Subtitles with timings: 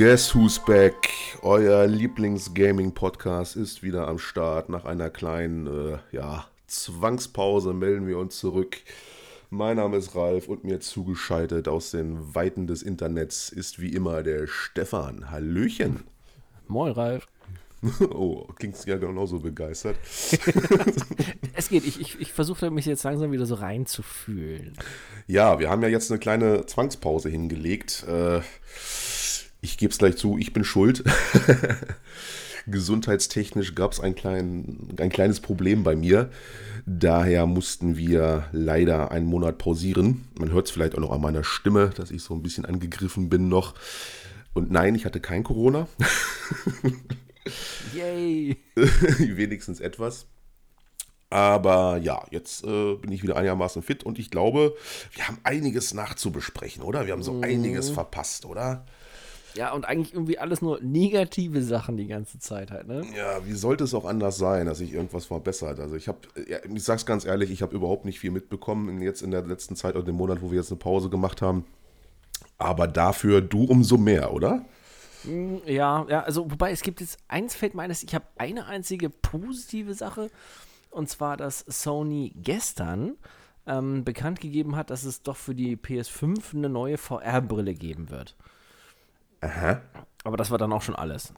[0.00, 1.19] Guess Who's Back?
[1.42, 4.68] Euer Lieblings-Gaming-Podcast ist wieder am Start.
[4.68, 8.76] Nach einer kleinen äh, ja, Zwangspause melden wir uns zurück.
[9.48, 14.22] Mein Name ist Ralf und mir zugeschaltet aus den Weiten des Internets ist wie immer
[14.22, 15.30] der Stefan.
[15.30, 16.04] Hallöchen.
[16.68, 17.26] Moin, Ralf.
[18.10, 19.96] Oh, klingt ja genauso begeistert.
[21.54, 24.74] es geht, ich, ich, ich versuche mich jetzt langsam wieder so reinzufühlen.
[25.26, 28.04] Ja, wir haben ja jetzt eine kleine Zwangspause hingelegt.
[28.06, 28.42] Äh,
[29.60, 31.04] ich gebe es gleich zu, ich bin schuld.
[32.66, 36.30] Gesundheitstechnisch gab es ein, klein, ein kleines Problem bei mir.
[36.86, 40.28] Daher mussten wir leider einen Monat pausieren.
[40.38, 43.28] Man hört es vielleicht auch noch an meiner Stimme, dass ich so ein bisschen angegriffen
[43.28, 43.74] bin noch.
[44.52, 45.88] Und nein, ich hatte kein Corona.
[47.94, 48.56] Yay!
[48.74, 50.26] Wenigstens etwas.
[51.28, 54.74] Aber ja, jetzt äh, bin ich wieder einigermaßen fit und ich glaube,
[55.12, 57.06] wir haben einiges nachzubesprechen, oder?
[57.06, 57.44] Wir haben so mhm.
[57.44, 58.84] einiges verpasst, oder?
[59.54, 63.02] Ja, und eigentlich irgendwie alles nur negative Sachen die ganze Zeit halt, ne?
[63.16, 65.80] Ja, wie sollte es auch anders sein, dass sich irgendwas verbessert?
[65.80, 69.30] Also ich habe, ich sag's ganz ehrlich, ich habe überhaupt nicht viel mitbekommen jetzt in
[69.30, 71.64] der letzten Zeit oder dem Monat, wo wir jetzt eine Pause gemacht haben.
[72.58, 74.64] Aber dafür du umso mehr, oder?
[75.24, 78.66] Hm, ja, ja, also wobei es gibt jetzt eins fällt mir ein, ich habe eine
[78.66, 80.30] einzige positive Sache
[80.90, 83.16] und zwar, dass Sony gestern
[83.66, 88.36] ähm, bekannt gegeben hat, dass es doch für die PS5 eine neue VR-Brille geben wird.
[89.40, 89.80] Aha.
[90.24, 91.32] Aber das war dann auch schon alles.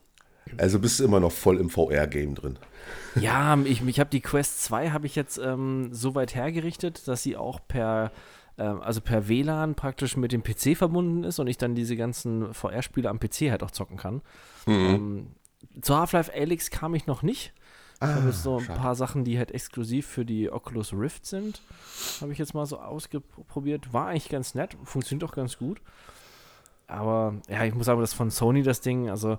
[0.59, 2.59] Also bist du immer noch voll im VR-Game drin.
[3.15, 7.23] Ja, ich, ich habe die Quest 2 habe ich jetzt ähm, so weit hergerichtet, dass
[7.23, 8.11] sie auch per
[8.59, 12.53] ähm, also per WLAN praktisch mit dem PC verbunden ist und ich dann diese ganzen
[12.53, 14.23] VR-Spiele am PC halt auch zocken kann.
[14.67, 14.73] Mhm.
[14.75, 15.27] Ähm,
[15.81, 17.53] zu Half-Life Alyx kam ich noch nicht.
[17.97, 18.81] Ich ah, habe jetzt so ein schade.
[18.81, 21.63] paar Sachen, die halt exklusiv für die Oculus Rift sind.
[22.21, 23.93] Habe ich jetzt mal so ausprobiert.
[23.93, 25.81] War eigentlich ganz nett, funktioniert auch ganz gut.
[26.93, 29.39] Aber ja, ich muss sagen, das von Sony das Ding, also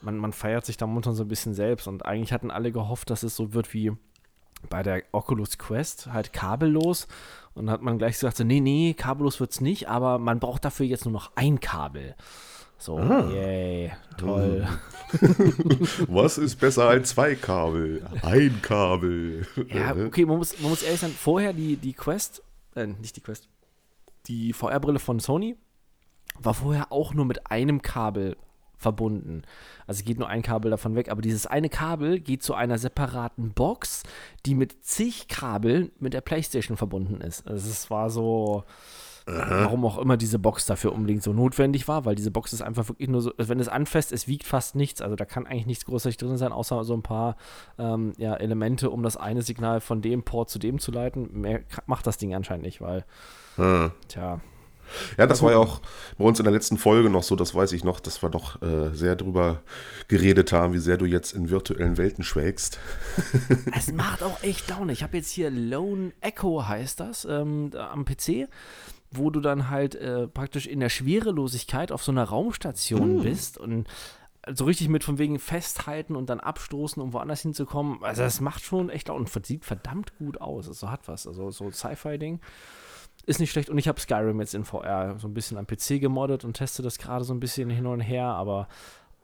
[0.00, 3.10] man, man feiert sich da momentan so ein bisschen selbst und eigentlich hatten alle gehofft,
[3.10, 3.92] dass es so wird wie
[4.68, 7.08] bei der Oculus Quest, halt kabellos.
[7.54, 10.38] Und dann hat man gleich gesagt, so, nee, nee, kabellos wird es nicht, aber man
[10.38, 12.14] braucht dafür jetzt nur noch ein Kabel.
[12.78, 13.30] So, ah.
[13.30, 14.66] yay, toll.
[16.08, 18.04] Was ist besser als zwei Kabel?
[18.22, 19.46] Ein Kabel.
[19.68, 22.42] Ja, okay, man muss, man muss ehrlich sein, vorher die, die Quest,
[22.74, 23.48] äh, nicht die Quest,
[24.26, 25.56] die VR-Brille von Sony,
[26.38, 28.36] war vorher auch nur mit einem Kabel
[28.82, 29.42] verbunden.
[29.86, 33.52] Also geht nur ein Kabel davon weg, aber dieses eine Kabel geht zu einer separaten
[33.52, 34.02] Box,
[34.44, 37.46] die mit zig Kabeln mit der PlayStation verbunden ist.
[37.46, 38.64] Also es war so,
[39.26, 39.64] Aha.
[39.64, 42.88] warum auch immer diese Box dafür unbedingt so notwendig war, weil diese Box ist einfach
[42.88, 45.00] wirklich nur so, wenn es anfasst, es wiegt fast nichts.
[45.00, 47.36] Also da kann eigentlich nichts großartig drin sein, außer so ein paar
[47.78, 51.40] ähm, ja, Elemente, um das eine Signal von dem Port zu dem zu leiten.
[51.40, 53.04] Mehr macht das Ding anscheinend nicht, weil,
[53.56, 53.92] hm.
[54.08, 54.40] tja,
[55.18, 55.80] ja, das war ja auch
[56.18, 58.60] bei uns in der letzten Folge noch so, das weiß ich noch, dass wir doch
[58.62, 59.62] äh, sehr drüber
[60.08, 62.78] geredet haben, wie sehr du jetzt in virtuellen Welten schwelgst.
[63.74, 64.92] Es macht auch echt Laune.
[64.92, 68.48] Ich habe jetzt hier Lone Echo heißt das ähm, am PC,
[69.10, 73.22] wo du dann halt äh, praktisch in der Schwerelosigkeit auf so einer Raumstation mm.
[73.22, 73.86] bist und
[74.52, 78.02] so richtig mit von wegen festhalten und dann abstoßen, um woanders hinzukommen.
[78.02, 80.66] Also das macht schon echt Laune und sieht verdammt gut aus.
[80.68, 81.26] Also hat was.
[81.26, 82.40] Also so Sci-Fi-Ding
[83.26, 83.70] ist nicht schlecht.
[83.70, 86.82] Und ich habe Skyrim jetzt in VR so ein bisschen am PC gemoddet und teste
[86.82, 88.68] das gerade so ein bisschen hin und her, aber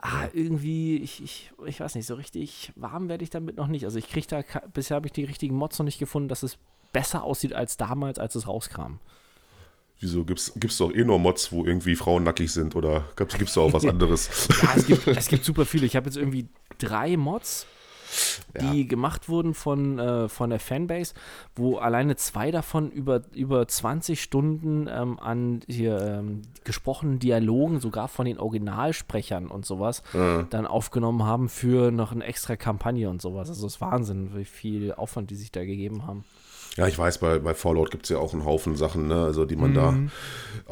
[0.00, 3.84] ah, irgendwie, ich, ich, ich weiß nicht, so richtig warm werde ich damit noch nicht.
[3.84, 4.42] Also ich kriege da,
[4.72, 6.58] bisher habe ich die richtigen Mods noch nicht gefunden, dass es
[6.92, 8.98] besser aussieht als damals, als es rauskam.
[10.00, 13.54] Wieso gibt's gibt's doch eh nur Mods, wo irgendwie Frauen nackig sind oder gibt's, gibt's
[13.54, 14.48] da auch was anderes?
[14.62, 15.86] ja, es gibt, es gibt super viele.
[15.86, 16.46] Ich habe jetzt irgendwie
[16.78, 17.66] drei Mods
[18.60, 18.88] die ja.
[18.88, 21.14] gemacht wurden von, äh, von der Fanbase,
[21.54, 28.08] wo alleine zwei davon über, über 20 Stunden ähm, an hier ähm, gesprochenen Dialogen, sogar
[28.08, 30.46] von den Originalsprechern und sowas, mhm.
[30.50, 33.48] dann aufgenommen haben für noch eine extra Kampagne und sowas.
[33.48, 36.24] Also es ist Wahnsinn, wie viel Aufwand die sich da gegeben haben.
[36.76, 39.24] Ja, ich weiß, bei, bei Fallout gibt es ja auch einen Haufen Sachen, ne?
[39.24, 39.74] also die man mhm.
[39.74, 39.94] da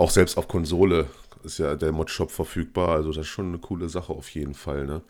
[0.00, 1.06] auch selbst auf Konsole
[1.46, 2.90] ist ja der Mod-Shop verfügbar.
[2.90, 4.84] Also das ist schon eine coole Sache auf jeden Fall.
[4.84, 5.02] Ne?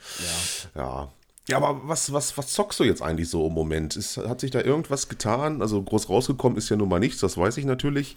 [0.75, 0.83] Ja.
[0.83, 1.13] ja.
[1.49, 3.95] Ja, aber was, was, was zockst du jetzt eigentlich so im Moment?
[3.95, 5.63] Ist, hat sich da irgendwas getan?
[5.63, 8.17] Also groß rausgekommen ist ja nun mal nichts, das weiß ich natürlich.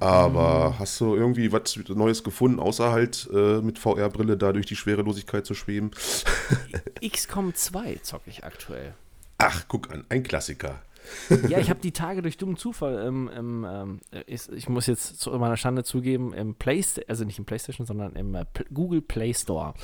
[0.00, 0.78] Aber mhm.
[0.78, 5.46] hast du irgendwie was Neues gefunden, außer halt äh, mit VR-Brille da durch die Schwerelosigkeit
[5.46, 5.92] zu schweben?
[7.06, 8.94] XCOM 2 zocke ich aktuell.
[9.38, 10.82] Ach, guck an, ein Klassiker.
[11.48, 15.20] ja, ich habe die Tage durch dummen Zufall im, im ähm, ich, ich, muss jetzt
[15.20, 18.44] zu meiner Schande zugeben, im Playstation, also nicht im Playstation, sondern im äh,
[18.74, 19.74] Google Play Store,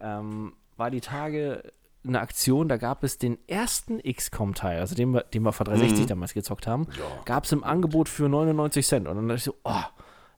[0.00, 1.62] ähm, war die Tage
[2.04, 6.04] eine Aktion, da gab es den ersten XCOM-Teil, also den wir, den wir vor 360
[6.04, 6.08] mhm.
[6.08, 7.04] damals gezockt haben, ja.
[7.24, 9.08] gab es im Angebot für 99 Cent.
[9.08, 9.82] Und dann dachte ich so, oh,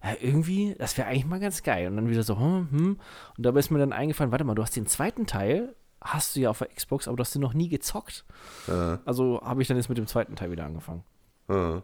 [0.03, 1.87] ja, irgendwie, das wäre eigentlich mal ganz geil.
[1.87, 3.01] Und dann wieder so, hm, hm.
[3.37, 6.41] Und dabei ist mir dann eingefallen, warte mal, du hast den zweiten Teil, hast du
[6.41, 8.25] ja auf der Xbox, aber du hast den noch nie gezockt.
[8.67, 8.99] Ja.
[9.05, 11.05] Also habe ich dann jetzt mit dem zweiten Teil wieder angefangen.
[11.49, 11.83] Ja.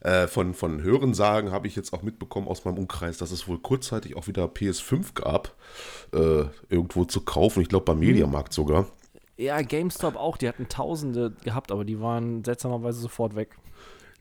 [0.00, 3.58] Äh, von, von Hörensagen habe ich jetzt auch mitbekommen aus meinem Umkreis, dass es wohl
[3.58, 5.54] kurzzeitig auch wieder PS5 gab,
[6.12, 7.62] äh, irgendwo zu kaufen.
[7.62, 8.06] Ich glaube beim mhm.
[8.06, 8.86] Mediamarkt sogar.
[9.36, 10.36] Ja, GameStop auch.
[10.36, 13.56] Die hatten Tausende gehabt, aber die waren seltsamerweise sofort weg.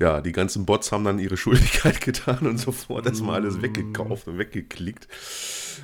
[0.03, 4.37] Ja, die ganzen Bots haben dann ihre Schuldigkeit getan und sofort erstmal alles weggekauft und
[4.37, 5.07] weggeklickt.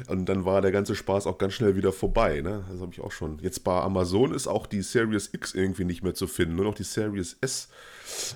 [0.08, 2.42] Und dann war der ganze Spaß auch ganz schnell wieder vorbei.
[2.42, 2.66] Ne?
[2.70, 3.40] Das habe ich auch schon.
[3.40, 6.76] Jetzt bei Amazon ist auch die Series X irgendwie nicht mehr zu finden, nur noch
[6.76, 7.70] die Series S.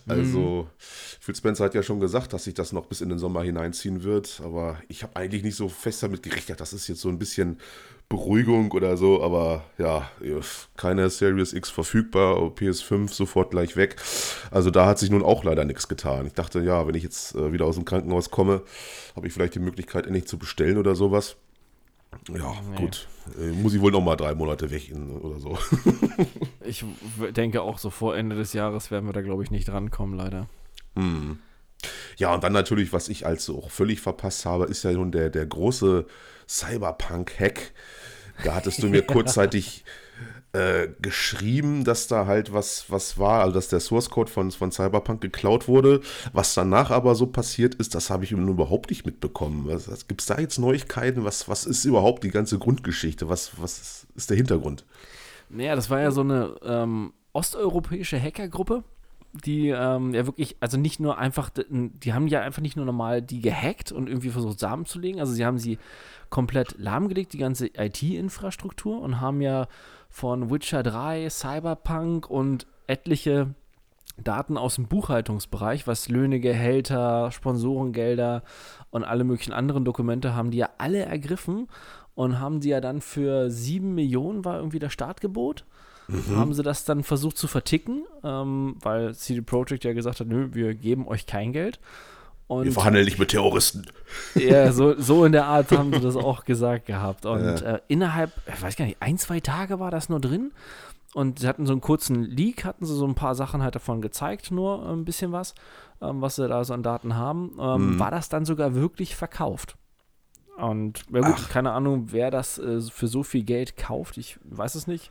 [0.07, 0.69] Also,
[1.19, 4.03] Phil Spencer hat ja schon gesagt, dass sich das noch bis in den Sommer hineinziehen
[4.03, 7.19] wird, aber ich habe eigentlich nicht so fest damit gerechnet, das ist jetzt so ein
[7.19, 7.57] bisschen
[8.13, 10.07] Beruhigung oder so, aber ja,
[10.77, 13.95] keine Series X verfügbar, PS5 sofort gleich weg.
[14.51, 16.27] Also da hat sich nun auch leider nichts getan.
[16.27, 18.61] Ich dachte, ja, wenn ich jetzt äh, wieder aus dem Krankenhaus komme,
[19.15, 21.37] habe ich vielleicht die Möglichkeit, endlich zu bestellen oder sowas.
[22.31, 22.75] Ja, nee.
[22.75, 23.07] gut.
[23.39, 25.57] Äh, muss ich wohl noch mal drei Monate weg oder so.
[26.63, 26.85] ich
[27.35, 30.47] denke auch so vor Ende des Jahres werden wir da, glaube ich, nicht rankommen, leider.
[30.95, 31.39] Hm.
[32.17, 35.31] Ja, und dann natürlich, was ich also auch völlig verpasst habe, ist ja nun der,
[35.31, 36.05] der große
[36.47, 37.71] Cyberpunk-Hack.
[38.43, 39.83] Da hattest du mir kurzzeitig
[40.53, 44.71] äh, geschrieben, dass da halt was, was war, also dass der Source Code von, von
[44.71, 46.01] Cyberpunk geklaut wurde.
[46.31, 49.67] Was danach aber so passiert ist, das habe ich überhaupt nicht mitbekommen.
[50.07, 51.25] Gibt es da jetzt Neuigkeiten?
[51.25, 53.29] Was, was ist überhaupt die ganze Grundgeschichte?
[53.29, 54.85] Was, was ist, ist der Hintergrund?
[55.49, 58.83] Naja, das war ja so eine ähm, osteuropäische Hackergruppe,
[59.33, 63.21] die ähm, ja wirklich, also nicht nur einfach, die haben ja einfach nicht nur normal
[63.21, 65.19] die gehackt und irgendwie versucht, Samen zu legen.
[65.19, 65.79] Also sie haben sie
[66.29, 69.67] komplett lahmgelegt, die ganze IT-Infrastruktur und haben ja
[70.09, 73.55] von Witcher 3, Cyberpunk und etliche
[74.17, 78.43] Daten aus dem Buchhaltungsbereich, was Löhne, Gehälter, Sponsorengelder
[78.91, 81.67] und alle möglichen anderen Dokumente haben die ja alle ergriffen
[82.13, 85.65] und haben die ja dann für 7 Millionen war irgendwie das Startgebot.
[86.07, 86.35] Mhm.
[86.35, 90.49] Haben sie das dann versucht zu verticken, ähm, weil CD Projekt ja gesagt hat, nö,
[90.51, 91.79] wir geben euch kein Geld.
[92.47, 93.85] Und, wir verhandeln nicht mit Terroristen.
[94.35, 97.25] Ja, so, so in der Art haben sie das auch gesagt gehabt.
[97.25, 97.75] Und ja.
[97.75, 100.51] äh, innerhalb, ich weiß gar nicht, ein, zwei Tage war das nur drin.
[101.13, 104.01] Und sie hatten so einen kurzen Leak, hatten sie so ein paar Sachen halt davon
[104.01, 105.53] gezeigt, nur ein bisschen was,
[106.01, 107.55] ähm, was sie da so an Daten haben.
[107.59, 107.99] Ähm, mhm.
[107.99, 109.77] War das dann sogar wirklich verkauft?
[110.57, 111.49] Und ja gut, Ach.
[111.49, 115.09] keine Ahnung, wer das äh, für so viel Geld kauft, ich weiß es nicht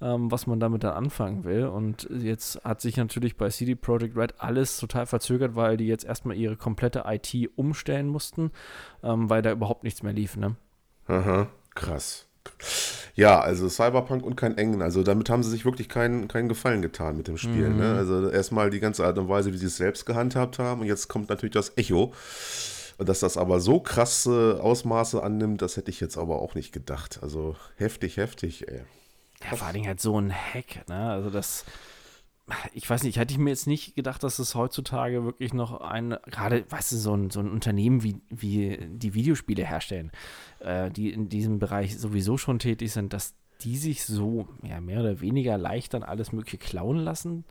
[0.00, 1.66] ähm, was man damit dann anfangen will.
[1.66, 6.04] Und jetzt hat sich natürlich bei CD Projekt Red alles total verzögert, weil die jetzt
[6.04, 8.50] erstmal ihre komplette IT umstellen mussten,
[9.02, 10.56] ähm, weil da überhaupt nichts mehr lief, ne?
[11.06, 12.26] Aha, krass.
[13.14, 14.82] Ja, also Cyberpunk und kein Engen.
[14.82, 17.68] Also damit haben sie sich wirklich keinen, keinen Gefallen getan mit dem Spiel.
[17.68, 17.70] Ne?
[17.70, 17.78] Mhm.
[17.78, 17.94] Ne?
[17.94, 20.80] Also erstmal die ganze Art und Weise, wie sie es selbst gehandhabt haben.
[20.80, 22.12] Und jetzt kommt natürlich das Echo.
[22.98, 26.72] Und dass das aber so krasse Ausmaße annimmt, das hätte ich jetzt aber auch nicht
[26.72, 27.20] gedacht.
[27.22, 28.82] Also heftig, heftig, ey.
[29.44, 31.10] Ja, vor allem halt so ein Hack, ne?
[31.10, 31.64] Also das,
[32.72, 36.16] ich weiß nicht, hätte ich mir jetzt nicht gedacht, dass es heutzutage wirklich noch ein,
[36.26, 40.12] gerade, weißt du, so ein, so ein Unternehmen wie, wie die Videospiele herstellen,
[40.60, 45.00] äh, die in diesem Bereich sowieso schon tätig sind, dass die sich so ja, mehr
[45.00, 47.44] oder weniger leicht dann alles Mögliche klauen lassen.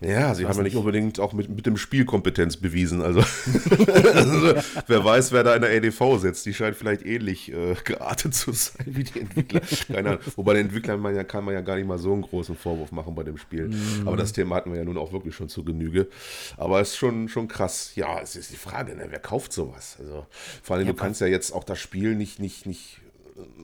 [0.00, 3.00] Ja, sie haben ja nicht unbedingt auch mit, mit dem Spiel Kompetenz bewiesen.
[3.00, 3.20] Also,
[4.14, 4.54] also
[4.86, 6.46] wer weiß, wer da in der EDV sitzt.
[6.46, 9.60] Die scheint vielleicht ähnlich äh, geartet zu sein wie die Entwickler.
[9.86, 10.22] Keine Ahnung.
[10.36, 12.92] Wobei den Entwicklern man ja, kann man ja gar nicht mal so einen großen Vorwurf
[12.92, 13.68] machen bei dem Spiel.
[13.68, 14.06] Mhm.
[14.06, 16.08] Aber das Thema hatten wir ja nun auch wirklich schon zu Genüge.
[16.56, 17.92] Aber es ist schon, schon krass.
[17.94, 19.06] Ja, es ist die Frage, ne?
[19.08, 19.96] wer kauft sowas?
[20.00, 20.26] Also
[20.62, 23.00] vor allem, ja, du kannst ja jetzt auch das Spiel nicht, nicht, nicht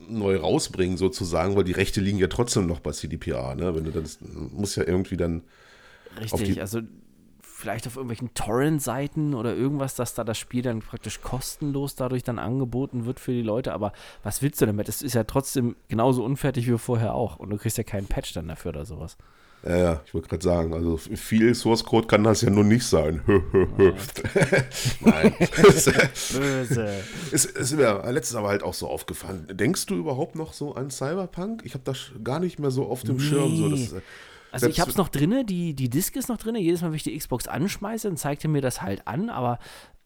[0.09, 3.55] neu rausbringen sozusagen, weil die Rechte liegen ja trotzdem noch bei CDPA.
[3.55, 3.75] Ne?
[3.75, 5.43] Wenn du das muss ja irgendwie dann
[6.19, 6.81] Richtig, also
[7.61, 12.39] vielleicht auf irgendwelchen Torrent-Seiten oder irgendwas, dass da das Spiel dann praktisch kostenlos dadurch dann
[12.39, 13.73] angeboten wird für die Leute.
[13.73, 14.89] Aber was willst du damit?
[14.89, 17.37] Es ist ja trotzdem genauso unfertig wie vorher auch.
[17.37, 19.17] Und du kriegst ja keinen Patch dann dafür oder sowas.
[19.63, 22.83] Ja, ja, ich wollte gerade sagen, also viel Source Code kann das ja nun nicht
[22.83, 23.21] sein.
[25.01, 25.35] Nein.
[26.33, 27.03] Böse.
[27.31, 29.45] Ist, ist mir letztens aber halt auch so aufgefallen.
[29.51, 31.61] Denkst du überhaupt noch so an Cyberpunk?
[31.63, 33.21] Ich habe das gar nicht mehr so auf dem nee.
[33.21, 33.55] Schirm.
[33.55, 33.93] So, das,
[34.51, 36.59] Also ich hab's noch drinne, die, die Disk ist noch drinne.
[36.59, 39.59] Jedes Mal, wenn ich die Xbox anschmeiße, dann zeigt er mir das halt an, aber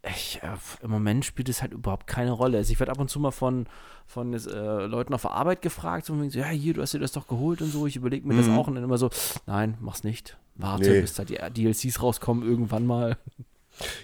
[0.03, 2.57] ich, äh, im Moment spielt es halt überhaupt keine Rolle.
[2.57, 3.65] Also ich werde ab und zu mal von,
[4.05, 7.27] von äh, Leuten auf der Arbeit gefragt, so, ja, hier, du hast dir das doch
[7.27, 8.37] geholt und so, ich überlege mir mhm.
[8.37, 9.09] das auch und dann immer so,
[9.47, 10.37] nein, mach's nicht.
[10.55, 11.01] Warte, nee.
[11.01, 13.17] bis da die DLCs rauskommen irgendwann mal.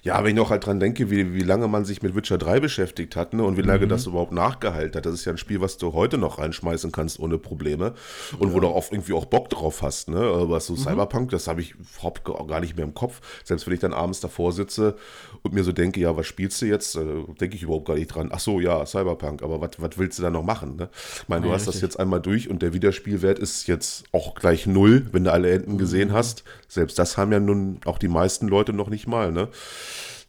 [0.03, 2.59] Ja, wenn ich noch halt dran denke, wie, wie lange man sich mit Witcher 3
[2.59, 3.89] beschäftigt hat ne, und wie lange mhm.
[3.89, 5.05] das überhaupt nachgeheilt hat.
[5.05, 7.93] Das ist ja ein Spiel, was du heute noch reinschmeißen kannst ohne Probleme
[8.37, 8.53] und ja.
[8.53, 10.09] wo du auch irgendwie auch Bock drauf hast.
[10.09, 10.19] Ne?
[10.19, 10.77] Aber so mhm.
[10.77, 13.21] Cyberpunk, das habe ich überhaupt gar nicht mehr im Kopf.
[13.43, 14.95] Selbst wenn ich dann abends davor sitze
[15.43, 16.95] und mir so denke, ja, was spielst du jetzt?
[16.95, 17.05] Äh,
[17.39, 18.29] denke ich überhaupt gar nicht dran.
[18.31, 20.75] Ach so, ja, Cyberpunk, aber was willst du da noch machen?
[20.75, 20.89] Ne?
[21.21, 21.75] Ich meine, du ja, hast richtig.
[21.75, 25.51] das jetzt einmal durch und der Wiederspielwert ist jetzt auch gleich null, wenn du alle
[25.51, 25.77] Enden mhm.
[25.77, 26.43] gesehen hast.
[26.67, 29.31] Selbst das haben ja nun auch die meisten Leute noch nicht mal.
[29.31, 29.49] Ne?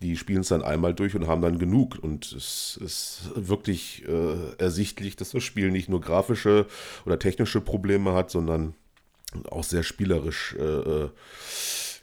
[0.02, 1.98] Die spielen es dann einmal durch und haben dann genug.
[2.00, 6.66] Und es ist wirklich äh, ersichtlich, dass das Spiel nicht nur grafische
[7.06, 8.74] oder technische Probleme hat, sondern
[9.50, 11.10] auch sehr spielerisch äh, äh,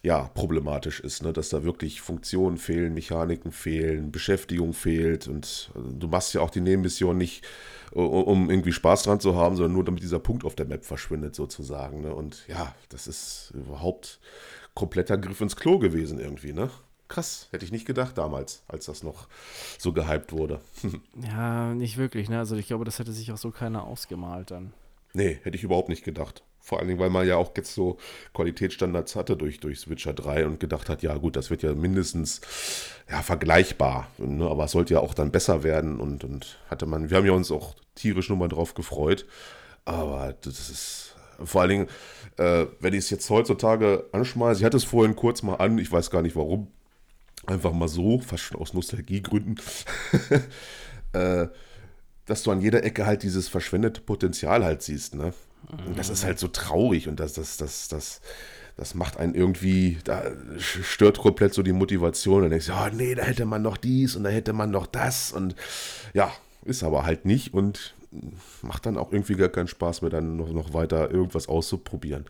[0.01, 1.33] ja, problematisch ist, ne?
[1.33, 6.50] dass da wirklich Funktionen fehlen, Mechaniken fehlen, Beschäftigung fehlt und also, du machst ja auch
[6.50, 7.45] die Nebenmission nicht,
[7.91, 11.36] um irgendwie Spaß dran zu haben, sondern nur damit dieser Punkt auf der Map verschwindet
[11.36, 12.01] sozusagen.
[12.01, 12.15] Ne?
[12.15, 14.19] Und ja, das ist überhaupt
[14.74, 16.69] kompletter Griff ins Klo gewesen irgendwie, ne?
[17.10, 19.28] Krass, hätte ich nicht gedacht damals, als das noch
[19.80, 20.62] so gehypt wurde.
[21.28, 22.38] ja, nicht wirklich, ne?
[22.38, 24.74] Also ich glaube, das hätte sich auch so keiner ausgemalt dann.
[25.13, 26.44] Nee, hätte ich überhaupt nicht gedacht.
[26.60, 27.98] Vor allen Dingen, weil man ja auch jetzt so
[28.36, 32.42] Qualitätsstandards hatte durch, durch Switcher 3 und gedacht hat, ja gut, das wird ja mindestens
[33.10, 34.08] ja, vergleichbar.
[34.20, 34.48] Ne?
[34.48, 37.32] Aber es sollte ja auch dann besser werden und, und hatte man, wir haben ja
[37.32, 39.25] uns auch tierisch nur mal drauf gefreut.
[39.84, 41.88] Aber das ist vor allen Dingen,
[42.38, 45.92] äh, wenn ich es jetzt heutzutage anschmeiße, ich hatte es vorhin kurz mal an, ich
[45.92, 46.68] weiß gar nicht warum,
[47.46, 49.60] einfach mal so, fast schon aus Nostalgiegründen,
[51.13, 51.48] äh,
[52.25, 55.34] dass du an jeder Ecke halt dieses verschwendete Potenzial halt siehst, ne?
[55.86, 58.22] Und das ist halt so traurig und das, das, das, das,
[58.77, 60.24] das macht einen irgendwie, da
[60.58, 62.43] stört komplett so die Motivation.
[62.43, 64.88] Und denkst, ja, oh, nee, da hätte man noch dies und da hätte man noch
[64.88, 65.55] das und
[66.13, 66.31] ja,
[66.63, 67.93] ist aber halt nicht und
[68.62, 72.25] macht dann auch irgendwie gar keinen Spaß mehr, dann noch, noch weiter irgendwas auszuprobieren.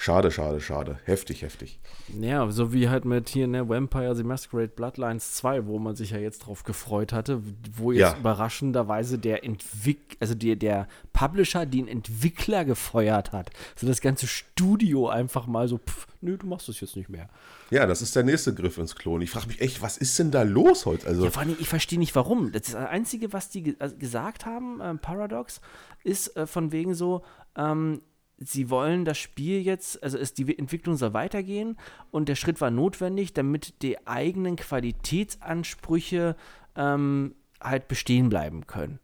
[0.00, 1.00] Schade, schade, schade.
[1.06, 1.80] Heftig, heftig.
[2.20, 6.12] Ja, so wie halt mit hier, ne, Vampire The Masquerade Bloodlines 2, wo man sich
[6.12, 7.42] ja jetzt drauf gefreut hatte,
[7.76, 8.16] wo jetzt ja.
[8.16, 13.50] überraschenderweise der Entwick also der, der Publisher den Entwickler gefeuert hat.
[13.74, 17.28] So das ganze Studio einfach mal so, pff, nö, du machst das jetzt nicht mehr.
[17.70, 19.20] Ja, das ist der nächste Griff ins Klon.
[19.20, 21.08] Ich frage mich echt, was ist denn da los heute?
[21.08, 22.52] Also ja, vor allem, ich verstehe nicht warum.
[22.52, 25.60] Das, das Einzige, was die also gesagt haben, äh, Paradox,
[26.04, 27.24] ist äh, von wegen so,
[27.56, 28.00] ähm,
[28.38, 31.76] sie wollen das Spiel jetzt, also ist die Entwicklung soll weitergehen
[32.10, 36.36] und der Schritt war notwendig, damit die eigenen Qualitätsansprüche
[36.76, 39.00] ähm, halt bestehen bleiben können.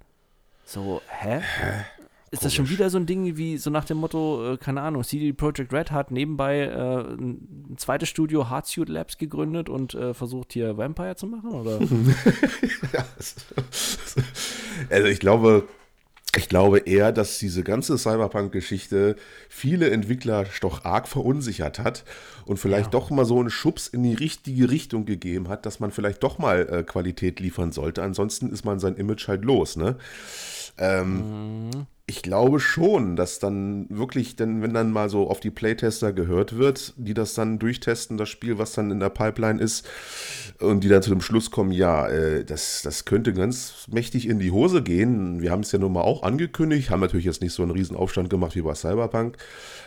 [0.65, 1.41] So, hä?
[1.41, 1.85] hä?
[2.31, 5.05] Ist das schon wieder so ein Ding wie so nach dem Motto, äh, keine Ahnung,
[5.05, 10.53] CD Projekt Red hat nebenbei äh, ein zweites Studio Hardsuit Labs gegründet und äh, versucht
[10.53, 11.79] hier Vampire zu machen, oder?
[14.91, 15.69] also ich glaube,
[16.37, 19.17] ich glaube eher, dass diese ganze Cyberpunk-Geschichte
[19.49, 22.05] viele Entwickler doch arg verunsichert hat
[22.45, 22.99] und vielleicht ja.
[22.99, 26.39] doch mal so einen Schubs in die richtige Richtung gegeben hat, dass man vielleicht doch
[26.39, 28.03] mal äh, Qualität liefern sollte.
[28.03, 29.97] Ansonsten ist man sein Image halt los, ne?
[30.79, 35.51] Ähm, mhm ich glaube schon, dass dann wirklich, denn wenn dann mal so auf die
[35.51, 39.89] Playtester gehört wird, die das dann durchtesten, das Spiel, was dann in der Pipeline ist,
[40.61, 44.39] und die dann zu dem Schluss kommen, ja, äh, das, das könnte ganz mächtig in
[44.39, 45.41] die Hose gehen.
[45.41, 47.97] Wir haben es ja nun mal auch angekündigt, haben natürlich jetzt nicht so einen riesen
[47.97, 49.39] Aufstand gemacht wie bei Cyberpunk,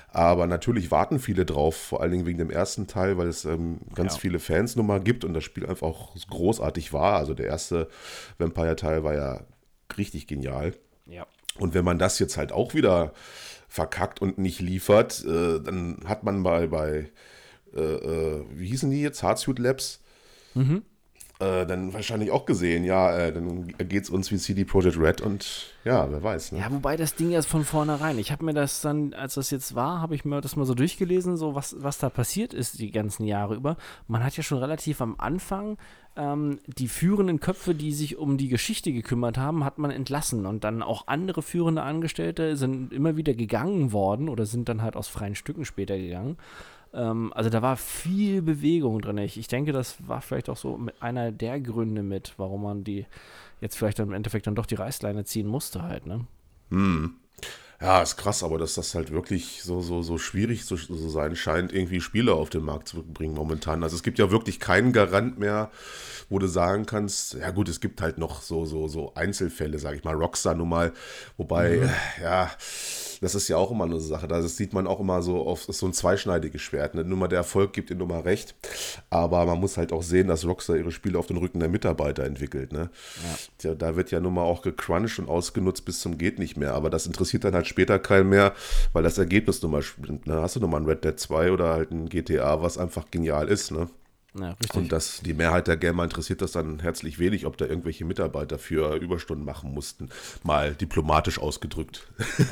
[0.09, 3.77] aber natürlich warten viele drauf, vor allen Dingen wegen dem ersten Teil, weil es ähm,
[3.93, 4.21] ganz ja.
[4.21, 7.17] viele Fans nun mal gibt und das Spiel einfach auch großartig war.
[7.17, 7.89] Also der erste
[8.39, 9.41] Vampire-Teil war ja
[9.95, 10.74] richtig genial.
[11.05, 11.27] Ja.
[11.60, 13.14] Und wenn man das jetzt halt auch wieder
[13.68, 17.10] verkackt und nicht liefert, äh, dann hat man bei, bei
[17.76, 20.02] äh, äh, wie hießen die jetzt, Hardsuit Labs,
[20.54, 20.84] mhm.
[21.39, 25.75] Äh, dann wahrscheinlich auch gesehen, ja, äh, dann es uns wie CD Projekt Red und
[25.86, 26.53] ja, wer weiß.
[26.53, 26.60] Ne?
[26.60, 29.75] Ja, wobei das Ding jetzt von vornherein, ich habe mir das dann, als das jetzt
[29.75, 32.89] war, habe ich mir das mal so durchgelesen, so was, was da passiert ist die
[32.89, 33.77] ganzen Jahre über.
[34.08, 35.77] Man hat ja schon relativ am Anfang
[36.15, 40.48] ähm, die führenden Köpfe, die sich um die Geschichte gekümmert haben, hat man entlassen.
[40.48, 44.96] Und dann auch andere führende Angestellte sind immer wieder gegangen worden oder sind dann halt
[44.96, 46.38] aus freien Stücken später gegangen.
[46.94, 49.17] Ähm, also da war viel Bewegung drin.
[49.20, 53.06] Ich, ich denke, das war vielleicht auch so einer der Gründe mit, warum man die
[53.62, 56.25] jetzt vielleicht im Endeffekt dann doch die Reißleine ziehen musste halt, ne?
[56.70, 57.15] Hm.
[57.79, 61.36] Ja, ist krass, aber dass das halt wirklich so, so, so schwierig zu so sein
[61.36, 63.84] scheint, irgendwie Spiele auf den Markt zu bringen momentan.
[63.84, 65.70] Also es gibt ja wirklich keinen Garant mehr,
[66.27, 69.96] wo du sagen kannst, ja gut, es gibt halt noch so, so, so Einzelfälle, sag
[69.96, 70.91] ich mal, Rockstar nun mal,
[71.38, 72.24] wobei, mhm.
[72.24, 72.50] ja,
[73.21, 74.27] das ist ja auch immer eine Sache.
[74.27, 76.95] Das sieht man auch immer so auf so ein zweischneidiges Schwert.
[76.95, 77.03] Ne?
[77.03, 78.55] Nur mal der Erfolg gibt nur mal recht.
[79.09, 82.24] Aber man muss halt auch sehen, dass Rockstar ihre Spiele auf den Rücken der Mitarbeiter
[82.24, 82.74] entwickelt.
[82.74, 82.89] Ne?
[83.63, 83.75] Ja.
[83.75, 86.74] Da wird ja nun mal auch gecrunched und ausgenutzt bis zum geht nicht mehr.
[86.74, 88.53] Aber das interessiert dann halt später keinen mehr,
[88.93, 90.27] weil das Ergebnis nun mal stimmt.
[90.27, 90.41] Ne?
[90.41, 93.47] Hast du nun mal ein Red Dead 2 oder halt ein GTA, was einfach genial
[93.47, 93.71] ist.
[93.71, 93.88] Ne?
[94.39, 98.06] Ja, und das, die Mehrheit der Gamer interessiert das dann herzlich wenig, ob da irgendwelche
[98.06, 100.10] Mitarbeiter für Überstunden machen mussten.
[100.44, 102.08] Mal diplomatisch ausgedrückt.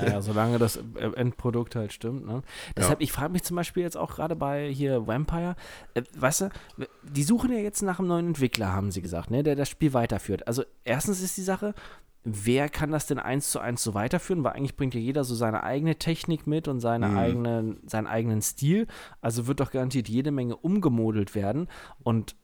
[0.05, 0.79] Ja, solange das
[1.15, 2.25] Endprodukt halt stimmt.
[2.25, 2.41] Ne?
[2.75, 3.03] Deshalb, ja.
[3.03, 5.55] ich frage mich zum Beispiel jetzt auch gerade bei hier Vampire,
[5.93, 6.49] äh, weißt du,
[7.03, 9.93] die suchen ja jetzt nach einem neuen Entwickler, haben sie gesagt, ne, der das Spiel
[9.93, 10.47] weiterführt.
[10.47, 11.73] Also erstens ist die Sache,
[12.25, 14.43] wer kann das denn eins zu eins so weiterführen?
[14.43, 17.17] Weil eigentlich bringt ja jeder so seine eigene Technik mit und seine mhm.
[17.17, 18.87] eigenen, seinen eigenen Stil.
[19.21, 21.67] Also wird doch garantiert jede Menge umgemodelt werden.
[22.03, 22.35] Und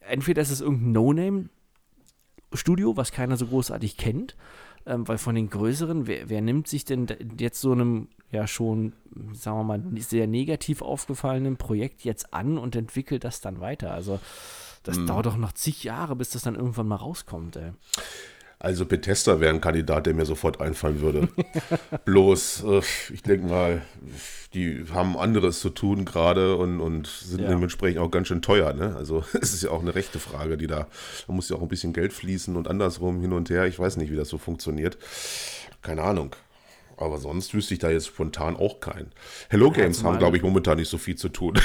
[0.00, 4.34] entweder ist es irgendein No-Name-Studio, was keiner so großartig kennt,
[4.86, 7.06] ähm, weil von den größeren, wer, wer, nimmt sich denn
[7.38, 8.94] jetzt so einem ja schon,
[9.34, 13.92] sagen wir mal, sehr negativ aufgefallenen Projekt jetzt an und entwickelt das dann weiter?
[13.92, 14.20] Also
[14.84, 15.06] das mhm.
[15.06, 17.72] dauert doch noch zig Jahre, bis das dann irgendwann mal rauskommt, ey.
[18.58, 21.28] Also Bethesda wäre ein Kandidat, der mir sofort einfallen würde.
[22.06, 22.80] Bloß, äh,
[23.12, 23.82] ich denke mal,
[24.54, 27.48] die haben anderes zu tun gerade und, und sind ja.
[27.48, 28.72] dementsprechend auch ganz schön teuer.
[28.72, 28.96] Ne?
[28.96, 30.86] Also es ist ja auch eine rechte Frage, die da,
[31.26, 33.66] da muss ja auch ein bisschen Geld fließen und andersrum hin und her.
[33.66, 34.96] Ich weiß nicht, wie das so funktioniert.
[35.82, 36.34] Keine Ahnung.
[36.96, 39.12] Aber sonst wüsste ich da jetzt spontan auch keinen.
[39.50, 41.60] Hello Games haben, glaube ich, momentan nicht so viel zu tun.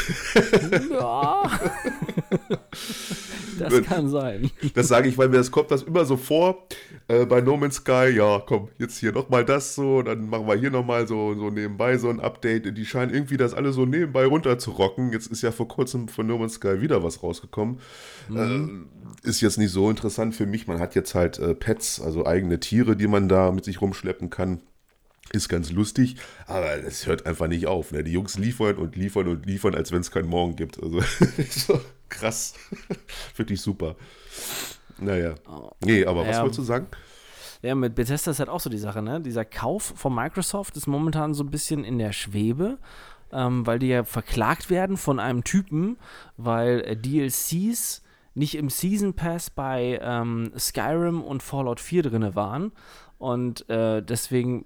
[0.92, 1.50] Ja.
[3.70, 4.50] das kann sein.
[4.74, 6.68] Das sage ich, weil mir das kommt das immer so vor.
[7.08, 10.56] Äh, bei No Man's Sky, ja, komm, jetzt hier nochmal das so, dann machen wir
[10.56, 12.78] hier nochmal so, so nebenbei so ein Update.
[12.78, 15.12] Die scheinen irgendwie das alle so nebenbei runter zu rocken.
[15.12, 17.80] Jetzt ist ja vor kurzem von No Man's Sky wieder was rausgekommen.
[18.30, 18.88] Mhm.
[19.24, 20.68] Äh, ist jetzt nicht so interessant für mich.
[20.68, 24.30] Man hat jetzt halt äh, Pets, also eigene Tiere, die man da mit sich rumschleppen
[24.30, 24.62] kann.
[25.34, 27.94] Ist ganz lustig, aber es hört einfach nicht auf.
[27.94, 28.04] Ne?
[28.04, 30.82] Die Jungs liefern und liefern und liefern, als wenn es keinen Morgen gibt.
[30.82, 31.02] Also
[32.12, 32.54] krass.
[33.36, 33.96] Wirklich super.
[35.00, 35.36] Naja.
[35.84, 36.42] Nee, aber was ja.
[36.42, 36.88] wolltest du sagen?
[37.64, 39.22] Ja, mit Bethesda ist halt auch so die Sache, ne?
[39.22, 42.78] Dieser Kauf von Microsoft ist momentan so ein bisschen in der Schwebe,
[43.32, 45.98] ähm, weil die ja verklagt werden von einem Typen,
[46.38, 52.72] weil äh, DLCs nicht im Season Pass bei ähm, Skyrim und Fallout 4 drin waren.
[53.18, 54.66] Und äh, deswegen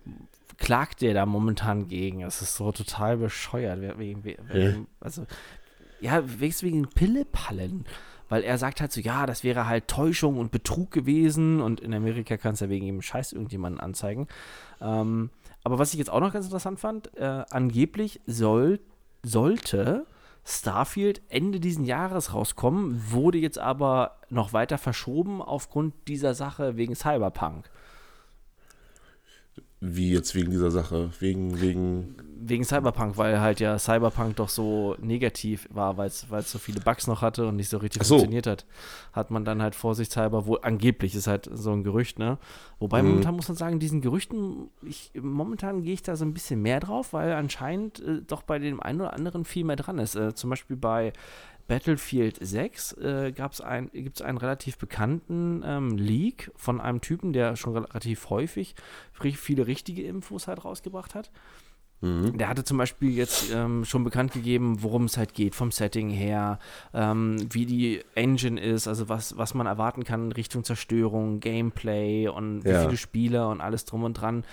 [0.58, 2.22] klagt der da momentan gegen.
[2.22, 3.82] Es ist so total bescheuert.
[3.98, 5.26] Wegen, wegen, also,
[6.06, 7.86] ja, wegen Pillepallen.
[8.28, 11.94] Weil er sagt halt so, ja, das wäre halt Täuschung und Betrug gewesen und in
[11.94, 14.28] Amerika kannst du ja wegen ihm Scheiß irgendjemanden anzeigen.
[14.82, 15.30] Ähm,
[15.64, 18.80] aber was ich jetzt auch noch ganz interessant fand, äh, angeblich soll,
[19.24, 20.08] sollte
[20.44, 26.96] Starfield Ende diesen Jahres rauskommen, wurde jetzt aber noch weiter verschoben aufgrund dieser Sache wegen
[26.96, 27.70] Cyberpunk.
[29.80, 31.12] Wie jetzt wegen dieser Sache?
[31.20, 32.16] Wegen, wegen.
[32.48, 37.08] Wegen Cyberpunk, weil halt ja Cyberpunk doch so negativ war, weil es so viele Bugs
[37.08, 38.16] noch hatte und nicht so richtig so.
[38.16, 38.66] funktioniert hat.
[39.14, 42.38] Hat man dann halt vorsichtshalber, wohl angeblich ist halt so ein Gerücht, ne?
[42.80, 43.10] Wobei mhm.
[43.10, 46.80] momentan muss man sagen, diesen Gerüchten, ich, momentan gehe ich da so ein bisschen mehr
[46.80, 50.16] drauf, weil anscheinend äh, doch bei dem einen oder anderen viel mehr dran ist.
[50.16, 51.14] Äh, zum Beispiel bei
[51.68, 57.56] Battlefield 6 äh, ein, gibt es einen relativ bekannten ähm, Leak von einem Typen, der
[57.56, 58.76] schon relativ häufig
[59.14, 61.32] viele richtige Infos halt rausgebracht hat.
[62.06, 62.38] Mhm.
[62.38, 66.10] Der hatte zum Beispiel jetzt ähm, schon bekannt gegeben, worum es halt geht, vom Setting
[66.10, 66.60] her,
[66.94, 72.28] ähm, wie die Engine ist, also was, was man erwarten kann in Richtung Zerstörung, Gameplay
[72.28, 72.82] und wie ja.
[72.84, 74.46] viele Spieler und alles drum und dran.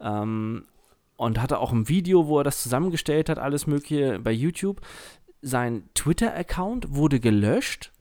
[0.00, 0.64] Ähm,
[1.16, 4.80] und hatte auch ein Video, wo er das zusammengestellt hat, alles Mögliche bei YouTube
[5.42, 7.92] sein Twitter-Account wurde gelöscht.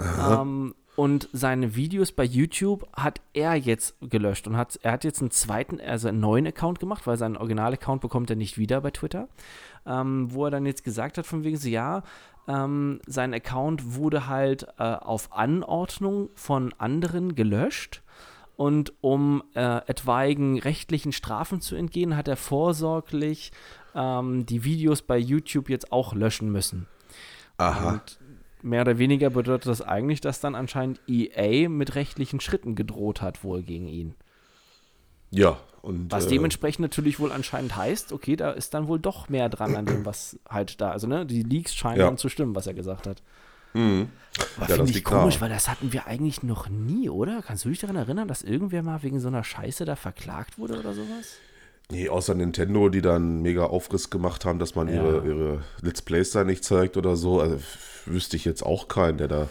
[0.00, 5.20] Ähm, und seine Videos bei YouTube hat er jetzt gelöscht und hat, er hat jetzt
[5.20, 8.90] einen zweiten, also einen neuen Account gemacht, weil seinen Original-Account bekommt er nicht wieder bei
[8.90, 9.28] Twitter.
[9.84, 12.02] Ähm, wo er dann jetzt gesagt hat, von wegen so, ja,
[12.48, 18.02] ähm, sein Account wurde halt äh, auf Anordnung von anderen gelöscht.
[18.56, 23.52] Und um äh, etwaigen rechtlichen Strafen zu entgehen, hat er vorsorglich
[23.94, 26.86] ähm, die Videos bei YouTube jetzt auch löschen müssen.
[27.58, 27.90] Aha.
[27.90, 28.18] Und
[28.66, 33.44] mehr oder weniger bedeutet das eigentlich, dass dann anscheinend EA mit rechtlichen Schritten gedroht hat,
[33.44, 34.14] wohl gegen ihn.
[35.30, 36.10] Ja, und.
[36.10, 39.76] Was äh, dementsprechend natürlich wohl anscheinend heißt, okay, da ist dann wohl doch mehr dran
[39.76, 42.06] an dem, was halt da, also ne, die Leaks scheinen ja.
[42.06, 43.22] dann zu stimmen, was er gesagt hat.
[43.72, 44.08] Mhm.
[44.56, 45.48] Aber ja, finde ich komisch, klar.
[45.48, 47.42] weil das hatten wir eigentlich noch nie, oder?
[47.42, 50.78] Kannst du dich daran erinnern, dass irgendwer mal wegen so einer Scheiße da verklagt wurde
[50.78, 51.38] oder sowas?
[51.90, 54.94] Nee, außer Nintendo, die dann mega Aufriss gemacht haben, dass man ja.
[54.94, 57.40] ihre, ihre Let's Plays da nicht zeigt oder so.
[57.40, 57.58] Also
[58.06, 59.48] wüsste ich jetzt auch keinen, der da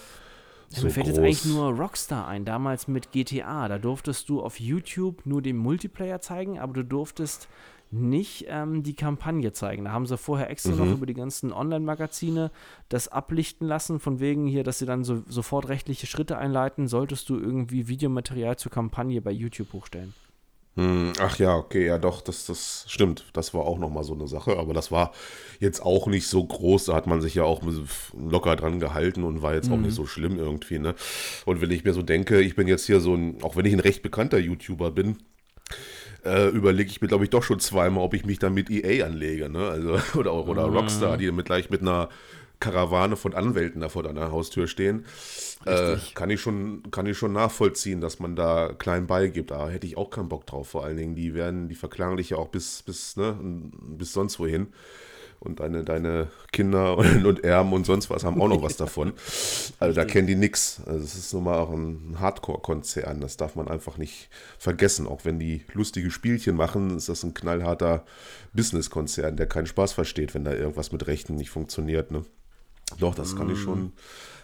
[0.71, 1.15] Ja, so mir fällt groß.
[1.15, 3.69] jetzt eigentlich nur Rockstar ein, damals mit GTA.
[3.69, 7.47] Da durftest du auf YouTube nur den Multiplayer zeigen, aber du durftest
[7.91, 9.85] nicht ähm, die Kampagne zeigen.
[9.85, 10.77] Da haben sie vorher extra mhm.
[10.77, 12.51] noch über die ganzen Online-Magazine
[12.89, 17.29] das ablichten lassen, von wegen hier, dass sie dann so, sofort rechtliche Schritte einleiten, solltest
[17.29, 20.13] du irgendwie Videomaterial zur Kampagne bei YouTube hochstellen.
[20.77, 23.25] Hm, ach ja, okay, ja doch, das, das stimmt.
[23.31, 25.13] Das war auch nochmal so eine Sache, aber das war
[25.59, 26.85] jetzt auch nicht so groß.
[26.85, 27.61] Da hat man sich ja auch
[28.13, 29.73] locker dran gehalten und war jetzt mhm.
[29.73, 29.95] auch nicht mhm.
[29.95, 30.95] so schlimm irgendwie, ne?
[31.45, 33.73] Und wenn ich mir so denke, ich bin jetzt hier so ein, auch wenn ich
[33.73, 35.17] ein recht bekannter YouTuber bin,
[36.25, 39.05] äh, überlege ich mir, glaube ich, doch schon zweimal, ob ich mich dann mit EA
[39.05, 39.69] anlege, ne?
[39.69, 40.75] Also, oder, oder mhm.
[40.75, 42.09] Rockstar, die mit gleich mit einer
[42.59, 45.05] Karawane von Anwälten da vor deiner Haustür stehen.
[45.65, 49.51] Äh, kann, ich schon, kann ich schon nachvollziehen, dass man da klein beigibt.
[49.51, 50.69] Aber hätte ich auch keinen Bock drauf.
[50.69, 54.39] Vor allen Dingen, die werden, die verklagen dich ja auch bis, bis, ne, bis sonst
[54.39, 54.67] wohin.
[55.39, 59.13] Und deine, deine Kinder und, und Erben und sonst was haben auch noch was davon.
[59.79, 60.81] Also da kennen die nichts.
[60.85, 63.21] Also es ist nun mal auch ein Hardcore-Konzern.
[63.21, 65.07] Das darf man einfach nicht vergessen.
[65.07, 68.05] Auch wenn die lustige Spielchen machen, ist das ein knallharter
[68.53, 72.11] Business-Konzern, der keinen Spaß versteht, wenn da irgendwas mit Rechten nicht funktioniert.
[72.11, 72.23] Ne?
[72.99, 73.91] Doch, das kann ich schon mm.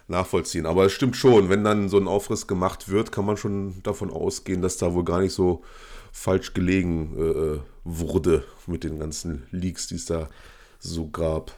[0.08, 0.66] nachvollziehen.
[0.66, 4.10] Aber es stimmt schon, wenn dann so ein Aufriss gemacht wird, kann man schon davon
[4.10, 5.64] ausgehen, dass da wohl gar nicht so
[6.12, 10.30] falsch gelegen äh, wurde mit den ganzen Leaks, die es da
[10.80, 11.54] so gab.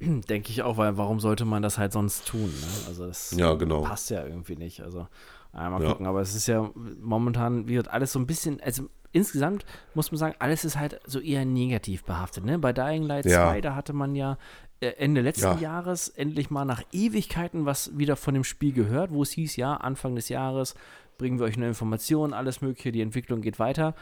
[0.00, 2.44] Denke ich auch, weil warum sollte man das halt sonst tun?
[2.46, 2.86] Ne?
[2.88, 3.82] Also das ja, genau.
[3.82, 4.82] passt ja irgendwie nicht.
[4.82, 5.06] Also
[5.52, 6.10] mal gucken, ja.
[6.10, 10.34] aber es ist ja momentan wird alles so ein bisschen, also insgesamt muss man sagen,
[10.38, 12.44] alles ist halt so eher negativ behaftet.
[12.44, 12.58] Ne?
[12.58, 13.50] Bei Dying Light ja.
[13.50, 14.36] 2, da hatte man ja äh,
[14.82, 15.58] Ende letzten ja.
[15.58, 19.74] Jahres endlich mal nach Ewigkeiten was wieder von dem Spiel gehört, wo es hieß, ja,
[19.74, 20.74] Anfang des Jahres
[21.18, 23.94] bringen wir euch neue Informationen, alles Mögliche, die Entwicklung geht weiter.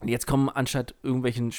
[0.00, 1.52] Und jetzt kommen anstatt irgendwelchen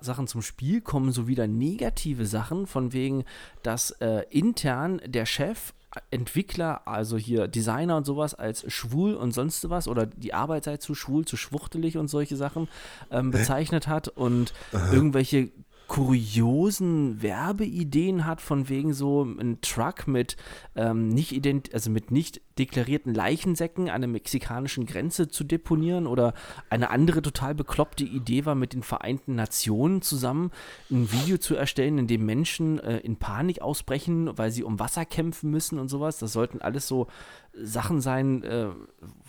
[0.00, 3.24] Sachen zum Spiel, kommen so wieder negative Sachen, von wegen,
[3.62, 5.74] dass äh, intern der Chef
[6.10, 10.78] Entwickler, also hier Designer und sowas, als schwul und sonst was oder die Arbeit sei
[10.78, 12.68] zu schwul, zu schwuchtelig und solche Sachen
[13.10, 14.92] ähm, bezeichnet hat und Aha.
[14.92, 15.50] irgendwelche
[15.88, 20.36] kuriosen Werbeideen hat, von wegen so ein Truck mit
[20.74, 26.34] ähm, nicht ident also mit nicht deklarierten Leichensäcken an der mexikanischen Grenze zu deponieren oder
[26.70, 30.50] eine andere total bekloppte Idee war, mit den Vereinten Nationen zusammen
[30.90, 35.04] ein Video zu erstellen, in dem Menschen äh, in Panik ausbrechen, weil sie um Wasser
[35.04, 36.18] kämpfen müssen und sowas.
[36.18, 37.06] Das sollten alles so
[37.54, 38.68] Sachen sein, äh,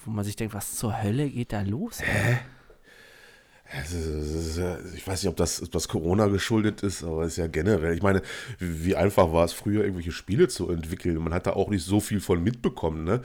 [0.05, 2.01] wo man sich denkt, was zur Hölle geht da los?
[2.01, 2.39] Hä?
[4.95, 7.95] Ich weiß nicht, ob das, ob das Corona geschuldet ist, aber es ist ja generell.
[7.95, 8.21] Ich meine,
[8.59, 11.17] wie einfach war es früher, irgendwelche Spiele zu entwickeln?
[11.17, 13.21] Man hat da auch nicht so viel von mitbekommen, ne?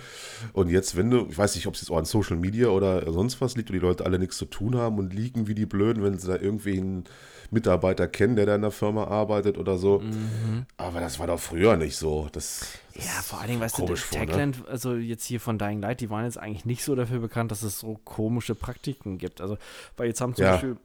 [0.55, 3.12] Und jetzt, wenn du, ich weiß nicht, ob es jetzt auch an Social Media oder
[3.12, 5.66] sonst was liegt und die Leute alle nichts zu tun haben und liegen wie die
[5.66, 7.05] Blöden, wenn sie da irgendwie einen
[7.51, 10.01] Mitarbeiter kennen, der da in der Firma arbeitet oder so.
[10.01, 10.66] Mhm.
[10.77, 12.29] Aber das war doch früher nicht so.
[12.33, 12.61] Das,
[12.98, 14.68] ja, vor allen Dingen, weißt du, Techland, ne?
[14.68, 17.62] also jetzt hier von Dying Light, die waren jetzt eigentlich nicht so dafür bekannt, dass
[17.62, 19.40] es so komische Praktiken gibt.
[19.40, 19.56] Also,
[19.96, 20.52] weil jetzt haben zum ja.
[20.52, 20.76] Beispiel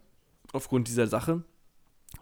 [0.52, 1.44] aufgrund dieser Sache,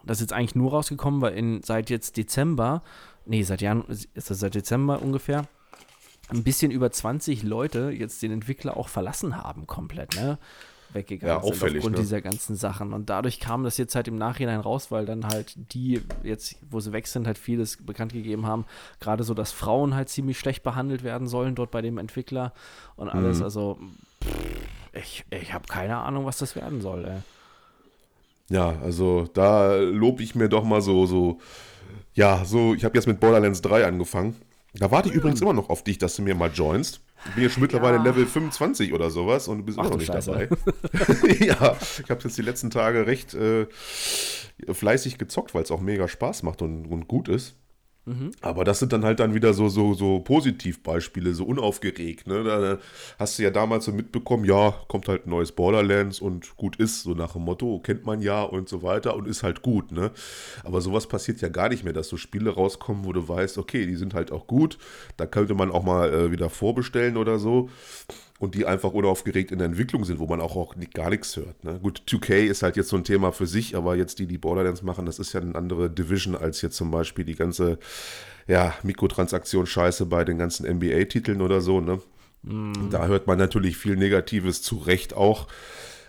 [0.04, 2.82] das ist jetzt eigentlich nur rausgekommen, weil in, seit jetzt Dezember,
[3.26, 5.46] nee, seit Januar, ist das seit Dezember ungefähr,
[6.28, 10.38] ein bisschen über 20 Leute jetzt den Entwickler auch verlassen haben komplett, ne?
[10.94, 12.02] Weggegangen ja, sind aufgrund ne?
[12.02, 12.92] dieser ganzen Sachen.
[12.92, 16.80] Und dadurch kam das jetzt halt im Nachhinein raus, weil dann halt die jetzt, wo
[16.80, 18.64] sie weg sind, halt vieles bekannt gegeben haben.
[19.00, 22.52] Gerade so, dass Frauen halt ziemlich schlecht behandelt werden sollen dort bei dem Entwickler
[22.96, 23.38] und alles.
[23.38, 23.44] Mhm.
[23.44, 23.78] Also
[24.92, 27.04] ich, ich habe keine Ahnung, was das werden soll.
[27.04, 27.18] Ey.
[28.48, 31.40] Ja, also da lobe ich mir doch mal so, so,
[32.14, 34.36] ja, so, ich habe jetzt mit Borderlands 3 angefangen.
[34.74, 37.00] Da warte ich übrigens immer noch auf dich, dass du mir mal joinst.
[37.28, 38.02] Ich bin schon mittlerweile ja.
[38.02, 40.30] Level 25 oder sowas und du bist Ach, immer noch nicht Scheiße.
[40.30, 40.48] dabei.
[41.44, 43.66] ja, ich habe jetzt die letzten Tage recht äh,
[44.68, 47.56] fleißig gezockt, weil es auch mega Spaß macht und, und gut ist.
[48.04, 48.32] Mhm.
[48.40, 52.26] Aber das sind dann halt dann wieder so, so, so Positivbeispiele, so unaufgeregt.
[52.26, 52.42] Ne?
[52.42, 52.78] Da
[53.18, 57.02] hast du ja damals so mitbekommen, ja, kommt halt ein neues Borderlands und gut ist,
[57.02, 59.92] so nach dem Motto, kennt man ja und so weiter und ist halt gut.
[59.92, 60.10] Ne?
[60.64, 63.86] Aber sowas passiert ja gar nicht mehr, dass so Spiele rauskommen, wo du weißt, okay,
[63.86, 64.78] die sind halt auch gut,
[65.16, 67.70] da könnte man auch mal äh, wieder vorbestellen oder so
[68.42, 71.62] und die einfach unaufgeregt in der Entwicklung sind, wo man auch, auch gar nichts hört.
[71.62, 71.78] Ne?
[71.80, 74.82] Gut, 2K ist halt jetzt so ein Thema für sich, aber jetzt die, die Borderlands
[74.82, 77.78] machen, das ist ja eine andere Division als jetzt zum Beispiel die ganze
[78.48, 81.80] ja, Mikrotransaktion-Scheiße bei den ganzen NBA-Titeln oder so.
[81.80, 82.00] Ne?
[82.42, 82.90] Mm.
[82.90, 85.46] Da hört man natürlich viel Negatives, zu Recht auch.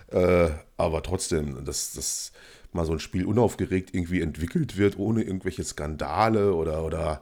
[0.08, 2.32] Äh, aber trotzdem, dass das
[2.72, 7.22] mal so ein Spiel unaufgeregt irgendwie entwickelt wird, ohne irgendwelche Skandale oder, oder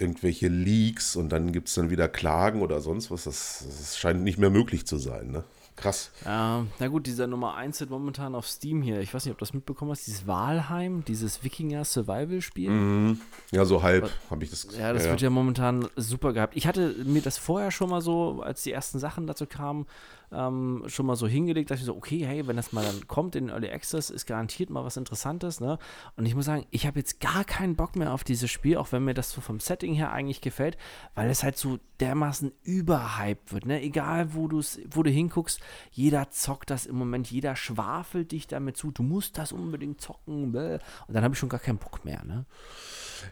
[0.00, 3.24] irgendwelche Leaks und dann gibt es dann wieder Klagen oder sonst was.
[3.24, 5.30] Das, das, scheint nicht mehr möglich zu sein.
[5.30, 5.44] Ne?
[5.76, 6.10] Krass.
[6.24, 9.00] Ja, na gut, dieser Nummer 1 sind momentan auf Steam hier.
[9.00, 10.06] Ich weiß nicht, ob du das mitbekommen hast.
[10.06, 12.70] Dieses Walheim, dieses Wikinger-Survival-Spiel.
[12.70, 13.20] Mhm.
[13.52, 16.56] Ja, so halb habe ich das Ja, das wird ja momentan super gehabt.
[16.56, 19.86] Ich hatte mir das vorher schon mal so, als die ersten Sachen dazu kamen,
[20.32, 23.36] ähm, schon mal so hingelegt, dass ich so, okay, hey, wenn das mal dann kommt
[23.36, 25.78] in Early Access, ist garantiert mal was Interessantes, ne?
[26.16, 28.92] Und ich muss sagen, ich habe jetzt gar keinen Bock mehr auf dieses Spiel, auch
[28.92, 30.76] wenn mir das so vom Setting her eigentlich gefällt,
[31.14, 33.82] weil es halt so dermaßen überhyped wird, ne?
[33.82, 35.60] Egal, wo, du's, wo du hinguckst,
[35.90, 40.52] jeder zockt das im Moment, jeder schwafelt dich damit zu, du musst das unbedingt zocken,
[40.52, 40.78] bäh.
[41.06, 42.44] und dann habe ich schon gar keinen Bock mehr, ne?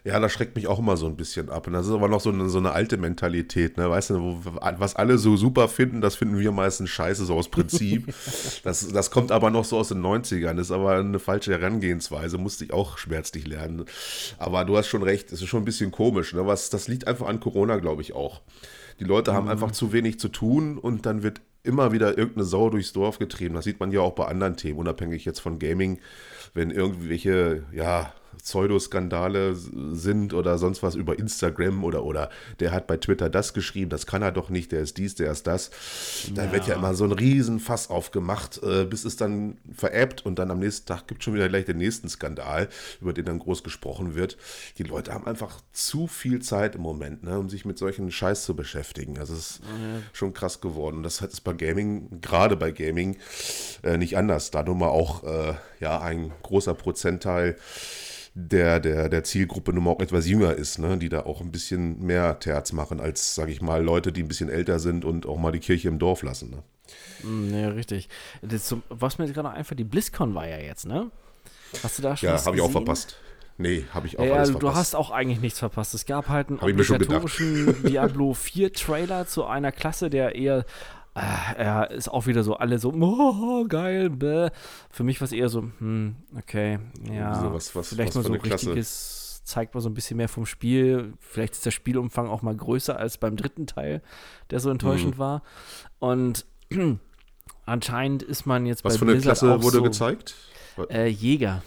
[0.05, 1.66] Ja, das schreckt mich auch immer so ein bisschen ab.
[1.66, 3.88] Und das ist aber noch so eine, so eine alte Mentalität, ne?
[3.88, 4.40] Weißt du, wo,
[4.79, 8.12] was alle so super finden, das finden wir meistens scheiße, so aus Prinzip.
[8.62, 12.38] das, das kommt aber noch so aus den 90ern, das ist aber eine falsche Herangehensweise,
[12.38, 13.85] musste ich auch schmerzlich lernen.
[14.38, 16.46] Aber du hast schon recht, es ist schon ein bisschen komisch, ne?
[16.46, 18.40] Was, das liegt einfach an Corona, glaube ich auch.
[19.01, 19.51] Die Leute haben mhm.
[19.51, 23.55] einfach zu wenig zu tun und dann wird immer wieder irgendeine Sau durchs Dorf getrieben.
[23.55, 25.99] Das sieht man ja auch bei anderen Themen, unabhängig jetzt von Gaming,
[26.55, 32.96] wenn irgendwelche, ja, Pseudoskandale sind oder sonst was über Instagram oder, oder der hat bei
[32.96, 35.70] Twitter das geschrieben, das kann er doch nicht, der ist dies, der ist das.
[36.35, 36.53] Da ja.
[36.53, 40.59] wird ja immer so ein Riesenfass aufgemacht, äh, bis es dann veräppt und dann am
[40.59, 42.68] nächsten Tag gibt es schon wieder gleich den nächsten Skandal,
[43.01, 44.37] über den dann groß gesprochen wird.
[44.79, 48.44] Die Leute haben einfach zu viel Zeit im Moment, ne, um sich mit solchen Scheiß
[48.44, 49.14] zu beschäftigen.
[49.14, 50.03] Das ist ja.
[50.12, 51.03] schon krass geworden.
[51.03, 53.16] Das ist bei Gaming, gerade bei Gaming,
[53.83, 54.51] äh, nicht anders.
[54.51, 57.57] Da nun mal auch äh, ja, ein großer Prozentteil
[58.38, 60.99] der, der, der Zielgruppe nun mal auch etwas jünger ist, ne?
[60.99, 64.29] die da auch ein bisschen mehr Terz machen als, sage ich mal, Leute, die ein
[64.29, 66.51] bisschen älter sind und auch mal die Kirche im Dorf lassen.
[66.51, 67.62] Ne?
[67.62, 68.11] Ja, richtig.
[68.42, 71.11] Das, was mir jetzt gerade einfach, die BlizzCon war ja jetzt, ne?
[71.83, 73.16] Hast du da schon Ja, habe ich auch verpasst.
[73.57, 74.75] Nee, habe ich auch ja, alles verpasst.
[74.75, 75.94] Du hast auch eigentlich nichts verpasst.
[75.94, 80.66] Es gab halt einen obligatorischen Diablo 4 Trailer zu einer Klasse, der eher
[81.16, 84.50] er ist auch wieder so alle so, oh, geil, bäh.
[84.90, 86.79] Für mich war es eher so, hm, okay,
[87.11, 90.29] ja, so, was, was, vielleicht was mal so richtiges, zeigt mal so ein bisschen mehr
[90.29, 91.14] vom Spiel.
[91.20, 94.02] Vielleicht ist der Spielumfang auch mal größer als beim dritten Teil,
[94.50, 95.18] der so enttäuschend mhm.
[95.18, 95.42] war.
[95.98, 96.44] Und
[97.64, 100.35] anscheinend ist man jetzt was bei Was für eine Klasse wurde so, gezeigt?
[100.90, 101.62] Äh, Jäger.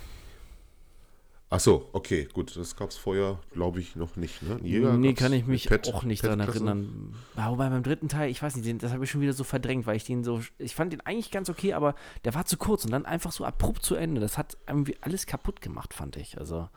[1.52, 4.44] Ach so, okay, gut, das gab es vorher, glaube ich, noch nicht.
[4.44, 4.60] Ne?
[4.62, 7.16] Jäger nee, kann ich mich Pet, auch nicht daran erinnern.
[7.36, 9.88] Wobei beim dritten Teil, ich weiß nicht, den, das habe ich schon wieder so verdrängt,
[9.88, 12.86] weil ich den so, ich fand den eigentlich ganz okay, aber der war zu kurz
[12.86, 14.22] und dann einfach so abrupt zu Ende.
[14.22, 16.38] Das hat irgendwie alles kaputt gemacht, fand ich.
[16.38, 16.70] Also.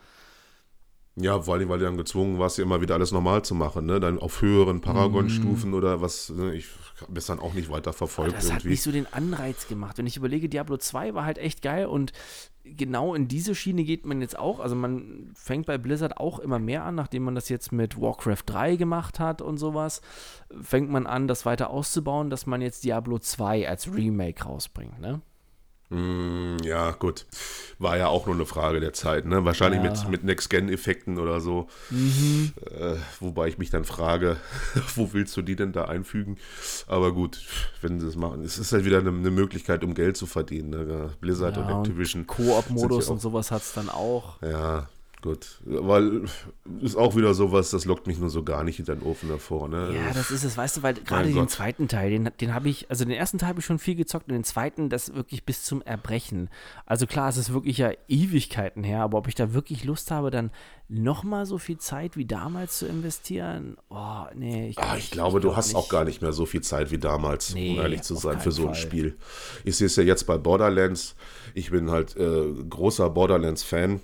[1.15, 3.99] Ja, vor allem, weil du dann gezwungen warst, immer wieder alles normal zu machen, ne?
[3.99, 5.75] Dann auf höheren Paragon-Stufen mm.
[5.75, 6.55] oder was, ne?
[6.55, 6.67] ich
[7.01, 8.35] habe es dann auch nicht weiter verfolgt.
[8.35, 8.63] Das irgendwie.
[8.63, 9.99] hat nicht so den Anreiz gemacht.
[9.99, 12.13] Wenn ich überlege, Diablo 2 war halt echt geil und
[12.63, 14.59] genau in diese Schiene geht man jetzt auch.
[14.59, 18.43] Also man fängt bei Blizzard auch immer mehr an, nachdem man das jetzt mit Warcraft
[18.47, 20.01] 3 gemacht hat und sowas,
[20.61, 25.21] fängt man an, das weiter auszubauen, dass man jetzt Diablo 2 als Remake rausbringt, ne?
[25.93, 27.25] Mm, ja, gut.
[27.77, 29.45] War ja auch nur eine Frage der Zeit, ne?
[29.45, 29.89] Wahrscheinlich ja.
[29.89, 31.67] mit, mit Next-Gen-Effekten oder so.
[31.91, 32.53] Mhm.
[32.71, 34.37] Äh, wobei ich mich dann frage,
[34.95, 36.37] wo willst du die denn da einfügen?
[36.87, 37.39] Aber gut,
[37.81, 38.43] wenn sie das machen.
[38.43, 40.71] Es ist halt wieder eine, eine Möglichkeit, um Geld zu verdienen.
[40.71, 41.09] Ne?
[41.21, 42.25] Blizzard ja, und Activision.
[42.25, 44.41] Koop-Modus und sowas hat es dann auch.
[44.41, 44.89] Ja,
[45.23, 46.25] Gut, weil
[46.81, 49.69] ist auch wieder sowas, das lockt mich nur so gar nicht in den Ofen hervor.
[49.69, 49.95] Ne?
[49.95, 52.89] Ja, das ist es, weißt du, weil gerade den zweiten Teil, den, den habe ich,
[52.89, 55.63] also den ersten Teil habe ich schon viel gezockt und den zweiten, das wirklich bis
[55.63, 56.49] zum Erbrechen.
[56.85, 60.29] Also klar, es ist wirklich ja Ewigkeiten her, aber ob ich da wirklich Lust habe,
[60.29, 60.51] dann
[60.89, 64.71] nochmal so viel Zeit wie damals zu investieren, oh, nee.
[64.71, 65.77] Ich, Ach, ich, ich glaube, ich du hast nicht.
[65.77, 68.51] auch gar nicht mehr so viel Zeit wie damals, nee, um ehrlich zu sein, für
[68.51, 68.75] so ein Fall.
[68.75, 69.17] Spiel.
[69.63, 71.15] Ich sehe es ja jetzt bei Borderlands.
[71.53, 74.01] Ich bin halt äh, großer Borderlands-Fan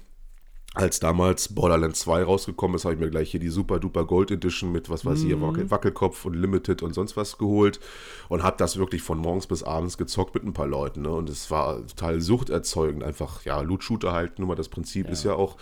[0.79, 4.31] als damals Borderlands 2 rausgekommen ist, habe ich mir gleich hier die Super Duper Gold
[4.31, 5.69] Edition mit, was weiß ich, mhm.
[5.69, 7.81] Wackelkopf und Limited und sonst was geholt
[8.29, 11.01] und habe das wirklich von morgens bis abends gezockt mit ein paar Leuten.
[11.01, 11.09] Ne?
[11.09, 15.11] Und es war total suchterzeugend, einfach, ja, Loot-Shooter halt, nur mal das Prinzip ja.
[15.11, 15.57] ist ja auch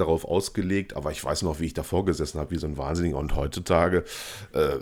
[0.00, 3.18] darauf ausgelegt, aber ich weiß noch, wie ich davor gesessen habe, wie so ein Wahnsinniger.
[3.18, 4.04] Und heutzutage
[4.52, 4.76] äh,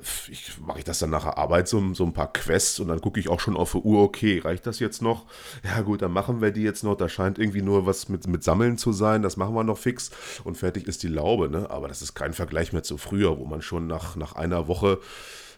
[0.65, 3.21] mache ich das dann nach der Arbeit, so, so ein paar Quests und dann gucke
[3.21, 5.27] ich auch schon auf die Uhr, okay, reicht das jetzt noch?
[5.65, 6.97] Ja gut, dann machen wir die jetzt noch.
[6.97, 10.11] Da scheint irgendwie nur was mit, mit Sammeln zu sein, das machen wir noch fix
[10.45, 11.49] und fertig ist die Laube.
[11.49, 11.71] Ne?
[11.71, 14.99] Aber das ist kein Vergleich mehr zu früher, wo man schon nach, nach einer Woche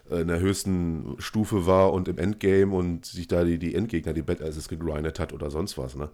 [0.09, 4.13] äh, in der höchsten Stufe war und im Endgame und sich da die, die Endgegner,
[4.13, 5.95] die Bad Asses gegrindet hat oder sonst was.
[5.95, 6.09] Ne?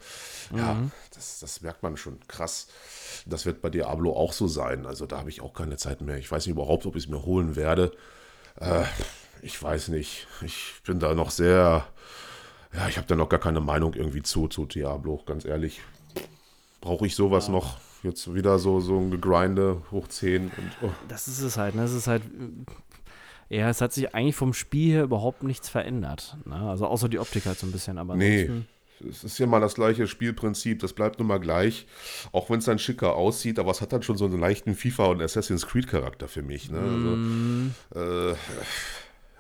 [0.56, 0.92] Ja, mhm.
[1.14, 2.68] das, das merkt man schon krass.
[3.26, 4.86] Das wird bei Diablo auch so sein.
[4.86, 6.18] Also da habe ich auch keine Zeit mehr.
[6.18, 7.92] Ich weiß nicht überhaupt, ob ich es mir holen werde.
[8.60, 8.84] Äh,
[9.42, 10.28] ich weiß nicht.
[10.42, 11.86] Ich bin da noch sehr.
[12.74, 15.82] Ja, ich habe da noch gar keine Meinung irgendwie zu, zu Diablo, ganz ehrlich.
[16.82, 17.54] Brauche ich sowas ja.
[17.54, 17.78] noch?
[18.04, 20.54] Jetzt wieder so, so ein Gegrinde hoch 10 und.
[20.84, 20.92] Oh.
[21.08, 21.82] Das ist es halt, ne?
[21.82, 22.22] Das ist halt
[23.50, 26.38] Ja, es hat sich eigentlich vom Spiel her überhaupt nichts verändert.
[26.46, 26.56] Ne?
[26.56, 28.50] Also außer die Optik halt so ein bisschen, aber nee.
[29.10, 31.86] Es ist ja mal das gleiche Spielprinzip, das bleibt nun mal gleich,
[32.32, 35.12] auch wenn es dann schicker aussieht, aber es hat dann schon so einen leichten FIFA-
[35.12, 36.72] und Assassin's Creed-Charakter für mich.
[36.72, 36.80] Ne?
[36.80, 37.76] Mm.
[37.94, 38.36] Äh,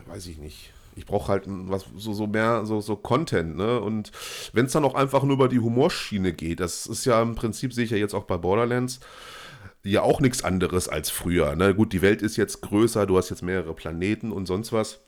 [0.07, 0.73] weiß ich nicht.
[0.97, 3.81] Ich brauche halt was, so, so mehr, so, so Content, ne?
[3.81, 4.11] Und
[4.53, 7.73] wenn es dann auch einfach nur über die Humorschiene geht, das ist ja im Prinzip,
[7.73, 9.01] sehe ich ja jetzt auch bei Borderlands,
[9.83, 11.55] ja auch nichts anderes als früher.
[11.55, 11.75] Ne?
[11.75, 14.99] Gut, die Welt ist jetzt größer, du hast jetzt mehrere Planeten und sonst was.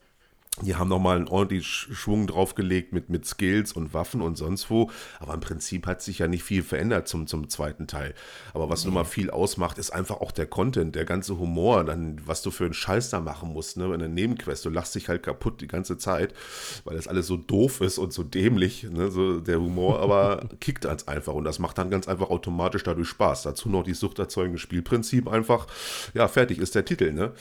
[0.61, 4.89] Die haben nochmal einen ordentlichen Schwung draufgelegt mit, mit Skills und Waffen und sonst wo.
[5.19, 8.15] Aber im Prinzip hat sich ja nicht viel verändert zum, zum zweiten Teil.
[8.55, 8.89] Aber was mhm.
[8.89, 12.65] nochmal viel ausmacht, ist einfach auch der Content, der ganze Humor, dann, was du für
[12.65, 13.93] einen Scheiß da machen musst, ne?
[13.93, 14.65] In der Nebenquest.
[14.65, 16.33] Du lachst dich halt kaputt die ganze Zeit,
[16.85, 19.11] weil das alles so doof ist und so dämlich, ne?
[19.11, 21.33] So der Humor, aber kickt als einfach.
[21.33, 23.43] Und das macht dann ganz einfach automatisch dadurch Spaß.
[23.43, 25.67] Dazu noch die suchterzeugende Spielprinzip einfach.
[26.15, 27.33] Ja, fertig ist der Titel, ne?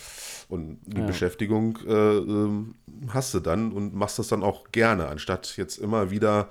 [0.48, 1.06] Und die ja.
[1.06, 2.50] Beschäftigung äh, äh,
[3.12, 6.48] hast du dann und machst das dann auch gerne, anstatt jetzt immer wieder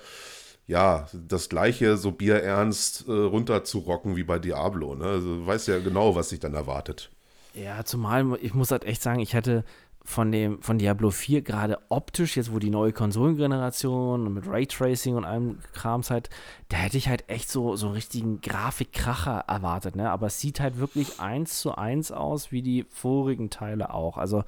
[0.67, 4.95] ja, das gleiche so bierernst äh, runterzurocken wie bei Diablo.
[4.95, 5.05] Ne?
[5.05, 7.11] Also du weißt ja genau, was sich dann erwartet.
[7.53, 9.63] Ja, zumal, ich muss halt echt sagen, ich hatte
[10.03, 15.25] von dem von Diablo 4 gerade optisch, jetzt wo die neue Konsolengeneration mit Raytracing und
[15.25, 16.29] allem Krams halt,
[16.69, 20.11] da hätte ich halt echt so, so einen richtigen Grafikkracher erwartet, ne?
[20.11, 24.17] Aber es sieht halt wirklich eins zu eins aus, wie die vorigen Teile auch.
[24.17, 24.43] Also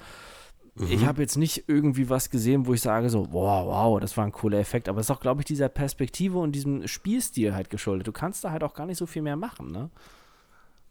[0.80, 0.92] mhm.
[0.92, 4.26] ich habe jetzt nicht irgendwie was gesehen, wo ich sage so, wow, wow, das war
[4.26, 4.90] ein cooler Effekt.
[4.90, 8.08] Aber es ist auch, glaube ich, dieser Perspektive und diesem Spielstil halt geschuldet.
[8.08, 9.90] Du kannst da halt auch gar nicht so viel mehr machen, ne?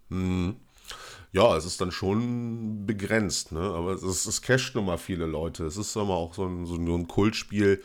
[0.09, 0.57] Mhm.
[1.33, 3.61] Ja, es ist dann schon begrenzt, ne?
[3.61, 5.65] Aber es, ist, es casht nun mal viele Leute.
[5.65, 7.83] Es ist immer auch so ein, so ein Kultspiel.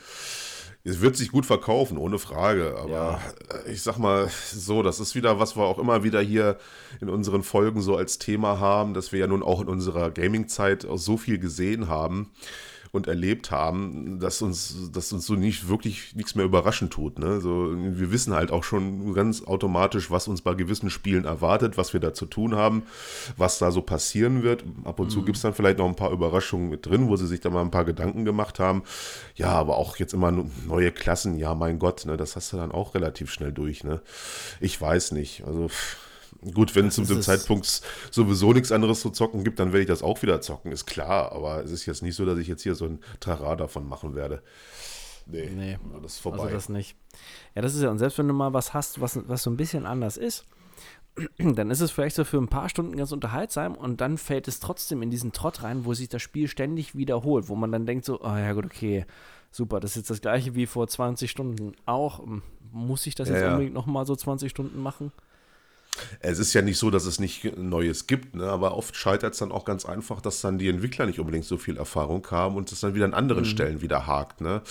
[0.83, 2.75] Es wird sich gut verkaufen, ohne Frage.
[2.77, 3.21] Aber ja.
[3.71, 6.57] ich sag mal so, das ist wieder, was wir auch immer wieder hier
[7.01, 10.87] in unseren Folgen so als Thema haben, dass wir ja nun auch in unserer Gaming-Zeit
[10.95, 12.31] so viel gesehen haben
[12.91, 17.19] und erlebt haben, dass uns, dass uns so nicht wirklich nichts mehr überraschen tut.
[17.19, 17.39] Ne?
[17.39, 21.93] So, wir wissen halt auch schon ganz automatisch, was uns bei gewissen Spielen erwartet, was
[21.93, 22.83] wir da zu tun haben,
[23.37, 24.65] was da so passieren wird.
[24.83, 25.11] Ab und mhm.
[25.11, 27.49] zu gibt es dann vielleicht noch ein paar Überraschungen mit drin, wo sie sich da
[27.49, 28.83] mal ein paar Gedanken gemacht haben.
[29.35, 30.31] Ja, aber auch jetzt immer
[30.67, 33.85] neue Klassen, ja, mein Gott, ne, das hast du dann auch relativ schnell durch.
[33.85, 34.01] Ne?
[34.59, 35.45] Ich weiß nicht.
[35.45, 35.69] Also.
[35.69, 36.10] Pff
[36.53, 39.87] Gut, wenn es zu dem Zeitpunkt sowieso nichts anderes zu zocken gibt, dann werde ich
[39.87, 41.31] das auch wieder zocken, ist klar.
[41.31, 44.15] Aber es ist jetzt nicht so, dass ich jetzt hier so ein Trara davon machen
[44.15, 44.41] werde.
[45.27, 46.43] Nee, nee das ist vorbei.
[46.43, 46.95] Also das nicht.
[47.55, 49.57] Ja, das ist ja, und selbst wenn du mal was hast, was, was so ein
[49.57, 50.45] bisschen anders ist,
[51.37, 54.59] dann ist es vielleicht so für ein paar Stunden ganz unterhaltsam und dann fällt es
[54.59, 58.05] trotzdem in diesen Trott rein, wo sich das Spiel ständig wiederholt, wo man dann denkt
[58.05, 59.05] so, oh ja gut, okay,
[59.51, 62.23] super, das ist jetzt das gleiche wie vor 20 Stunden auch.
[62.71, 63.51] Muss ich das ja, jetzt ja.
[63.51, 65.11] unbedingt nochmal so 20 Stunden machen?
[66.19, 68.45] Es ist ja nicht so, dass es nicht Neues gibt, ne?
[68.45, 71.57] aber oft scheitert es dann auch ganz einfach, dass dann die Entwickler nicht unbedingt so
[71.57, 73.47] viel Erfahrung haben und es dann wieder an anderen mhm.
[73.47, 74.41] Stellen wieder hakt.
[74.41, 74.61] Ne?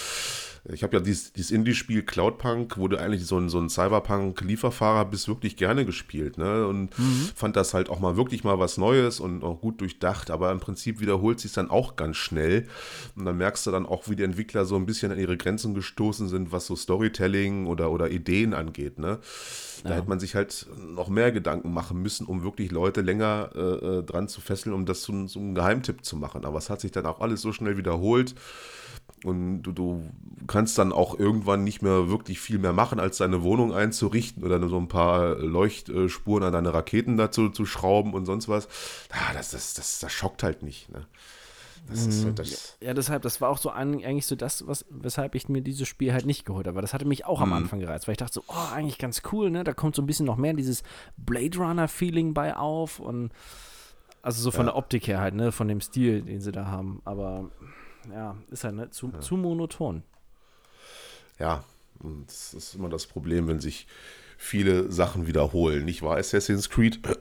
[0.69, 5.07] Ich habe ja dieses, dieses Indie-Spiel Cloudpunk, wo du eigentlich so ein, so ein Cyberpunk-Lieferfahrer
[5.07, 6.37] bist, wirklich gerne gespielt.
[6.37, 6.67] Ne?
[6.67, 7.31] Und mhm.
[7.35, 10.61] fand das halt auch mal wirklich mal was Neues und auch gut durchdacht, aber im
[10.61, 12.67] Prinzip wiederholt sich dann auch ganz schnell.
[13.17, 15.75] Und dann merkst du dann auch, wie die Entwickler so ein bisschen an ihre Grenzen
[15.75, 18.99] gestoßen sind, was so Storytelling oder, oder Ideen angeht.
[18.99, 19.19] Ne?
[19.85, 19.97] Da ja.
[19.97, 24.03] hätte man sich halt noch mehr Gedanken machen müssen, um wirklich Leute länger äh, äh
[24.03, 26.45] dran zu fesseln, um das zu so einem Geheimtipp zu machen.
[26.45, 28.35] Aber es hat sich dann auch alles so schnell wiederholt.
[29.25, 30.03] Und du, du,
[30.47, 34.67] kannst dann auch irgendwann nicht mehr wirklich viel mehr machen, als deine Wohnung einzurichten oder
[34.69, 38.67] so ein paar Leuchtspuren an deine Raketen dazu zu schrauben und sonst was.
[39.11, 40.91] Ah, das, das, das, das schockt halt nicht.
[40.91, 41.07] Ne?
[41.89, 44.85] Das ist halt das ja, deshalb, das war auch so ein, eigentlich so das, was,
[44.91, 46.77] weshalb ich mir dieses Spiel halt nicht geholt habe.
[46.77, 47.57] Weil das hatte mich auch am mhm.
[47.57, 49.65] Anfang gereizt, weil ich dachte so, oh, eigentlich ganz cool, ne?
[49.65, 50.83] Da kommt so ein bisschen noch mehr dieses
[51.17, 53.31] Blade Runner-Feeling bei auf und
[54.23, 54.73] also so von ja.
[54.73, 55.53] der Optik her halt, ne?
[55.53, 57.03] Von dem Stil, den sie da haben.
[57.05, 57.51] Aber
[58.09, 59.21] ja, ist halt ne, zu, ja.
[59.21, 60.03] zu monoton.
[61.39, 61.65] Ja,
[62.01, 63.87] und das ist immer das Problem, wenn sich
[64.43, 65.85] viele Sachen wiederholen.
[65.85, 66.99] Nicht wahr, Assassin's Creed?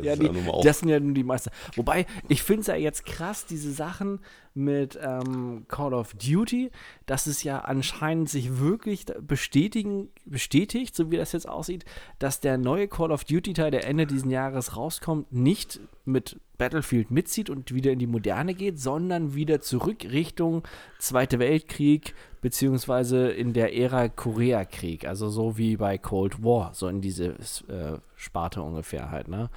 [0.00, 0.30] ja, die,
[0.64, 1.50] das sind ja nun die meisten.
[1.76, 4.20] Wobei, ich finde es ja jetzt krass, diese Sachen
[4.54, 6.70] mit ähm, Call of Duty,
[7.04, 11.84] dass es ja anscheinend sich wirklich bestätigen, bestätigt, so wie das jetzt aussieht,
[12.18, 17.50] dass der neue Call of Duty-Teil, der Ende dieses Jahres rauskommt, nicht mit Battlefield mitzieht
[17.50, 20.66] und wieder in die Moderne geht, sondern wieder zurück Richtung
[20.98, 27.00] Zweite Weltkrieg, beziehungsweise in der Ära Koreakrieg, also so wie bei Cold War, so in
[27.00, 27.26] diese
[27.68, 29.50] äh, Sparte ungefähr halt, ne?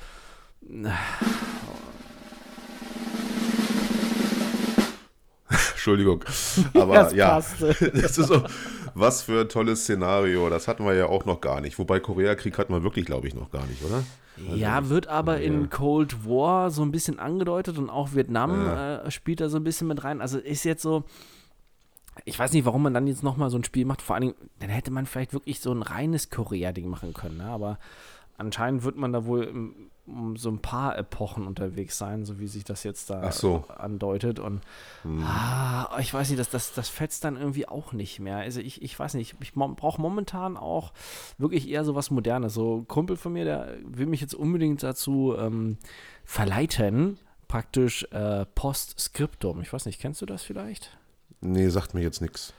[5.49, 6.23] Entschuldigung.
[6.73, 8.43] Aber das ja, das ist so,
[8.95, 10.49] was für ein tolles Szenario.
[10.49, 11.77] Das hatten wir ja auch noch gar nicht.
[11.77, 14.03] Wobei Koreakrieg hatten wir wirklich, glaube ich, noch gar nicht, oder?
[14.47, 15.43] Also, ja, wird aber ja.
[15.43, 19.03] in Cold War so ein bisschen angedeutet und auch Vietnam ja.
[19.03, 20.21] äh, spielt da so ein bisschen mit rein.
[20.21, 21.03] Also ist jetzt so,
[22.25, 24.01] ich weiß nicht, warum man dann jetzt nochmal so ein Spiel macht.
[24.01, 27.37] Vor allen Dingen, dann hätte man vielleicht wirklich so ein reines Korea-Ding machen können.
[27.37, 27.45] Ne?
[27.45, 27.79] Aber
[28.37, 29.47] anscheinend wird man da wohl
[30.05, 33.63] um so ein paar Epochen unterwegs sein, so wie sich das jetzt da so.
[33.69, 34.37] andeutet.
[34.39, 34.61] Und
[35.03, 35.23] hm.
[35.23, 38.37] ah, ich weiß nicht, das, das, das fetzt dann irgendwie auch nicht mehr.
[38.37, 40.91] Also ich, ich weiß nicht, ich brauche momentan auch
[41.37, 42.53] wirklich eher so was Modernes.
[42.53, 45.77] So ein Kumpel von mir, der will mich jetzt unbedingt dazu ähm,
[46.25, 49.61] verleiten, praktisch äh, Postscriptum.
[49.61, 50.97] Ich weiß nicht, kennst du das vielleicht?
[51.41, 52.53] Nee, sagt mir jetzt nichts.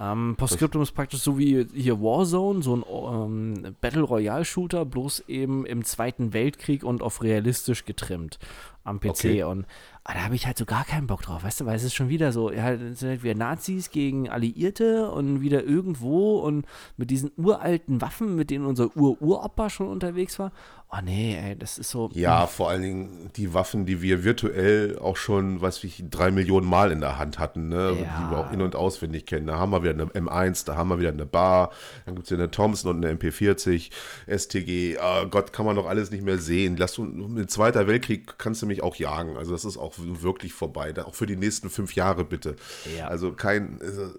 [0.00, 5.24] Ähm, Postscriptum ist praktisch so wie hier Warzone, so ein ähm, Battle Royale Shooter, bloß
[5.26, 8.38] eben im Zweiten Weltkrieg und auf realistisch getrimmt
[8.84, 9.08] am PC.
[9.08, 9.42] Okay.
[9.42, 9.66] Und
[10.04, 11.94] ah, da habe ich halt so gar keinen Bock drauf, weißt du, weil es ist
[11.94, 16.64] schon wieder so, ja, es sind halt wieder Nazis gegen Alliierte und wieder irgendwo und
[16.96, 20.52] mit diesen uralten Waffen, mit denen unser Ur-Uropa schon unterwegs war.
[20.90, 22.08] Oh nee, ey, das ist so.
[22.14, 22.48] Ja, hm.
[22.48, 26.92] vor allen Dingen die Waffen, die wir virtuell auch schon, was ich, drei Millionen Mal
[26.92, 27.90] in der Hand hatten, ne?
[27.90, 27.94] Ja.
[27.94, 29.46] die wir auch in- und auswendig kennen.
[29.46, 31.72] Da haben wir wieder eine M1, da haben wir wieder eine Bar,
[32.06, 33.90] dann gibt es ja eine Thompson und eine MP40,
[34.26, 34.96] STG.
[34.98, 36.78] Oh Gott, kann man doch alles nicht mehr sehen.
[36.78, 39.36] Lass du, mit Zweiter Weltkrieg kannst du mich auch jagen.
[39.36, 40.94] Also das ist auch wirklich vorbei.
[41.04, 42.56] auch für die nächsten fünf Jahre bitte.
[42.96, 43.08] Ja.
[43.08, 43.78] Also kein.
[43.82, 44.10] Also,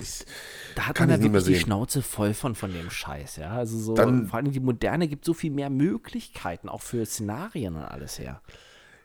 [0.00, 0.24] ich,
[0.74, 3.50] da hat man ja wirklich die Schnauze voll von, von dem Scheiß, ja.
[3.50, 7.76] Also so, Dann, vor allem die Moderne gibt so viel mehr Möglichkeiten, auch für Szenarien
[7.76, 8.40] und alles her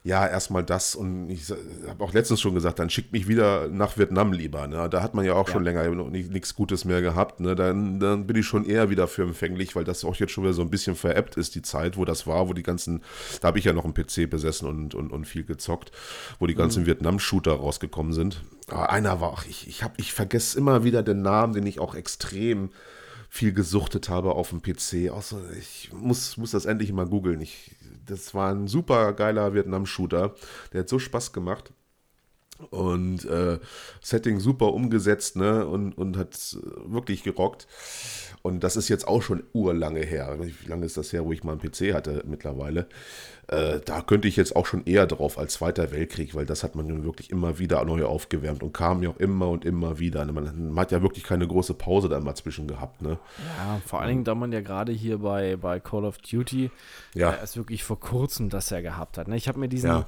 [0.08, 1.52] ja, erstmal das und ich
[1.86, 4.66] habe auch letztens schon gesagt, dann schickt mich wieder nach Vietnam lieber.
[4.66, 4.88] Ne?
[4.90, 5.54] Da hat man ja auch ja.
[5.54, 7.42] schon länger nichts Gutes mehr gehabt.
[7.42, 7.56] Ne?
[7.56, 10.54] Dann, dann bin ich schon eher wieder für empfänglich, weil das auch jetzt schon wieder
[10.54, 13.04] so ein bisschen veräppt ist, die Zeit, wo das war, wo die ganzen,
[13.42, 15.92] da habe ich ja noch einen PC besessen und, und, und viel gezockt,
[16.40, 16.88] wo die ganzen mhm.
[16.88, 18.46] Vietnam-Shooter rausgekommen sind.
[18.70, 21.82] Aber einer war auch, ich, ich, hab, ich vergesse immer wieder den Namen, den ich
[21.82, 22.70] auch extrem
[23.30, 25.12] viel gesuchtet habe auf dem PC.
[25.12, 27.46] Außer ich muss, muss das endlich mal googeln.
[28.06, 30.36] Das war ein super geiler Vietnam-Shooter.
[30.74, 31.72] Der hat so Spaß gemacht.
[32.70, 33.60] Und äh,
[34.02, 35.66] Setting super umgesetzt, ne?
[35.66, 37.68] Und, und hat wirklich gerockt.
[38.42, 40.38] Und das ist jetzt auch schon urlange her.
[40.40, 42.88] Wie lange ist das her, wo ich mal einen PC hatte mittlerweile?
[43.48, 46.76] Äh, da könnte ich jetzt auch schon eher drauf als Zweiter Weltkrieg, weil das hat
[46.76, 50.26] man nun wirklich immer wieder neu aufgewärmt und kam ja auch immer und immer wieder.
[50.26, 53.02] Man, man hat ja wirklich keine große Pause da mal zwischen gehabt.
[53.02, 53.18] Ne?
[53.58, 56.72] Ja, vor allen Dingen, da man ja gerade hier bei, bei Call of Duty
[57.14, 57.32] ja.
[57.32, 59.28] äh, ist wirklich vor kurzem das ja gehabt hat.
[59.28, 59.38] Ne?
[59.38, 59.90] Ich habe mir diesen.
[59.90, 60.06] Ja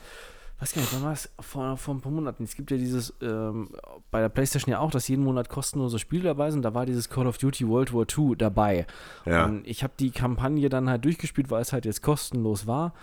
[0.59, 1.29] was kann ich, wann war es?
[1.39, 2.43] Vor, vor ein paar Monaten.
[2.43, 3.69] Es gibt ja dieses, ähm,
[4.11, 6.63] bei der Playstation ja auch, dass jeden Monat kostenlose Spiele dabei sind.
[6.63, 8.85] Da war dieses Call of Duty World War II dabei.
[9.25, 9.45] Ja.
[9.45, 12.93] Und ich habe die Kampagne dann halt durchgespielt, weil es halt jetzt kostenlos war.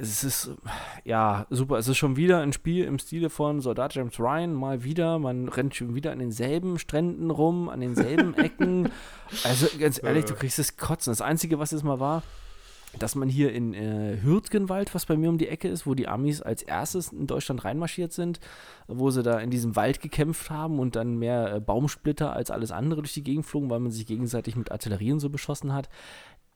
[0.00, 0.52] Es ist,
[1.04, 1.76] ja, super.
[1.76, 5.18] Es ist schon wieder ein Spiel im Stile von Soldat James Ryan, mal wieder.
[5.18, 8.90] Man rennt schon wieder an denselben Stränden rum, an denselben Ecken.
[9.44, 11.10] Also, ganz ehrlich, du kriegst es kotzen.
[11.10, 12.22] Das Einzige, was jetzt mal war,
[12.98, 16.08] dass man hier in äh, Hürtgenwald, was bei mir um die Ecke ist, wo die
[16.08, 18.40] Amis als erstes in Deutschland reinmarschiert sind,
[18.88, 22.72] wo sie da in diesem Wald gekämpft haben und dann mehr äh, Baumsplitter als alles
[22.72, 25.88] andere durch die Gegend flogen, weil man sich gegenseitig mit Artillerien so beschossen hat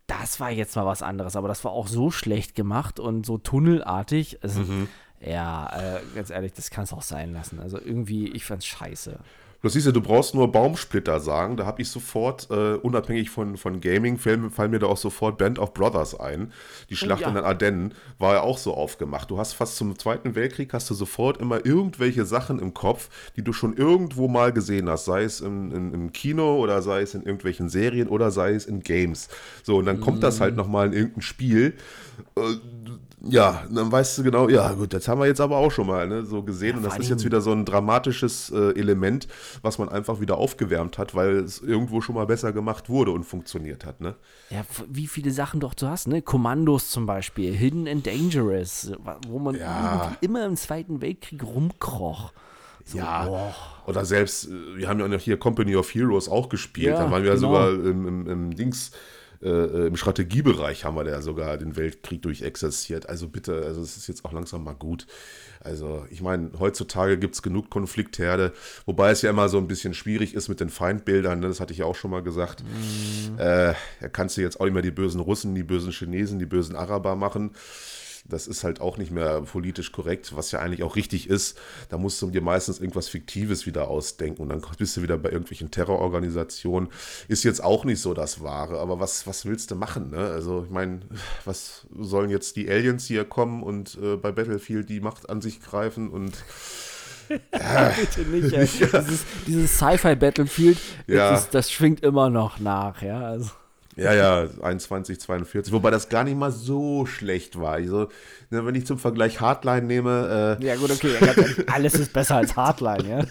[0.06, 3.38] das war jetzt mal was anderes, aber das war auch so schlecht gemacht und so
[3.38, 4.42] tunnelartig.
[4.42, 4.88] Also, mhm.
[5.20, 7.58] Ja, äh, ganz ehrlich, das kann es auch sein lassen.
[7.58, 9.18] Also irgendwie, ich fand's scheiße.
[9.64, 11.56] Du siehst ja, du brauchst nur Baumsplitter sagen.
[11.56, 15.58] Da habe ich sofort, äh, unabhängig von, von Gaming, fallen, mir da auch sofort Band
[15.58, 16.52] of Brothers ein.
[16.90, 17.28] Die Schlacht oh, ja.
[17.30, 19.30] in den Ardennen war ja auch so aufgemacht.
[19.30, 23.42] Du hast fast zum Zweiten Weltkrieg hast du sofort immer irgendwelche Sachen im Kopf, die
[23.42, 25.06] du schon irgendwo mal gesehen hast.
[25.06, 28.66] Sei es im, im, im Kino oder sei es in irgendwelchen Serien oder sei es
[28.66, 29.30] in Games.
[29.62, 30.20] So, und dann kommt mm.
[30.20, 30.58] das halt mhm.
[30.58, 31.72] nochmal in irgendein Spiel.
[32.36, 32.42] Äh,
[33.26, 36.06] ja, dann weißt du genau, ja gut, das haben wir jetzt aber auch schon mal
[36.06, 36.70] ne, so gesehen.
[36.70, 39.28] Ja, und das ist jetzt wieder so ein dramatisches äh, Element,
[39.62, 43.24] was man einfach wieder aufgewärmt hat, weil es irgendwo schon mal besser gemacht wurde und
[43.24, 44.00] funktioniert hat.
[44.00, 44.14] Ne?
[44.50, 46.22] Ja, wie viele Sachen doch du hast, ne?
[46.22, 48.92] Kommandos zum Beispiel, Hidden and Dangerous,
[49.28, 50.16] wo man ja.
[50.20, 52.32] immer im Zweiten Weltkrieg rumkroch.
[52.84, 53.54] So, ja, boah.
[53.86, 57.10] oder selbst, äh, wir haben ja auch hier Company of Heroes auch gespielt, ja, da
[57.10, 57.48] waren wir genau.
[57.48, 58.90] sogar im, im, im Dings
[59.44, 63.08] äh, äh, im Strategiebereich haben wir da sogar den Weltkrieg durchexerziert.
[63.08, 65.06] Also bitte, also es ist jetzt auch langsam mal gut.
[65.60, 68.52] Also ich meine, heutzutage gibt es genug Konfliktherde,
[68.86, 71.48] wobei es ja immer so ein bisschen schwierig ist mit den Feindbildern, ne?
[71.48, 72.62] das hatte ich ja auch schon mal gesagt.
[72.62, 73.38] Mhm.
[73.38, 76.46] Äh, da kannst du jetzt auch nicht mehr die bösen Russen, die bösen Chinesen, die
[76.46, 77.52] bösen Araber machen
[78.26, 81.58] das ist halt auch nicht mehr politisch korrekt, was ja eigentlich auch richtig ist.
[81.90, 85.30] Da musst du dir meistens irgendwas Fiktives wieder ausdenken und dann bist du wieder bei
[85.30, 86.88] irgendwelchen Terrororganisationen.
[87.28, 90.10] Ist jetzt auch nicht so das Wahre, aber was, was willst du machen?
[90.10, 90.18] Ne?
[90.18, 91.00] Also ich meine,
[91.44, 95.60] was sollen jetzt die Aliens hier kommen und äh, bei Battlefield die Macht an sich
[95.60, 96.32] greifen und
[97.28, 98.66] Bitte nicht, ey.
[99.06, 101.30] Dieses, dieses Sci-Fi-Battlefield, Ja.
[101.30, 103.18] das, das schwingt immer noch nach, ja.
[103.20, 103.50] Also,
[103.96, 105.72] Ja, ja, 21, 42.
[105.72, 107.74] Wobei das gar nicht mal so schlecht war.
[107.74, 108.08] Also,
[108.50, 111.14] ne, wenn ich zum Vergleich Hardline nehme, äh, ja, gut, okay.
[111.68, 113.24] Alles ist besser als Hardline, ja.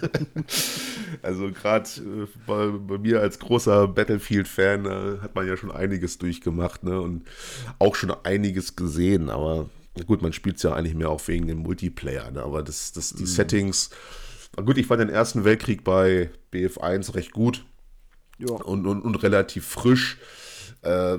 [1.22, 6.16] also gerade äh, bei, bei mir als großer Battlefield-Fan äh, hat man ja schon einiges
[6.16, 7.26] durchgemacht ne, und
[7.78, 9.28] auch schon einiges gesehen.
[9.28, 9.68] Aber
[10.06, 12.30] gut, man spielt es ja eigentlich mehr auch wegen dem Multiplayer.
[12.30, 13.90] Ne, aber das, das, die Settings.
[14.56, 17.66] Na gut, ich fand den Ersten Weltkrieg bei BF1 recht gut.
[18.38, 18.50] ja.
[18.54, 20.16] und, und, und relativ frisch.
[20.84, 21.18] Äh,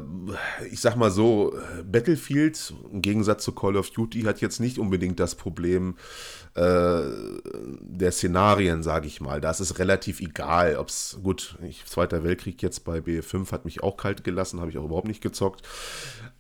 [0.72, 1.54] ich sag mal so,
[1.84, 5.96] Battlefield im Gegensatz zu Call of Duty hat jetzt nicht unbedingt das Problem
[6.56, 7.02] äh,
[7.82, 9.42] der Szenarien, sage ich mal.
[9.42, 13.66] Da ist es relativ egal, ob es, gut, ich, Zweiter Weltkrieg jetzt bei BF5 hat
[13.66, 15.64] mich auch kalt gelassen, habe ich auch überhaupt nicht gezockt.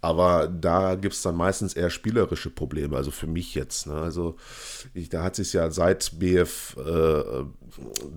[0.01, 3.87] Aber da gibt es dann meistens eher spielerische Probleme, also für mich jetzt.
[3.87, 3.95] Ne?
[3.95, 4.35] Also
[4.93, 7.43] ich, da hat sich ja seit BF äh,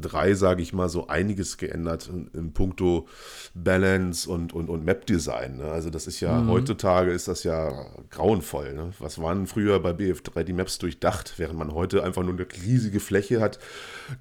[0.00, 3.08] 3, sage ich mal, so einiges geändert in, in puncto
[3.54, 5.58] Balance und, und, und Map-Design.
[5.58, 5.64] Ne?
[5.64, 8.74] Also das ist ja, heutzutage ist das ja grauenvoll.
[8.74, 8.92] Ne?
[8.98, 13.00] Was waren früher bei BF3 die Maps durchdacht, während man heute einfach nur eine riesige
[13.00, 13.58] Fläche hat,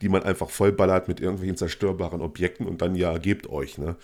[0.02, 3.78] die man einfach vollballert mit irgendwelchen zerstörbaren Objekten und dann ja, gebt euch.
[3.78, 3.96] Ne?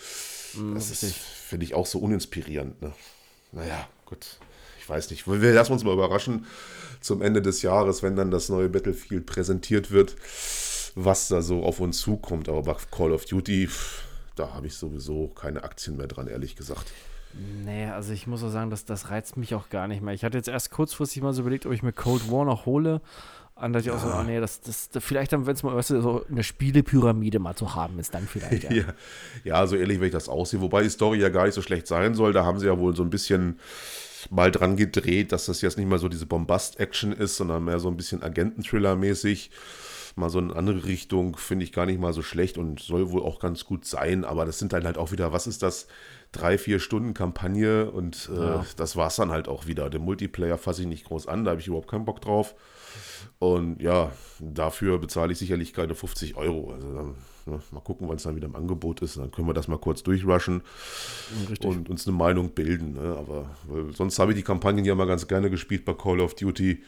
[0.74, 2.82] Das ist, finde ich, auch so uninspirierend.
[2.82, 2.94] Ne?
[3.52, 4.38] Naja, gut.
[4.80, 5.26] Ich weiß nicht.
[5.28, 6.46] Wir lassen uns mal überraschen
[7.00, 10.16] zum Ende des Jahres, wenn dann das neue Battlefield präsentiert wird,
[10.96, 12.50] was da so auf uns zukommt.
[12.50, 14.04] Aber bei Call of Duty, pff,
[14.36, 16.92] da habe ich sowieso keine Aktien mehr dran, ehrlich gesagt.
[17.66, 20.14] Nee, also ich muss auch sagen, das, das reizt mich auch gar nicht mehr.
[20.14, 23.02] Ich hatte jetzt erst kurzfristig mal so überlegt, ob ich mir Cold War noch hole.
[23.56, 25.92] Und dachte ich auch so, oh nee, das, das, vielleicht dann, wenn es mal weißt
[25.92, 28.64] du, so eine Spielepyramide mal zu haben ist, dann vielleicht.
[28.64, 28.72] Ja.
[28.74, 28.94] Ja,
[29.44, 30.62] ja, so ehrlich, wenn ich das aussehe.
[30.62, 32.34] Wobei die Story ja gar nicht so schlecht sein soll.
[32.34, 33.60] Da haben sie ja wohl so ein bisschen
[34.30, 37.90] mal dran gedreht, dass das jetzt nicht mal so diese Bombast-Action ist, sondern mehr so
[37.90, 39.52] ein bisschen Agenten-Thriller-mäßig.
[40.16, 43.10] Mal so in eine andere Richtung finde ich gar nicht mal so schlecht und soll
[43.12, 44.24] wohl auch ganz gut sein.
[44.26, 45.88] Aber das sind dann halt auch wieder, was ist das?
[46.32, 48.66] Drei, vier Stunden Kampagne und äh, Ja.
[48.78, 49.90] das war es dann halt auch wieder.
[49.90, 52.56] Den Multiplayer fasse ich nicht groß an, da habe ich überhaupt keinen Bock drauf.
[53.40, 56.74] Und ja, dafür bezahle ich sicherlich keine 50 Euro.
[56.74, 59.18] Also dann, ne, mal gucken, wann es dann wieder im Angebot ist.
[59.18, 60.62] Dann können wir das mal kurz durchrushen
[61.50, 61.70] Richtig.
[61.70, 62.94] und uns eine Meinung bilden.
[62.94, 63.16] Ne?
[63.18, 63.50] Aber
[63.94, 66.84] sonst habe ich die Kampagnen ja mal ganz gerne gespielt bei Call of Duty.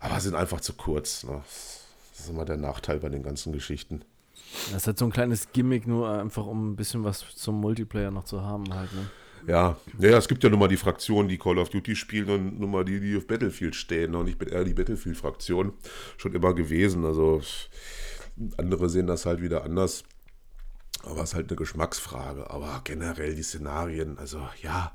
[0.00, 1.24] Aber sind einfach zu kurz.
[1.24, 1.42] Ne?
[2.22, 4.04] Das ist immer der Nachteil bei den ganzen Geschichten.
[4.70, 8.12] Das ist halt so ein kleines Gimmick, nur einfach um ein bisschen was zum Multiplayer
[8.12, 9.10] noch zu haben halt, ne?
[9.48, 12.60] Ja, ja, es gibt ja nun mal die Fraktionen, die Call of Duty spielen und
[12.60, 14.14] nun mal die, die auf Battlefield stehen.
[14.14, 15.72] Und ich bin eher die Battlefield-Fraktion
[16.16, 17.04] schon immer gewesen.
[17.04, 17.42] Also
[18.56, 20.04] andere sehen das halt wieder anders.
[21.02, 22.48] Aber es ist halt eine Geschmacksfrage.
[22.50, 24.92] Aber generell die Szenarien, also ja,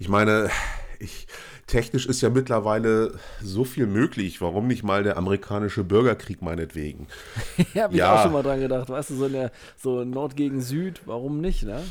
[0.00, 0.50] ich meine,
[0.98, 1.26] ich,
[1.66, 4.40] technisch ist ja mittlerweile so viel möglich.
[4.40, 7.06] Warum nicht mal der amerikanische Bürgerkrieg meinetwegen?
[7.74, 8.14] ja, hab ich Ja.
[8.14, 11.40] auch schon mal dran gedacht, weißt du, so, in der, so Nord gegen Süd, warum
[11.40, 11.82] nicht, ne?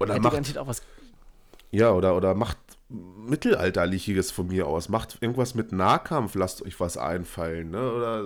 [0.00, 0.82] Oder Hätte macht, auch was.
[1.70, 4.88] Ja, oder, oder macht Mittelalterliches von mir aus.
[4.88, 7.70] Macht irgendwas mit Nahkampf, lasst euch was einfallen.
[7.70, 7.92] Ne?
[7.92, 8.24] Oder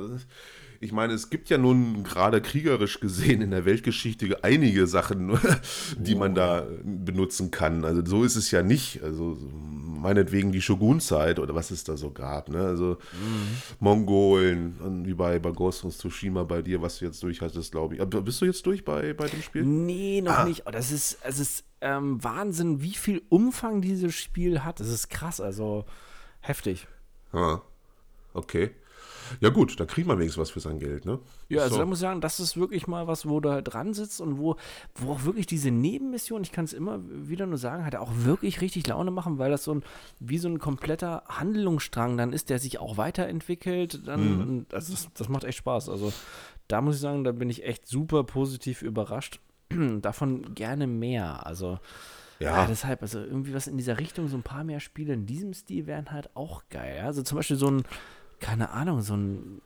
[0.81, 5.37] ich meine, es gibt ja nun gerade kriegerisch gesehen in der Weltgeschichte einige Sachen,
[5.99, 7.85] die man da benutzen kann.
[7.85, 9.03] Also so ist es ja nicht.
[9.03, 9.37] Also
[10.01, 12.49] meinetwegen die Shogun-Zeit oder was es da so gab.
[12.49, 12.61] Ne?
[12.61, 12.99] Also
[13.81, 17.73] Mongolen, und wie bei, bei Ghost of Tsushima bei dir, was du jetzt durch hattest,
[17.73, 18.01] glaube ich.
[18.01, 19.65] Aber bist du jetzt durch bei, bei dem Spiel?
[19.65, 20.45] Nee, noch Ah.
[20.45, 20.65] nicht.
[20.67, 24.81] Oh, das ist, es ist ähm, Wahnsinn, wie viel Umfang dieses Spiel hat.
[24.81, 25.85] Das ist krass, also
[26.41, 26.87] heftig.
[27.33, 27.61] Ah,
[28.35, 28.71] okay.
[29.41, 31.19] Ja gut, da kriegt man wenigstens was für sein Geld, ne?
[31.49, 31.81] Ja, also So.
[31.81, 34.39] da muss ich sagen, das ist wirklich mal was, wo du halt dran sitzt und
[34.39, 34.57] wo,
[34.95, 38.61] wo auch wirklich diese Nebenmission, ich kann es immer wieder nur sagen, halt auch wirklich
[38.61, 39.83] richtig Laune machen, weil das so ein,
[40.21, 44.07] wie so ein kompletter Handlungsstrang dann ist, der sich auch weiterentwickelt.
[44.07, 45.89] Dann, und also das, das macht echt Spaß.
[45.89, 46.13] Also
[46.69, 49.41] da muss ich sagen, da bin ich echt super positiv überrascht.
[50.01, 51.47] Davon gerne mehr.
[51.47, 51.79] Also
[52.39, 52.61] Ja.
[52.63, 55.53] ja, deshalb, also irgendwie was in dieser Richtung, so ein paar mehr Spiele in diesem
[55.55, 57.03] Stil wären halt auch geil.
[57.05, 57.83] Also zum Beispiel so ein,
[58.41, 59.61] keine Ahnung, so ein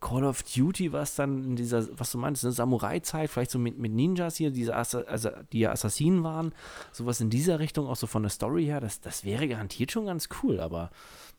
[0.00, 3.78] Call of Duty, was dann in dieser, was du meinst, eine Samurai-Zeit, vielleicht so mit,
[3.78, 6.52] mit Ninjas hier, diese Assa also die ja Assassinen waren,
[6.90, 10.06] sowas in dieser Richtung, auch so von der Story her, das, das wäre garantiert schon
[10.06, 10.90] ganz cool, aber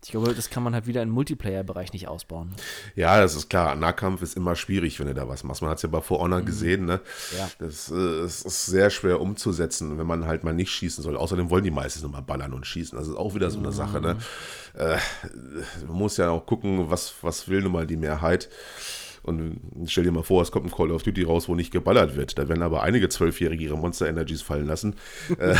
[0.04, 2.52] ich glaube, das kann man halt wieder im Multiplayer-Bereich nicht ausbauen.
[2.96, 3.76] Ja, das ist klar.
[3.76, 5.62] Nahkampf ist immer schwierig, wenn du da was machst.
[5.62, 7.02] Man hat es ja bei For Honor gesehen, ne?
[7.38, 7.50] Ja.
[7.60, 11.16] Das, äh, es ist sehr schwer umzusetzen, wenn man halt mal nicht schießen soll.
[11.16, 12.98] Außerdem wollen die meistens nur mal ballern und schießen.
[12.98, 14.18] Das ist auch wieder so eine Sache, ne?
[14.74, 14.98] Äh,
[15.88, 18.50] man muss ja auch gucken, was, was will nun mal die Mehrheit.
[19.24, 22.16] Und stell dir mal vor, es kommt ein Call of Duty raus, wo nicht geballert
[22.16, 22.40] wird.
[22.40, 24.96] Da werden aber einige Zwölfjährige ihre Monster Energies fallen lassen.
[25.38, 25.56] Äh,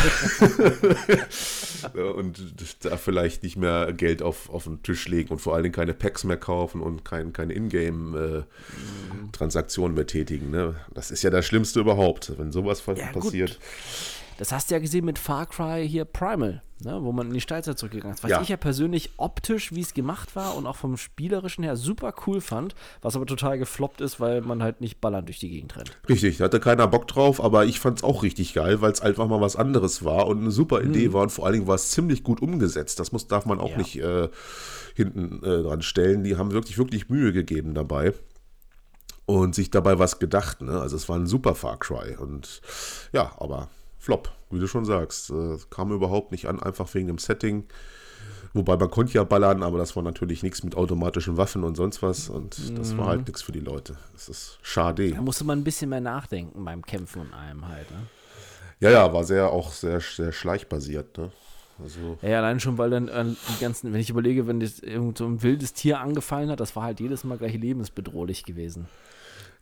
[2.16, 2.42] und
[2.80, 5.94] da vielleicht nicht mehr Geld auf, auf den Tisch legen und vor allen Dingen keine
[5.94, 10.50] Packs mehr kaufen und kein, keine Ingame-Transaktionen mehr tätigen.
[10.50, 10.74] Ne?
[10.92, 13.50] Das ist ja das Schlimmste überhaupt, wenn sowas ja, passiert.
[13.50, 13.60] Gut.
[14.38, 17.40] Das hast du ja gesehen mit Far Cry hier Primal, ne, wo man in die
[17.40, 18.22] Steinzeit zurückgegangen ist.
[18.22, 18.42] Was ja.
[18.42, 22.40] ich ja persönlich optisch, wie es gemacht war und auch vom Spielerischen her super cool
[22.40, 25.96] fand, was aber total gefloppt ist, weil man halt nicht ballern durch die Gegend rennt.
[26.08, 29.00] Richtig, da hatte keiner Bock drauf, aber ich fand es auch richtig geil, weil es
[29.00, 31.12] einfach mal was anderes war und eine super Idee mhm.
[31.12, 33.00] war und vor allen Dingen war es ziemlich gut umgesetzt.
[33.00, 33.78] Das muss, darf man auch ja.
[33.78, 34.28] nicht äh,
[34.94, 36.24] hinten äh, dran stellen.
[36.24, 38.12] Die haben wirklich, wirklich Mühe gegeben dabei
[39.26, 40.60] und sich dabei was gedacht.
[40.62, 40.80] Ne?
[40.80, 42.60] Also es war ein super Far Cry und
[43.12, 43.68] ja, aber
[43.98, 45.30] Flop, wie du schon sagst.
[45.30, 47.64] Äh, kam überhaupt nicht an, einfach wegen dem Setting.
[48.54, 52.02] Wobei man konnte ja ballern, aber das war natürlich nichts mit automatischen Waffen und sonst
[52.02, 52.28] was.
[52.28, 53.24] Und das war halt mhm.
[53.26, 53.96] nichts für die Leute.
[54.12, 55.10] Das ist schade.
[55.10, 57.90] Da musste man ein bisschen mehr nachdenken beim Kämpfen und allem halt.
[57.90, 58.06] Ne?
[58.80, 61.16] Ja, ja, war sehr auch sehr, sehr schleichbasiert.
[61.16, 61.30] Ne?
[61.82, 65.16] Also ja, allein schon, weil dann äh, die ganzen, wenn ich überlege, wenn das irgend
[65.18, 68.86] so ein wildes Tier angefallen hat, das war halt jedes Mal gleich lebensbedrohlich gewesen.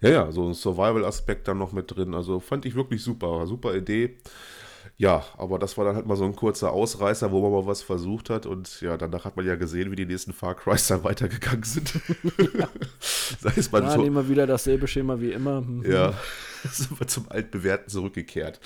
[0.01, 2.15] Ja, ja, so ein Survival-Aspekt dann noch mit drin.
[2.15, 3.47] Also fand ich wirklich super.
[3.47, 4.17] Super Idee.
[5.01, 7.81] Ja, aber das war dann halt mal so ein kurzer Ausreißer, wo man mal was
[7.81, 8.45] versucht hat.
[8.45, 11.95] Und ja, danach hat man ja gesehen, wie die nächsten Far Crys dann weitergegangen sind.
[12.53, 12.69] Ja.
[13.41, 15.63] Sei es beim ja, so immer wieder dasselbe Schema wie immer.
[15.63, 15.91] Mhm.
[15.91, 16.13] Ja,
[16.71, 18.61] sind wir zum Altbewährten zurückgekehrt.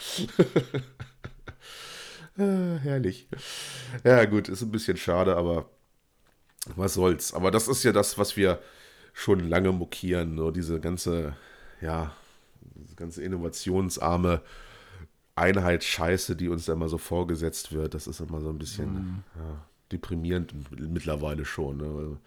[2.37, 3.29] ah, herrlich.
[4.03, 5.71] Ja, gut, ist ein bisschen schade, aber
[6.75, 7.33] was soll's.
[7.33, 8.59] Aber das ist ja das, was wir
[9.13, 10.37] schon lange mokieren.
[10.37, 11.37] So diese ganze,
[11.81, 12.13] ja,
[12.75, 14.43] diese ganze innovationsarme
[15.37, 19.25] Einheitsscheiße, die uns da immer so vorgesetzt wird, das ist immer so ein bisschen mhm.
[19.37, 21.79] ja, deprimierend mittlerweile schon.
[21.79, 22.19] Ne?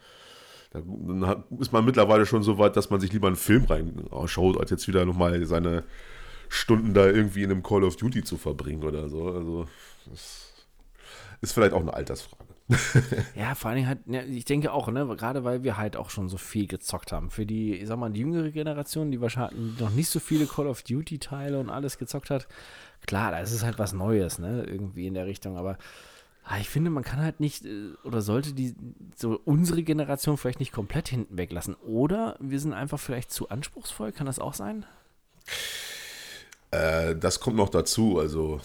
[0.71, 4.69] Da ist man mittlerweile schon so weit, dass man sich lieber einen Film reinschaut, als
[4.69, 5.83] jetzt wieder nochmal seine
[6.49, 9.31] Stunden da irgendwie in einem Call of Duty zu verbringen oder so.
[9.31, 9.65] Also,
[10.09, 10.53] das
[11.41, 12.57] ist vielleicht auch eine Altersfrage.
[13.35, 16.09] ja, vor allen Dingen halt, ja, ich denke auch, ne, gerade weil wir halt auch
[16.09, 17.29] schon so viel gezockt haben.
[17.29, 20.67] Für die, ich sag mal, die jüngere Generation, die wahrscheinlich noch nicht so viele Call
[20.67, 22.47] of Duty-Teile und alles gezockt hat,
[23.05, 25.77] klar, da ist es halt was Neues, ne, irgendwie in der Richtung, aber
[26.43, 28.75] ah, ich finde, man kann halt nicht äh, oder sollte die
[29.15, 31.75] so unsere Generation vielleicht nicht komplett hinten weglassen.
[31.75, 34.85] Oder wir sind einfach vielleicht zu anspruchsvoll, kann das auch sein?
[36.71, 38.19] Äh, das kommt noch dazu.
[38.19, 38.61] Also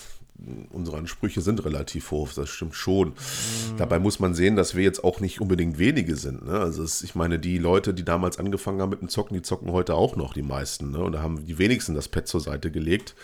[0.70, 3.08] unsere Ansprüche sind relativ hoch, das stimmt schon.
[3.08, 3.76] Mhm.
[3.76, 6.44] Dabei muss man sehen, dass wir jetzt auch nicht unbedingt wenige sind.
[6.46, 6.58] Ne?
[6.58, 9.72] Also es, ich meine, die Leute, die damals angefangen haben mit dem Zocken, die zocken
[9.72, 10.90] heute auch noch, die meisten.
[10.92, 10.98] Ne?
[10.98, 13.14] Und da haben die wenigsten das Pad zur Seite gelegt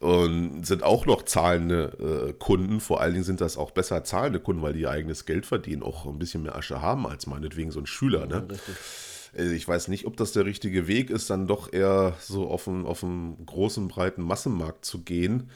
[0.00, 2.80] und sind auch noch zahlende äh, Kunden.
[2.80, 5.82] Vor allen Dingen sind das auch besser zahlende Kunden, weil die ihr eigenes Geld verdienen,
[5.82, 8.26] auch ein bisschen mehr Asche haben als meinetwegen so ein Schüler.
[8.26, 8.46] Ne?
[9.36, 12.48] Ja, äh, ich weiß nicht, ob das der richtige Weg ist, dann doch eher so
[12.48, 15.50] auf einen, auf einen großen, breiten Massenmarkt zu gehen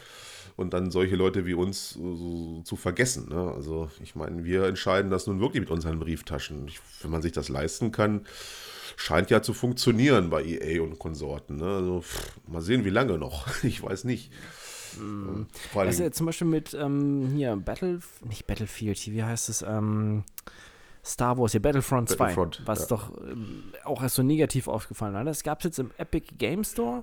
[0.57, 3.29] und dann solche Leute wie uns so, zu vergessen.
[3.31, 3.53] Ne?
[3.55, 6.67] Also ich meine, wir entscheiden das nun wirklich mit unseren Brieftaschen.
[6.69, 8.27] Ich, wenn man sich das leisten kann,
[8.97, 11.57] scheint ja zu funktionieren bei EA und Konsorten.
[11.57, 11.67] Ne?
[11.67, 13.47] Also pff, mal sehen, wie lange noch.
[13.63, 14.33] Ich weiß nicht.
[14.99, 15.47] Mhm.
[15.75, 19.63] Also zum Beispiel mit ähm, hier Battle, nicht Battlefield, wie heißt es?
[19.63, 20.25] Ähm,
[21.05, 22.87] Star Wars, hier Battlefront 2, Battlefront, was ja.
[22.89, 25.25] doch ähm, auch erst so negativ aufgefallen war.
[25.25, 27.03] Das gab es jetzt im Epic Game Store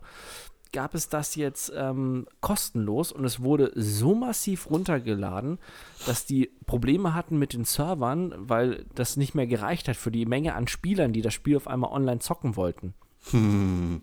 [0.71, 5.59] gab es das jetzt ähm, kostenlos und es wurde so massiv runtergeladen,
[6.05, 10.25] dass die Probleme hatten mit den Servern, weil das nicht mehr gereicht hat für die
[10.25, 12.93] Menge an Spielern, die das Spiel auf einmal online zocken wollten.
[13.31, 14.01] Hm.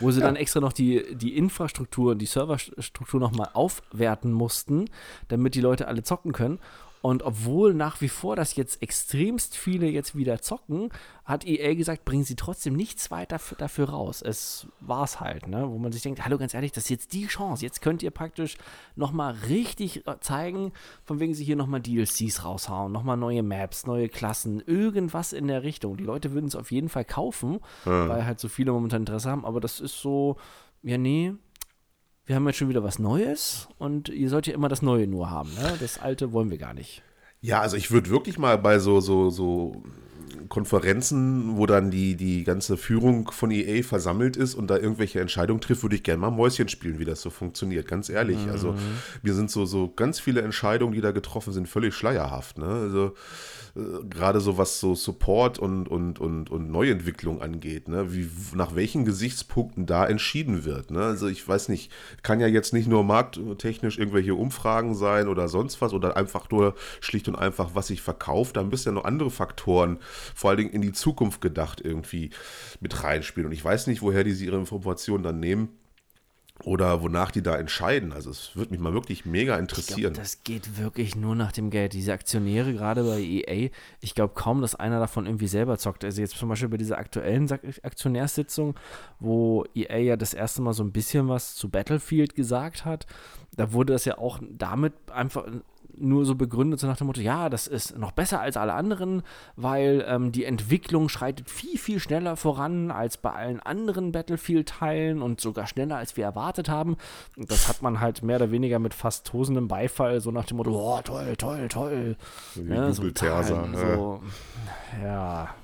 [0.00, 0.26] Wo sie ja.
[0.26, 4.86] dann extra noch die, die Infrastruktur, die Serverstruktur nochmal aufwerten mussten,
[5.28, 6.58] damit die Leute alle zocken können.
[7.06, 10.88] Und obwohl nach wie vor das jetzt extremst viele jetzt wieder zocken,
[11.24, 14.22] hat EA gesagt, bringen sie trotzdem nichts weiter dafür raus.
[14.22, 15.70] Es war es halt, ne?
[15.70, 17.64] wo man sich denkt, hallo, ganz ehrlich, das ist jetzt die Chance.
[17.64, 18.58] Jetzt könnt ihr praktisch
[18.96, 20.72] nochmal richtig äh, zeigen,
[21.04, 25.62] von wegen sie hier nochmal DLCs raushauen, nochmal neue Maps, neue Klassen, irgendwas in der
[25.62, 25.96] Richtung.
[25.96, 28.08] Die Leute würden es auf jeden Fall kaufen, ja.
[28.08, 30.38] weil halt so viele momentan Interesse haben, aber das ist so,
[30.82, 31.34] ja, nee,
[32.26, 35.30] wir haben jetzt schon wieder was Neues und ihr sollt ja immer das Neue nur
[35.30, 35.54] haben.
[35.54, 35.74] Ne?
[35.80, 37.02] Das Alte wollen wir gar nicht.
[37.40, 39.84] Ja, also ich würde wirklich mal bei so, so, so
[40.48, 45.60] Konferenzen, wo dann die, die ganze Führung von EA versammelt ist und da irgendwelche Entscheidungen
[45.60, 47.86] trifft, würde ich gerne mal Mäuschen spielen, wie das so funktioniert.
[47.86, 48.44] Ganz ehrlich.
[48.44, 48.50] Mhm.
[48.50, 48.74] Also
[49.22, 52.58] mir sind so, so ganz viele Entscheidungen, die da getroffen sind, völlig schleierhaft.
[52.58, 52.66] Ne?
[52.66, 53.14] Also
[54.08, 58.14] gerade so was so Support und, und, und, und Neuentwicklung angeht, ne?
[58.14, 60.90] wie, nach welchen Gesichtspunkten da entschieden wird.
[60.90, 61.02] Ne?
[61.02, 65.82] Also ich weiß nicht, kann ja jetzt nicht nur markttechnisch irgendwelche Umfragen sein oder sonst
[65.82, 68.56] was oder einfach nur schlicht und einfach, was sich verkauft.
[68.56, 69.98] Da müssen ja noch andere Faktoren
[70.34, 72.30] vor allen Dingen in die Zukunft gedacht irgendwie
[72.80, 73.46] mit reinspielen.
[73.46, 75.68] Und ich weiß nicht, woher diese ihre Informationen dann nehmen
[76.64, 78.12] oder wonach die da entscheiden.
[78.12, 80.14] Also es würde mich mal wirklich mega interessieren.
[80.14, 81.92] Glaub, das geht wirklich nur nach dem Geld.
[81.92, 86.04] Diese Aktionäre gerade bei EA, ich glaube kaum, dass einer davon irgendwie selber zockt.
[86.04, 88.74] Also jetzt zum Beispiel bei dieser aktuellen Aktionärssitzung,
[89.20, 93.06] wo EA ja das erste Mal so ein bisschen was zu Battlefield gesagt hat,
[93.56, 95.46] da wurde das ja auch damit einfach
[95.98, 99.22] nur so begründet, so nach dem Motto, ja, das ist noch besser als alle anderen,
[99.56, 105.40] weil ähm, die Entwicklung schreitet viel, viel schneller voran als bei allen anderen Battlefield-Teilen und
[105.40, 106.96] sogar schneller, als wir erwartet haben.
[107.36, 110.58] Und das hat man halt mehr oder weniger mit fast tosendem Beifall, so nach dem
[110.58, 112.16] Motto, oh, toll, toll, toll.
[112.54, 114.20] Wie ja, so, Teilen, so,
[115.02, 115.54] ja.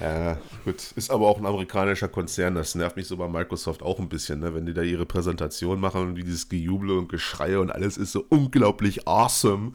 [0.00, 0.92] Ja, gut.
[0.92, 4.40] Ist aber auch ein amerikanischer Konzern, das nervt mich so bei Microsoft auch ein bisschen,
[4.40, 4.54] ne?
[4.54, 8.24] wenn die da ihre Präsentation machen und dieses Gejuble und Geschreie und alles ist so
[8.28, 9.72] unglaublich awesome awesome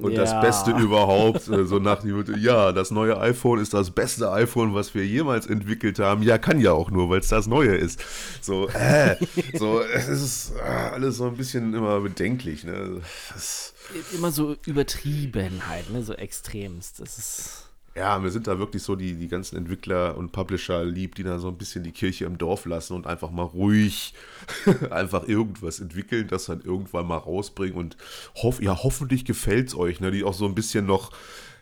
[0.00, 0.22] und ja.
[0.22, 1.48] das Beste überhaupt.
[1.48, 5.46] Äh, so nach dem ja, das neue iPhone ist das beste iPhone, was wir jemals
[5.46, 6.22] entwickelt haben.
[6.22, 8.02] Ja, kann ja auch nur, weil es das neue ist.
[8.40, 9.16] So, äh,
[9.54, 12.64] so, es ist äh, alles so ein bisschen immer bedenklich.
[12.64, 13.00] Ne?
[13.32, 13.74] Das,
[14.14, 16.02] immer so übertrieben halt, ne?
[16.02, 17.00] so extremst.
[17.00, 17.63] Das ist.
[17.96, 21.38] Ja, wir sind da wirklich so die, die ganzen Entwickler und Publisher lieb, die da
[21.38, 24.14] so ein bisschen die Kirche im Dorf lassen und einfach mal ruhig
[24.90, 27.96] einfach irgendwas entwickeln, das dann irgendwann mal rausbringen und
[28.34, 30.10] hoff, ja, hoffentlich gefällt es euch, ne?
[30.10, 31.12] die auch so ein bisschen noch,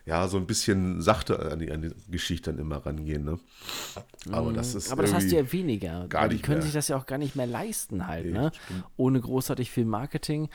[0.07, 3.39] ja, so ein bisschen sachte an die, an die Geschichte dann immer rangehen, ne?
[4.31, 4.79] Aber das mhm.
[4.79, 6.07] ist Aber das hast du ja weniger.
[6.09, 6.63] Gar nicht die können mehr.
[6.63, 8.53] sich das ja auch gar nicht mehr leisten halt, nee, ne?
[8.97, 10.49] Ohne großartig viel Marketing.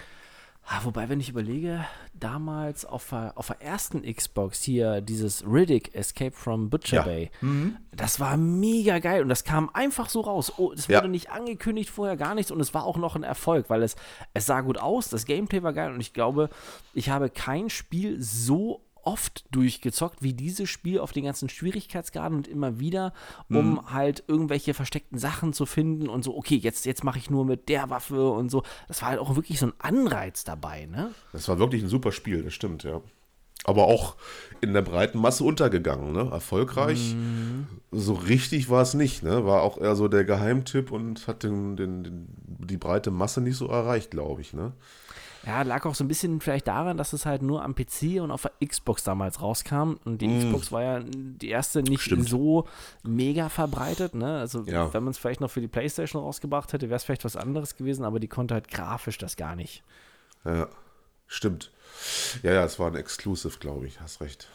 [0.69, 5.95] Ah, wobei, wenn ich überlege, damals auf der, auf der ersten Xbox hier dieses Riddick
[5.95, 7.03] Escape from Butcher ja.
[7.03, 7.77] Bay, mhm.
[7.93, 10.51] das war mega geil und das kam einfach so raus.
[10.57, 11.07] Oh, es wurde ja.
[11.07, 13.95] nicht angekündigt vorher, gar nichts und es war auch noch ein Erfolg, weil es,
[14.33, 16.49] es sah gut aus, das Gameplay war geil und ich glaube,
[16.93, 22.47] ich habe kein Spiel so oft durchgezockt, wie dieses Spiel auf den ganzen Schwierigkeitsgraden und
[22.47, 23.13] immer wieder,
[23.49, 23.93] um mhm.
[23.93, 27.69] halt irgendwelche versteckten Sachen zu finden und so, okay, jetzt, jetzt mache ich nur mit
[27.69, 28.63] der Waffe und so.
[28.89, 31.11] Das war halt auch wirklich so ein Anreiz dabei, ne?
[31.31, 32.99] Das war wirklich ein super Spiel, das stimmt, ja.
[33.63, 34.17] Aber auch
[34.59, 36.29] in der breiten Masse untergegangen, ne?
[36.29, 37.15] Erfolgreich.
[37.15, 37.67] Mhm.
[37.91, 39.45] So richtig war es nicht, ne?
[39.45, 43.55] War auch eher so der Geheimtipp und hat den, den, den die breite Masse nicht
[43.55, 44.73] so erreicht, glaube ich, ne?
[45.47, 48.31] Ja, lag auch so ein bisschen vielleicht daran, dass es halt nur am PC und
[48.31, 49.93] auf der Xbox damals rauskam.
[50.03, 50.39] Und die mm.
[50.39, 52.27] Xbox war ja die erste nicht Stimmt.
[52.27, 52.67] so
[53.03, 54.13] mega verbreitet.
[54.13, 54.39] Ne?
[54.39, 54.93] Also, ja.
[54.93, 57.77] wenn man es vielleicht noch für die PlayStation rausgebracht hätte, wäre es vielleicht was anderes
[57.77, 59.83] gewesen, aber die konnte halt grafisch das gar nicht.
[60.43, 60.67] Ja,
[61.27, 61.71] stimmt.
[62.43, 64.01] Ja, ja, es war ein Exclusive, glaube ich.
[64.01, 64.49] Hast recht.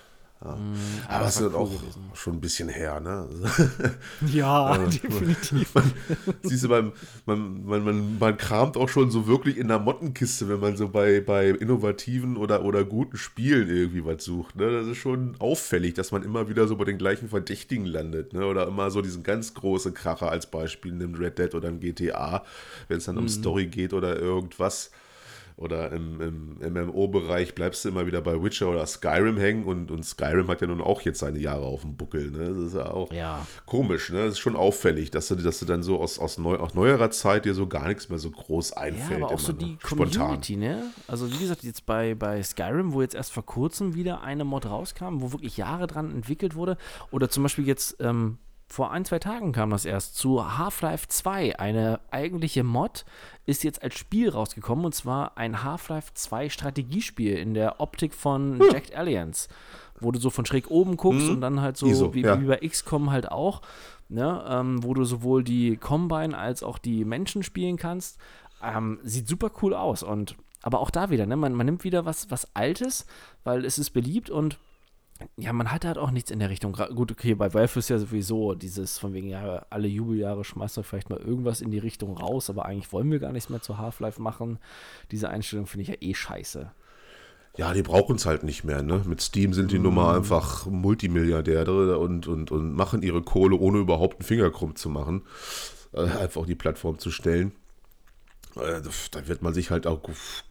[0.44, 0.56] Ja.
[0.56, 0.74] Mm,
[1.08, 2.10] aber es ist cool auch gewesen.
[2.14, 3.28] schon ein bisschen her, ne?
[4.32, 5.74] Ja, definitiv.
[5.74, 5.92] Man,
[6.42, 6.92] siehst du, man,
[7.26, 11.20] man, man, man, kramt auch schon so wirklich in der Mottenkiste, wenn man so bei,
[11.20, 14.56] bei innovativen oder, oder guten Spielen irgendwie was sucht.
[14.56, 14.70] Ne?
[14.70, 18.32] Das ist schon auffällig, dass man immer wieder so bei den gleichen Verdächtigen landet.
[18.32, 18.44] Ne?
[18.44, 22.44] Oder immer so diesen ganz großen Kracher als Beispiel nimmt, Red Dead oder ein GTA,
[22.88, 23.28] wenn es dann um mhm.
[23.28, 24.90] Story geht oder irgendwas
[25.56, 30.04] oder im, im MMO-Bereich bleibst du immer wieder bei Witcher oder Skyrim hängen und, und
[30.04, 32.30] Skyrim hat ja nun auch jetzt seine Jahre auf dem Buckel.
[32.30, 32.54] Ne?
[32.54, 33.46] Das ist ja auch ja.
[33.66, 34.24] komisch, ne?
[34.24, 37.10] Das ist schon auffällig, dass du, dass du dann so aus, aus, neu, aus neuerer
[37.10, 39.20] Zeit dir so gar nichts mehr so groß einfällt.
[39.20, 39.78] Ja, aber auch so die ne?
[39.82, 40.90] Community, ne?
[41.06, 44.66] Also wie gesagt, jetzt bei, bei Skyrim, wo jetzt erst vor kurzem wieder eine Mod
[44.66, 46.76] rauskam, wo wirklich Jahre dran entwickelt wurde,
[47.10, 48.38] oder zum Beispiel jetzt ähm,
[48.72, 51.58] vor ein, zwei Tagen kam das erst zu Half-Life 2.
[51.58, 53.04] Eine eigentliche Mod
[53.44, 58.58] ist jetzt als Spiel rausgekommen und zwar ein Half-Life 2 Strategiespiel in der Optik von
[58.58, 58.70] hm.
[58.72, 59.50] Jacked Alliance.
[60.00, 61.34] Wo du so von schräg oben guckst hm.
[61.34, 62.40] und dann halt so ISO, wie, ja.
[62.40, 63.60] wie, bei XCOM halt auch,
[64.08, 64.42] ne?
[64.48, 68.18] Ähm, wo du sowohl die Combine als auch die Menschen spielen kannst.
[68.62, 71.36] Ähm, sieht super cool aus und aber auch da wieder, ne?
[71.36, 73.04] man, man nimmt wieder was, was Altes,
[73.44, 74.58] weil es ist beliebt und
[75.36, 76.72] ja, man hat halt auch nichts in der Richtung.
[76.94, 80.84] Gut, okay, bei Valve ist ja sowieso dieses von wegen, ja, alle Jubeljahre schmeißt man
[80.84, 83.78] vielleicht mal irgendwas in die Richtung raus, aber eigentlich wollen wir gar nichts mehr zu
[83.78, 84.58] Half-Life machen.
[85.10, 86.70] Diese Einstellung finde ich ja eh scheiße.
[87.56, 89.02] Ja, die brauchen es halt nicht mehr, ne?
[89.04, 89.82] Mit Steam sind die mm.
[89.82, 94.88] Nummer einfach Multimilliardäre und, und, und machen ihre Kohle, ohne überhaupt einen Finger krumm zu
[94.88, 95.22] machen.
[95.92, 97.52] Äh, einfach auf die Plattform zu stellen.
[98.56, 100.00] Äh, da wird man sich halt auch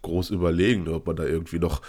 [0.02, 1.82] groß überlegen, ob man da irgendwie noch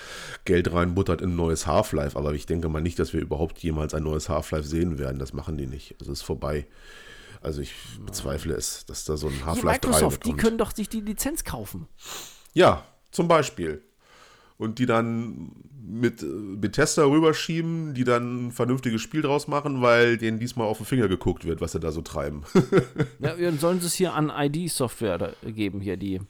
[0.45, 2.19] Geld reinbuttert in ein neues Half-Life.
[2.19, 5.19] Aber ich denke mal nicht, dass wir überhaupt jemals ein neues Half-Life sehen werden.
[5.19, 5.97] Das machen die nicht.
[6.01, 6.67] Es ist vorbei.
[7.41, 10.89] Also ich bezweifle es, dass da so ein Half-Life 3 Microsoft, die können doch sich
[10.89, 11.89] die Lizenz kaufen.
[12.55, 13.83] Ja, zum Beispiel
[14.63, 15.51] und die dann
[15.85, 20.79] mit äh, Bethesda rüberschieben, die dann ein vernünftiges Spiel draus machen, weil denen diesmal auf
[20.79, 22.45] den Finger geguckt wird, was sie da so treiben.
[23.19, 26.21] ja, dann sollen sie es hier an ID-Software geben, hier, die,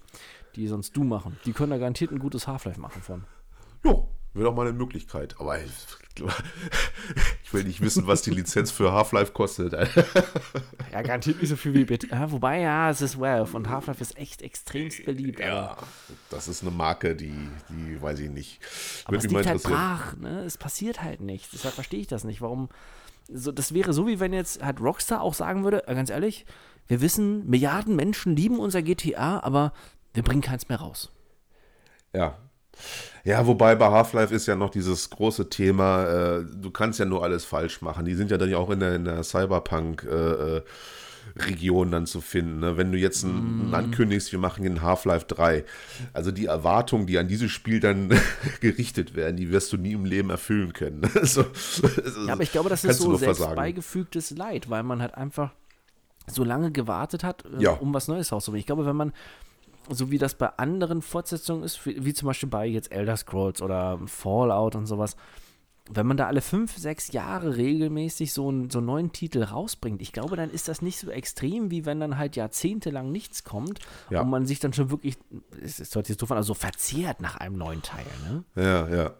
[0.56, 1.36] die sonst du machen.
[1.44, 3.24] Die können da garantiert ein gutes Half-Life machen von.
[3.84, 4.04] Ja,
[4.34, 5.36] wäre doch mal eine Möglichkeit.
[5.38, 5.72] Aber ich,
[7.44, 9.72] ich will nicht wissen, was die Lizenz für Half-Life kostet.
[9.72, 12.10] ja, garantiert nicht so viel wie Bit.
[12.10, 15.40] Ja, wobei, ja, es ist Valve und Half-Life ist echt extremst beliebt.
[15.40, 15.76] Ja,
[16.30, 17.34] das ist eine Marke, die,
[17.68, 18.60] die weiß ich nicht.
[19.04, 20.40] Aber es liegt halt brach, ne?
[20.44, 21.50] Es passiert halt nichts.
[21.52, 22.40] Deshalb verstehe ich das nicht.
[22.40, 22.68] Warum?
[23.28, 26.44] So, das wäre so, wie wenn jetzt halt Rockstar auch sagen würde, äh, ganz ehrlich,
[26.88, 29.72] wir wissen, Milliarden Menschen lieben unser GTA, aber
[30.14, 31.10] wir bringen keins mehr raus.
[32.12, 32.38] Ja.
[33.24, 37.22] Ja, wobei bei Half-Life ist ja noch dieses große Thema, äh, du kannst ja nur
[37.22, 38.04] alles falsch machen.
[38.04, 40.62] Die sind ja dann ja auch in der, in der Cyberpunk- äh, äh
[41.36, 42.60] Region dann zu finden.
[42.60, 42.76] Ne?
[42.76, 43.74] Wenn du jetzt ein, mm.
[43.74, 45.64] ankündigst, wir machen den Half-Life 3,
[46.12, 48.10] also die Erwartungen, die an dieses Spiel dann
[48.60, 51.08] gerichtet werden, die wirst du nie im Leben erfüllen können.
[51.14, 51.44] also,
[52.26, 55.52] ja, aber ich glaube, das ist so selbst beigefügtes Leid, weil man halt einfach
[56.26, 57.72] so lange gewartet hat, äh, ja.
[57.72, 58.60] um was Neues rauszubringen.
[58.60, 59.12] Ich glaube, wenn man
[59.88, 63.62] so wie das bei anderen Fortsetzungen ist, wie, wie, zum Beispiel bei jetzt Elder Scrolls
[63.62, 65.16] oder Fallout und sowas,
[65.90, 70.00] wenn man da alle fünf, sechs Jahre regelmäßig so, einen, so einen neuen Titel rausbringt,
[70.00, 73.80] ich glaube, dann ist das nicht so extrem, wie wenn dann halt jahrzehntelang nichts kommt
[74.08, 74.20] ja.
[74.20, 75.16] und man sich dann schon wirklich,
[75.60, 78.44] es hört sich so von, also verzehrt nach einem neuen Teil, ne?
[78.54, 79.10] Ja, ja.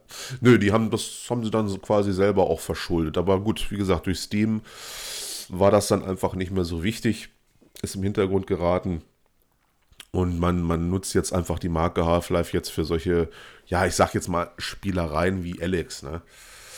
[0.40, 3.18] Nö, die haben, das haben sie dann so quasi selber auch verschuldet.
[3.18, 4.62] Aber gut, wie gesagt, durch Steam
[5.48, 7.30] war das dann einfach nicht mehr so wichtig,
[7.82, 9.02] ist im Hintergrund geraten.
[10.12, 13.30] Und man, man nutzt jetzt einfach die Marke Half-Life jetzt für solche,
[13.66, 16.20] ja, ich sag jetzt mal Spielereien wie Alex, ne?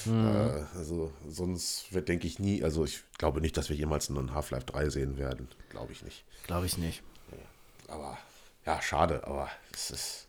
[0.04, 0.26] Mhm.
[0.26, 4.66] Äh, also sonst denke ich nie, also ich glaube nicht, dass wir jemals einen Half-Life
[4.66, 5.48] 3 sehen werden.
[5.70, 6.24] Glaube ich nicht.
[6.46, 7.02] Glaube ich nicht.
[7.88, 8.16] Aber
[8.66, 10.28] ja, schade, aber es ist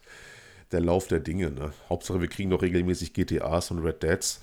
[0.72, 1.52] der Lauf der Dinge.
[1.52, 1.74] Ne?
[1.90, 4.42] Hauptsache, wir kriegen doch regelmäßig GTAs und Red Deads.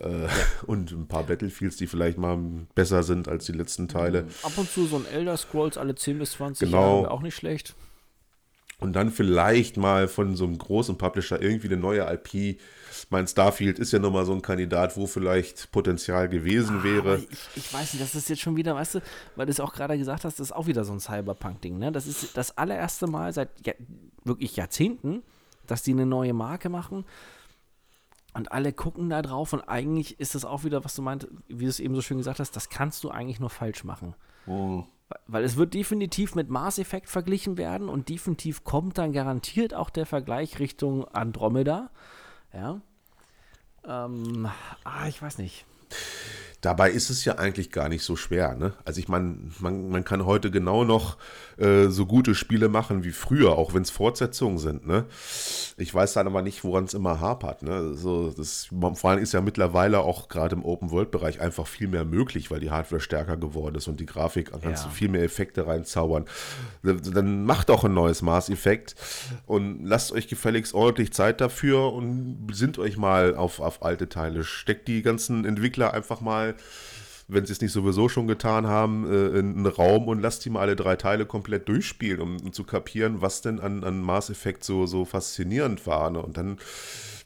[0.00, 0.28] Äh, ja.
[0.66, 2.38] Und ein paar Battlefields, die vielleicht mal
[2.74, 4.24] besser sind als die letzten Teile.
[4.24, 4.30] Mhm.
[4.42, 7.02] Ab und zu so ein Elder Scrolls alle 10 bis 20 genau.
[7.02, 7.74] Jahre auch nicht schlecht.
[8.78, 12.60] Und dann vielleicht mal von so einem großen Publisher irgendwie eine neue IP.
[13.08, 17.16] Mein Starfield ist ja nochmal so ein Kandidat, wo vielleicht Potenzial gewesen ah, wäre.
[17.16, 19.02] Ich, ich, weiß nicht, das ist jetzt schon wieder, weißt du,
[19.34, 21.78] weil du es auch gerade gesagt hast, das ist auch wieder so ein Cyberpunk-Ding.
[21.78, 21.90] Ne?
[21.90, 23.72] Das ist das allererste Mal seit ja,
[24.24, 25.22] wirklich Jahrzehnten,
[25.66, 27.06] dass die eine neue Marke machen.
[28.34, 31.64] Und alle gucken da drauf und eigentlich ist das auch wieder, was du meint, wie
[31.64, 34.14] du es eben so schön gesagt hast, das kannst du eigentlich nur falsch machen.
[34.46, 34.84] Oh.
[35.26, 39.90] Weil es wird definitiv mit Mars Effect verglichen werden und definitiv kommt dann garantiert auch
[39.90, 41.90] der Vergleich Richtung Andromeda.
[42.52, 42.80] Ja.
[43.86, 44.48] Ähm,
[44.84, 45.64] ah, ich weiß nicht.
[46.60, 48.56] Dabei ist es ja eigentlich gar nicht so schwer.
[48.56, 48.72] Ne?
[48.84, 51.18] Also ich meine, man, man kann heute genau noch
[51.58, 54.86] äh, so gute Spiele machen wie früher, auch wenn es Fortsetzungen sind.
[54.86, 55.06] Ne?
[55.78, 57.62] Ich weiß dann aber nicht, woran es immer hapert.
[57.62, 57.94] Ne?
[57.94, 62.50] So, das, vor allem ist ja mittlerweile auch gerade im Open-World-Bereich einfach viel mehr möglich,
[62.50, 64.90] weil die Hardware stärker geworden ist und die Grafik kannst ja.
[64.90, 66.26] du viel mehr Effekte reinzaubern.
[66.82, 68.94] Dann macht auch ein neues Maß-Effekt
[69.46, 74.44] und lasst euch gefälligst ordentlich Zeit dafür und besinnt euch mal auf, auf alte Teile.
[74.44, 76.54] Steckt die ganzen Entwickler einfach mal
[77.28, 80.50] wenn sie es nicht sowieso schon getan haben, äh, in einen Raum und lasst die
[80.50, 84.30] mal alle drei Teile komplett durchspielen, um, um zu kapieren, was denn an, an Mass
[84.30, 86.10] Effect so, so faszinierend war.
[86.10, 86.20] Ne?
[86.22, 86.58] Und dann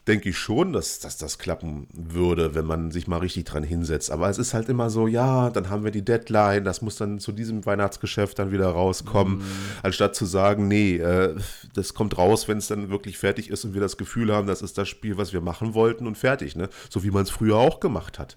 [0.07, 4.09] denke ich schon, dass, dass das klappen würde, wenn man sich mal richtig dran hinsetzt.
[4.09, 7.19] Aber es ist halt immer so, ja, dann haben wir die Deadline, das muss dann
[7.19, 9.43] zu diesem Weihnachtsgeschäft dann wieder rauskommen, mm.
[9.83, 11.35] anstatt zu sagen, nee, äh,
[11.75, 14.63] das kommt raus, wenn es dann wirklich fertig ist und wir das Gefühl haben, das
[14.63, 16.69] ist das Spiel, was wir machen wollten und fertig, ne?
[16.89, 18.35] So wie man es früher auch gemacht hat.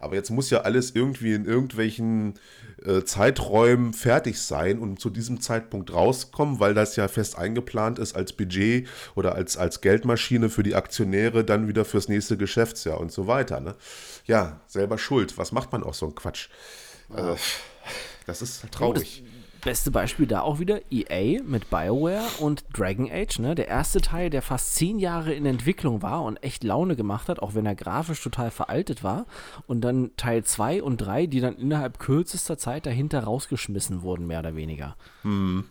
[0.00, 2.34] Aber jetzt muss ja alles irgendwie in irgendwelchen
[3.04, 8.32] Zeiträumen fertig sein und zu diesem Zeitpunkt rauskommen, weil das ja fest eingeplant ist als
[8.32, 13.26] Budget oder als, als Geldmaschine für die Aktionäre, dann wieder fürs nächste Geschäftsjahr und so
[13.26, 13.60] weiter.
[13.60, 13.74] Ne?
[14.26, 15.38] Ja, selber schuld.
[15.38, 16.48] Was macht man auch so ein Quatsch?
[17.14, 17.36] Äh,
[18.26, 19.24] das ist traurig.
[19.64, 23.54] Beste Beispiel da auch wieder EA mit BioWare und Dragon Age, ne?
[23.54, 27.40] Der erste Teil, der fast zehn Jahre in Entwicklung war und echt Laune gemacht hat,
[27.40, 29.24] auch wenn er grafisch total veraltet war.
[29.66, 34.40] Und dann Teil 2 und 3, die dann innerhalb kürzester Zeit dahinter rausgeschmissen wurden, mehr
[34.40, 34.96] oder weniger.
[35.22, 35.64] Hm.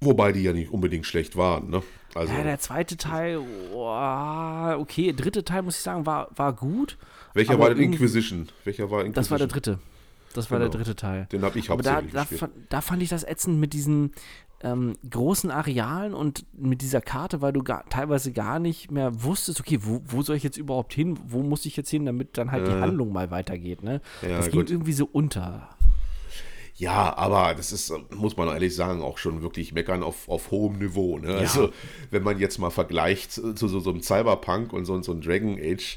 [0.00, 1.82] Wobei die ja nicht unbedingt schlecht waren, ne?
[2.14, 3.40] Also ja, der zweite Teil,
[3.74, 6.96] oh, okay, der dritte Teil, muss ich sagen, war, war gut.
[7.34, 8.48] Welcher war denn Inquisition?
[8.62, 9.14] Welcher war Inquisition?
[9.14, 9.80] Das war der dritte.
[10.36, 10.70] Das war genau.
[10.70, 11.26] der dritte Teil.
[11.32, 14.12] Den habe ich hauptsächlich Aber da, da, da, fand ich das ätzend mit diesen
[14.62, 19.60] ähm, großen Arealen und mit dieser Karte, weil du gar, teilweise gar nicht mehr wusstest,
[19.60, 21.18] okay, wo, wo soll ich jetzt überhaupt hin?
[21.26, 24.00] Wo muss ich jetzt hin, damit dann halt äh, die Handlung mal weitergeht, ne?
[24.22, 25.68] Ja, das ging irgendwie so unter.
[26.78, 30.78] Ja, aber das ist, muss man ehrlich sagen, auch schon wirklich meckern auf, auf hohem
[30.78, 31.18] Niveau.
[31.18, 31.28] Ne?
[31.28, 31.38] Ja.
[31.38, 31.72] Also,
[32.10, 35.58] wenn man jetzt mal vergleicht zu, so, so einem Cyberpunk und so, so einem Dragon
[35.58, 35.96] Age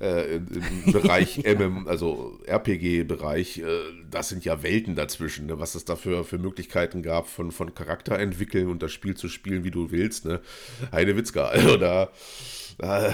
[0.00, 3.64] äh, im Bereich MM, also RPG-Bereich, äh,
[4.08, 5.58] das sind ja Welten dazwischen, ne?
[5.58, 9.28] was es da für, für Möglichkeiten gab, von, von Charakter entwickeln und das Spiel zu
[9.28, 10.26] spielen, wie du willst.
[10.26, 10.40] Ne?
[10.92, 11.48] Heide Witzka.
[11.48, 12.08] Also da
[12.80, 13.12] äh,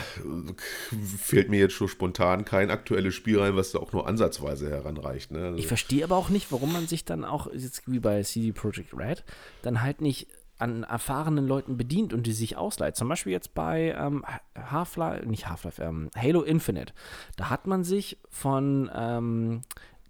[1.18, 5.30] fällt mir jetzt schon spontan kein aktuelles Spiel rein, was da auch nur ansatzweise heranreicht.
[5.30, 5.44] Ne?
[5.46, 8.52] Also, Ich verstehe aber auch nicht, warum man sich dann auch, jetzt wie bei CD
[8.52, 9.24] Projekt Red,
[9.62, 12.96] dann halt nicht an erfahrenen Leuten bedient und die sich ausleiht.
[12.96, 14.24] Zum Beispiel jetzt bei ähm,
[14.56, 16.94] Half-Life, nicht Half-Life, ähm, Halo Infinite.
[17.36, 19.62] Da hat man sich von ähm,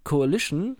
[0.03, 0.77] Coalition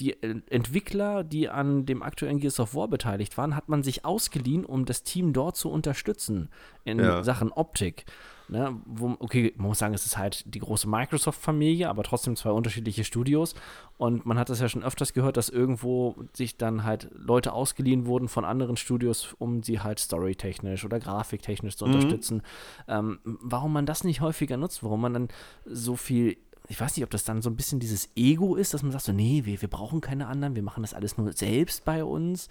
[0.00, 4.64] die Entwickler, die an dem aktuellen Gears of War beteiligt waren, hat man sich ausgeliehen,
[4.64, 6.50] um das Team dort zu unterstützen
[6.84, 7.22] in Ja.
[7.22, 8.04] Sachen Optik.
[8.50, 12.48] Ne, wo, okay, man muss sagen, es ist halt die große Microsoft-Familie, aber trotzdem zwei
[12.50, 13.54] unterschiedliche Studios.
[13.98, 18.06] Und man hat das ja schon öfters gehört, dass irgendwo sich dann halt Leute ausgeliehen
[18.06, 22.40] wurden von anderen Studios, um sie halt storytechnisch oder grafiktechnisch zu unterstützen.
[22.88, 25.28] Ähm, warum man das nicht häufiger nutzt, warum man dann
[25.66, 26.38] so viel
[26.68, 29.04] ich weiß nicht, ob das dann so ein bisschen dieses Ego ist, dass man sagt
[29.04, 32.48] so, nee, wir, wir brauchen keine anderen, wir machen das alles nur selbst bei uns.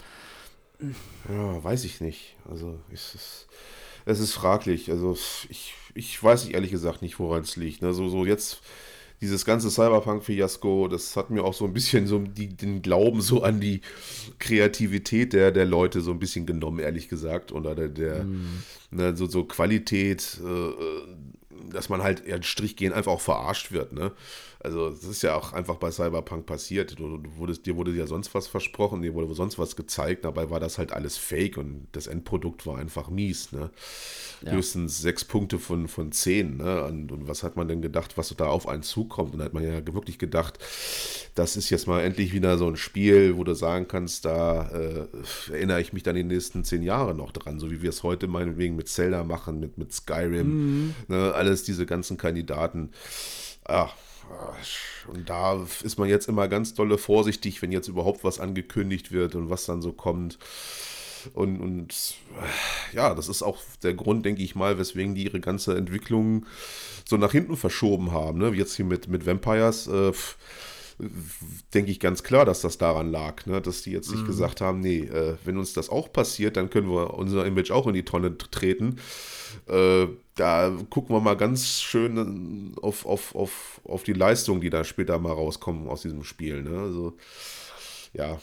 [1.29, 2.35] Ja, weiß ich nicht.
[2.49, 3.47] Also es ist,
[4.05, 4.89] es ist fraglich.
[4.89, 5.17] Also
[5.49, 7.81] ich, ich weiß nicht ehrlich gesagt nicht, woran es liegt.
[7.81, 7.93] Ne?
[7.93, 8.61] So, so jetzt
[9.21, 13.41] dieses ganze Cyberpunk-Fiasko, das hat mir auch so ein bisschen so die, den Glauben so
[13.41, 13.81] an die
[14.37, 17.51] Kreativität der, der Leute so ein bisschen genommen, ehrlich gesagt.
[17.51, 18.25] Oder der, der
[18.91, 20.71] ne, so, so Qualität, äh,
[21.71, 23.93] dass man halt eher Strich gehen einfach auch verarscht wird.
[23.93, 24.11] Ne?
[24.59, 26.97] Also das ist ja auch einfach bei Cyberpunk passiert.
[26.99, 30.49] Du, du wurdest, dir wurde ja sonst was versprochen, dir wurde sonst was gezeigt, dabei
[30.49, 33.51] war das halt alles fake und das Endprodukt war einfach mies.
[33.51, 33.69] Ne?
[34.41, 34.53] Ja.
[34.53, 36.57] Höchstens sechs Punkte von, von zehn.
[36.57, 36.83] Ne?
[36.83, 39.33] Und, und was hat man denn gedacht, was da auf einen zukommt?
[39.33, 40.59] Und da hat man ja wirklich gedacht,
[41.35, 45.07] das ist jetzt mal endlich wieder so ein Spiel, wo du sagen kannst, da äh,
[45.51, 48.27] erinnere ich mich dann die nächsten zehn Jahre noch dran, so wie wir es heute
[48.27, 51.33] meinetwegen mit Zelda machen, mit, mit Skyrim, ne?
[51.33, 52.91] alles diese ganzen Kandidaten.
[53.67, 53.91] Ja,
[55.07, 59.35] und da ist man jetzt immer ganz dolle vorsichtig, wenn jetzt überhaupt was angekündigt wird
[59.35, 60.37] und was dann so kommt.
[61.33, 62.15] Und, und
[62.93, 66.45] ja, das ist auch der Grund, denke ich mal, weswegen die ihre ganze Entwicklung
[67.05, 68.39] so nach hinten verschoben haben.
[68.39, 68.53] Ne?
[68.53, 70.11] Wie Jetzt hier mit, mit Vampires, äh,
[71.73, 73.61] denke ich ganz klar, dass das daran lag, ne?
[73.61, 76.89] dass die jetzt nicht gesagt haben, nee, äh, wenn uns das auch passiert, dann können
[76.89, 78.97] wir unser Image auch in die Tonne treten.
[79.67, 80.07] Äh,
[80.37, 85.19] da gucken wir mal ganz schön auf, auf, auf, auf die Leistung, die da später
[85.19, 86.63] mal rauskommen aus diesem Spiel.
[86.63, 86.79] Ne?
[86.79, 87.17] Also,
[88.13, 88.37] ja,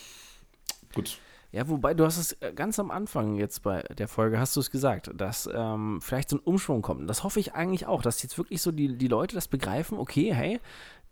[0.94, 1.18] gut.
[1.52, 4.60] Ja, wobei du hast es äh, ganz am Anfang jetzt bei der Folge, hast du
[4.60, 7.08] es gesagt, dass ähm, vielleicht so ein Umschwung kommt.
[7.08, 10.34] Das hoffe ich eigentlich auch, dass jetzt wirklich so die, die Leute das begreifen, okay,
[10.34, 10.60] hey,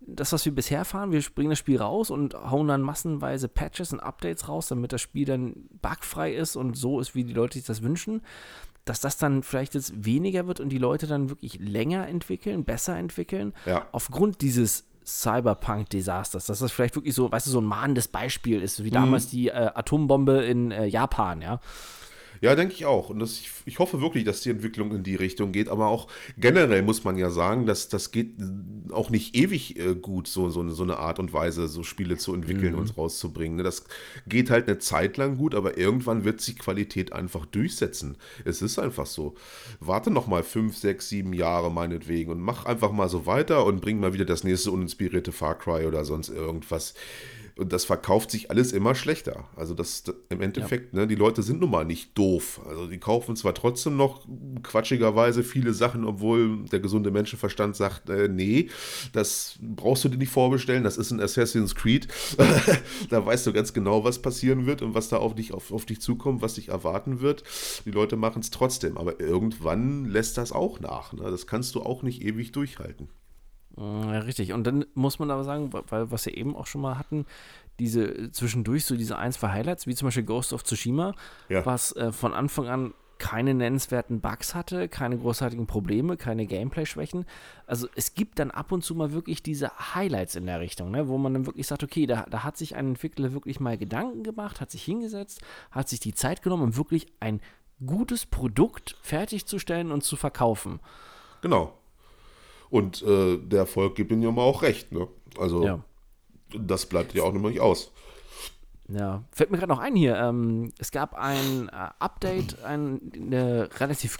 [0.07, 3.93] das, was wir bisher fahren, wir bringen das Spiel raus und hauen dann massenweise Patches
[3.93, 7.57] und Updates raus, damit das Spiel dann bugfrei ist und so ist, wie die Leute
[7.57, 8.21] sich das wünschen.
[8.85, 12.97] Dass das dann vielleicht jetzt weniger wird und die Leute dann wirklich länger entwickeln, besser
[12.97, 13.87] entwickeln, Ja.
[13.93, 18.83] aufgrund dieses Cyberpunk-Desasters, dass das vielleicht wirklich so, weißt du, so ein mahnendes Beispiel ist,
[18.83, 21.59] wie damals die äh, Atombombe in äh, Japan, ja.
[22.43, 23.09] Ja, denke ich auch.
[23.09, 25.69] Und das, ich, ich hoffe wirklich, dass die Entwicklung in die Richtung geht.
[25.69, 28.31] Aber auch generell muss man ja sagen, dass das geht
[28.91, 32.17] auch nicht ewig äh, gut, so, so, eine- so eine Art und Weise, so Spiele
[32.17, 33.55] zu entwickeln und rauszubringen.
[33.55, 33.63] ne?
[33.63, 33.85] Das
[34.27, 38.17] geht halt eine Zeit lang gut, aber irgendwann wird sich Qualität einfach durchsetzen.
[38.43, 39.35] Es ist einfach so.
[39.79, 43.79] Warte noch mal fünf, sechs, sieben Jahre meinetwegen und mach einfach mal so weiter und
[43.79, 46.93] bring mal wieder das nächste uninspirierte Far Cry oder sonst irgendwas.
[47.55, 49.47] Und das verkauft sich alles immer schlechter.
[49.55, 52.61] Also das, das im Endeffekt, ne, die Leute sind nun mal nicht doof.
[52.67, 54.25] Also die kaufen zwar trotzdem noch
[54.63, 58.69] quatschigerweise viele Sachen, obwohl der gesunde Menschenverstand sagt, äh, nee,
[59.11, 62.07] das brauchst du dir nicht vorbestellen, das ist ein Assassin's Creed.
[63.09, 65.85] da weißt du ganz genau, was passieren wird und was da auf dich, auf, auf
[65.85, 67.43] dich zukommt, was dich erwarten wird.
[67.85, 71.13] Die Leute machen es trotzdem, aber irgendwann lässt das auch nach.
[71.13, 71.29] Ne?
[71.29, 73.09] Das kannst du auch nicht ewig durchhalten.
[73.77, 74.53] Ja, richtig.
[74.53, 77.25] Und dann muss man aber sagen, weil was wir eben auch schon mal hatten,
[77.79, 81.13] diese zwischendurch so diese ein, zwei Highlights, wie zum Beispiel Ghost of Tsushima,
[81.49, 81.65] Ja.
[81.65, 87.25] was äh, von Anfang an keine nennenswerten Bugs hatte, keine großartigen Probleme, keine Gameplay-Schwächen.
[87.65, 91.07] Also es gibt dann ab und zu mal wirklich diese Highlights in der Richtung, ne,
[91.07, 94.23] wo man dann wirklich sagt, okay, da, da hat sich ein Entwickler wirklich mal Gedanken
[94.23, 97.39] gemacht, hat sich hingesetzt, hat sich die Zeit genommen, um wirklich ein
[97.85, 100.79] gutes Produkt fertigzustellen und zu verkaufen.
[101.41, 101.77] Genau.
[102.73, 104.91] Und äh, der Erfolg gibt ihnen ja mal auch recht.
[104.91, 105.07] Ne?
[105.37, 105.79] Also Ja.
[106.57, 107.91] das bleibt ja auch nicht aus.
[108.87, 110.15] Ja, fällt mir gerade noch ein hier.
[110.17, 114.17] Ähm, es gab ein äh, Update, ein eine relativ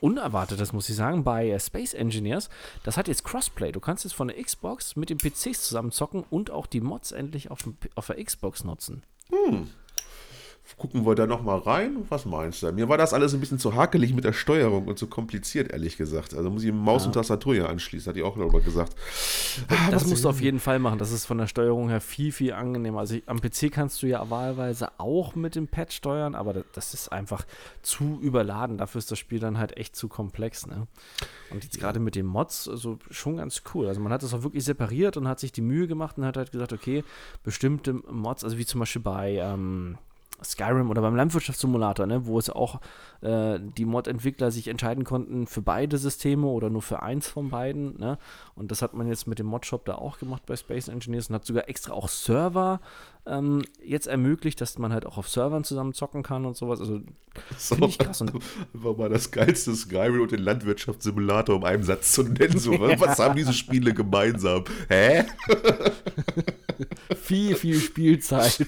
[0.00, 2.48] unerwartetes, muss ich sagen, bei äh, Space Engineers.
[2.82, 3.72] Das hat jetzt Crossplay.
[3.72, 7.12] Du kannst jetzt von der Xbox mit den PCs zusammen zocken und auch die Mods
[7.12, 9.02] endlich auf, dem, auf der Xbox nutzen.
[10.76, 12.04] Gucken wir da nochmal rein.
[12.08, 12.72] Was meinst du?
[12.72, 15.96] Mir war das alles ein bisschen zu hakelig mit der Steuerung und zu kompliziert, ehrlich
[15.96, 16.34] gesagt.
[16.34, 17.08] Also muss ich Maus ja.
[17.08, 18.94] und Tastatur hier anschließen, hat die auch darüber gesagt.
[19.68, 20.98] Ah, das musst du auf jeden Fall machen.
[20.98, 23.00] Das ist von der Steuerung her viel, viel angenehmer.
[23.00, 26.64] Also ich, am PC kannst du ja wahlweise auch mit dem Pad steuern, aber das,
[26.74, 27.46] das, ist einfach
[27.82, 28.78] zu überladen.
[28.78, 30.66] Dafür ist das Spiel dann halt echt zu komplex.
[30.66, 30.86] Ne?
[31.50, 33.88] Und jetzt gerade mit den Mods, also schon ganz cool.
[33.88, 36.36] Also man hat das auch wirklich separiert und hat sich die Mühe gemacht und hat
[36.36, 37.04] halt gesagt, okay,
[37.42, 39.98] bestimmte Mods, also wie zum Beispiel bei ähm,
[40.44, 42.80] Skyrim oder beim Landwirtschaftssimulator, ne, wo es auch
[43.20, 47.98] äh, die Mod-Entwickler sich entscheiden konnten für beide Systeme oder nur für eins von beiden.
[47.98, 48.18] Ne?
[48.54, 51.36] Und das hat man jetzt mit dem Mod-Shop da auch gemacht bei Space Engineers und
[51.36, 52.80] hat sogar extra auch Server
[53.26, 56.80] ähm, jetzt ermöglicht, dass man halt auch auf Servern zusammen zocken kann und sowas.
[56.80, 57.00] Also
[57.56, 58.20] so, finde ich krass.
[58.20, 58.32] Und
[58.72, 62.58] war mal das geilste Skyrim und den Landwirtschaftssimulator um einen Satz zu nennen.
[62.58, 62.98] So, ja.
[62.98, 64.64] Was haben diese Spiele gemeinsam?
[64.88, 65.24] Hä?
[67.16, 68.66] viel, viel Spielzeit.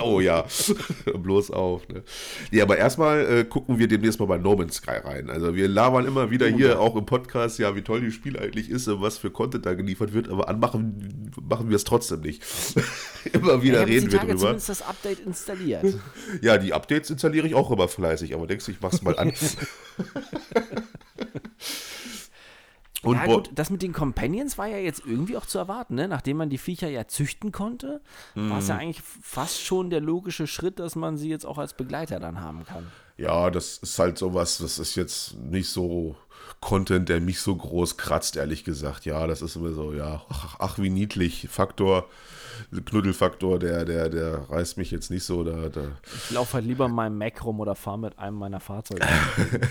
[0.00, 0.44] oh ja,
[1.14, 1.86] bloß auf.
[1.88, 2.02] Ne?
[2.50, 5.30] Ja, aber erstmal äh, gucken wir demnächst mal bei No Man's Sky rein.
[5.30, 6.78] Also wir labern immer wieder oh, hier ja.
[6.78, 9.74] auch im Podcast, ja, wie toll das Spiel eigentlich ist und was für Content da
[9.74, 12.42] geliefert wird, aber anmachen machen wir es trotzdem nicht.
[13.32, 14.36] immer wieder ja, reden wir drüber.
[14.36, 15.84] zumindest das Update installiert.
[16.40, 19.32] ja, die Updates installiere ich auch immer fleißig, aber denkst du, ich mach's mal an.
[23.04, 26.08] Und ja, gut, das mit den Companions war ja jetzt irgendwie auch zu erwarten, ne?
[26.08, 28.00] Nachdem man die Viecher ja züchten konnte,
[28.34, 28.50] mm.
[28.50, 28.80] war es ja mhm.
[28.80, 32.64] eigentlich fast schon der logische Schritt, dass man sie jetzt auch als Begleiter dann haben
[32.64, 32.90] kann.
[33.16, 36.16] Ja, das ist halt sowas, das ist jetzt nicht so
[36.60, 39.04] Content, der mich so groß kratzt, ehrlich gesagt.
[39.04, 41.48] Ja, das ist immer so, ja, ach, ach wie niedlich.
[41.50, 42.08] Faktor
[42.84, 45.44] Knuddelfaktor, der, der, der reißt mich jetzt nicht so.
[45.44, 45.82] Da, da.
[46.04, 49.06] Ich laufe halt lieber in meinem Mac rum oder fahre mit einem meiner Fahrzeuge.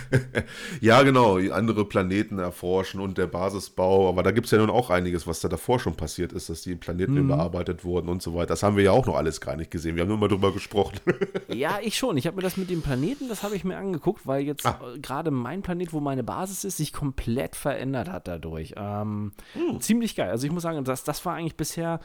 [0.81, 4.09] ja, genau, andere Planeten erforschen und der Basisbau.
[4.09, 6.61] Aber da gibt es ja nun auch einiges, was da davor schon passiert ist, dass
[6.61, 7.25] die Planeten mhm.
[7.25, 8.47] überarbeitet wurden und so weiter.
[8.47, 9.95] Das haben wir ja auch noch alles gar nicht gesehen.
[9.95, 10.99] Wir haben nur mal drüber gesprochen.
[11.47, 12.17] ja, ich schon.
[12.17, 14.79] Ich habe mir das mit dem Planeten, das habe ich mir angeguckt, weil jetzt ah.
[15.01, 18.73] gerade mein Planet, wo meine Basis ist, sich komplett verändert hat dadurch.
[18.77, 19.81] Ähm, mhm.
[19.81, 20.29] Ziemlich geil.
[20.29, 21.99] Also ich muss sagen, das, das war eigentlich bisher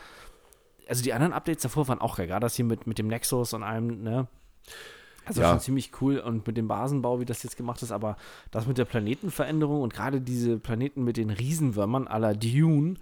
[0.89, 3.53] also die anderen Updates davor waren auch geil, gerade das hier mit, mit dem Nexus
[3.53, 4.26] und allem, ne?
[5.26, 5.51] Also ja.
[5.51, 8.16] schon ziemlich cool und mit dem Basenbau, wie das jetzt gemacht ist, aber
[8.51, 12.95] das mit der Planetenveränderung und gerade diese Planeten mit den Riesenwürmern la Dune,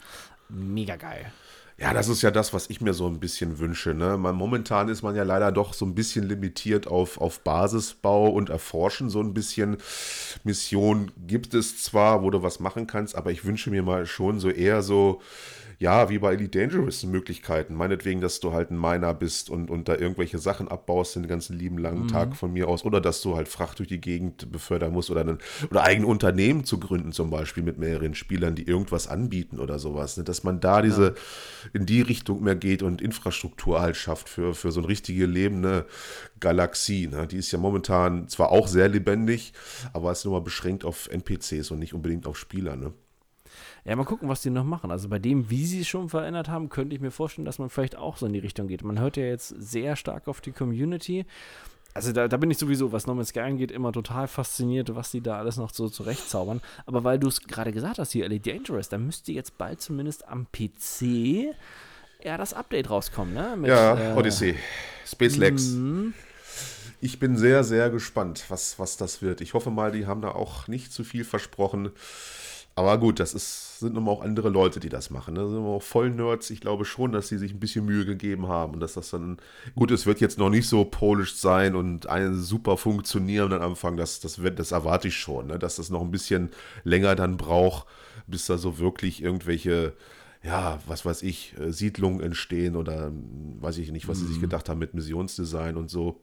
[0.49, 1.32] mega geil.
[1.79, 3.93] Ja, das ist ja das, was ich mir so ein bisschen wünsche.
[3.93, 4.16] Ne?
[4.16, 8.49] Man, momentan ist man ja leider doch so ein bisschen limitiert auf, auf Basisbau und
[8.49, 9.11] Erforschen.
[9.11, 9.77] So ein bisschen
[10.43, 14.41] Mission gibt es zwar, wo du was machen kannst, aber ich wünsche mir mal schon
[14.41, 15.20] so eher so
[15.79, 17.74] ja, wie bei Elite Dangerous Möglichkeiten.
[17.74, 21.59] Meinetwegen, dass du halt ein Miner bist und, und da irgendwelche Sachen abbaust den ganzen
[21.59, 22.09] lieben langen mhm.
[22.09, 22.85] Tag von mir aus.
[22.85, 25.39] Oder dass du halt Fracht durch die Gegend befördern musst oder, ein
[25.70, 30.16] oder eigene Unternehmen zu gründen, zum Beispiel mit mehreren Spielern, die irgendwas anbieten oder sowas.
[30.16, 30.24] Ne?
[30.24, 31.14] Dass man da diese ja.
[31.72, 35.86] In die Richtung mehr geht und Infrastruktur halt schafft für, für so eine richtige lebende
[36.40, 37.06] Galaxie.
[37.06, 37.26] Ne?
[37.26, 39.52] Die ist ja momentan zwar auch sehr lebendig,
[39.92, 42.76] aber ist nur mal beschränkt auf NPCs und nicht unbedingt auf Spieler.
[42.76, 42.92] Ne?
[43.84, 44.90] Ja, mal gucken, was die noch machen.
[44.90, 47.70] Also bei dem, wie sie es schon verändert haben, könnte ich mir vorstellen, dass man
[47.70, 48.82] vielleicht auch so in die Richtung geht.
[48.82, 51.24] Man hört ja jetzt sehr stark auf die Community.
[51.97, 55.12] Also da, da bin ich sowieso, was No Man's Sky angeht, immer total fasziniert, was
[55.12, 56.61] die da alles noch so zurechtzaubern.
[56.84, 60.28] Aber weil du es gerade gesagt hast, hier LA Dangerous, da müsste jetzt bald zumindest
[60.28, 61.55] am PC
[62.22, 63.57] ja das Update rauskommen, ne?
[63.57, 64.57] Mit, ja, äh, Odyssey.
[65.07, 65.70] Space Legs.
[65.70, 66.12] Mhm.
[67.01, 69.40] Ich bin sehr, sehr gespannt, was, was das wird.
[69.40, 71.92] Ich hoffe mal, die haben da auch nicht zu viel versprochen.
[72.79, 75.33] Aber gut, das ist, sind immer auch andere Leute, die das machen.
[75.33, 75.41] Ne?
[75.41, 76.51] Das sind auch voll Nerds.
[76.51, 79.39] Ich glaube schon, dass sie sich ein bisschen Mühe gegeben haben und dass das dann,
[79.74, 83.97] gut, es wird jetzt noch nicht so polished sein und ein super funktionieren am Anfang.
[83.97, 85.59] Das, das, wird, das erwarte ich schon, ne?
[85.59, 86.51] dass das noch ein bisschen
[86.85, 87.87] länger dann braucht,
[88.27, 89.95] bis da so wirklich irgendwelche
[90.43, 93.11] ja, was weiß ich, äh, Siedlungen entstehen oder
[93.61, 94.22] weiß ich nicht, was mhm.
[94.22, 94.43] sie sich mhm.
[94.43, 96.20] gedacht haben mit Missionsdesign und so.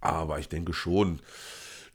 [0.00, 1.20] Aber ich denke schon,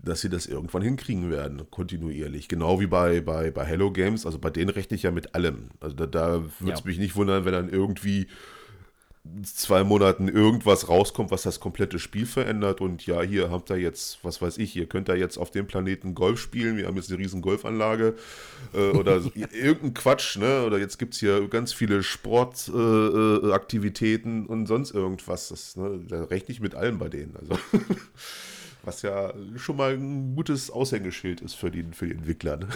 [0.01, 2.47] dass sie das irgendwann hinkriegen werden, kontinuierlich.
[2.47, 5.69] Genau wie bei, bei, bei Hello Games, also bei denen rechne ich ja mit allem.
[5.81, 6.85] Also da, da würde es ja.
[6.85, 8.27] mich nicht wundern, wenn dann irgendwie
[9.43, 14.17] zwei Monaten irgendwas rauskommt, was das komplette Spiel verändert und ja, hier habt ihr jetzt,
[14.23, 17.11] was weiß ich, ihr könnt da jetzt auf dem Planeten Golf spielen, wir haben jetzt
[17.11, 18.15] eine riesen Golfanlage
[18.73, 19.47] äh, oder ja.
[19.51, 20.63] irgendein Quatsch, ne?
[20.65, 25.49] Oder jetzt gibt es hier ganz viele Sportaktivitäten äh, äh und sonst irgendwas.
[25.49, 25.99] Das, ne?
[26.07, 27.35] Da rechne ich mit allem bei denen.
[27.35, 27.59] Also
[28.83, 32.57] Was ja schon mal ein gutes Aushängeschild ist für die, für die Entwickler.
[32.57, 32.67] Ne?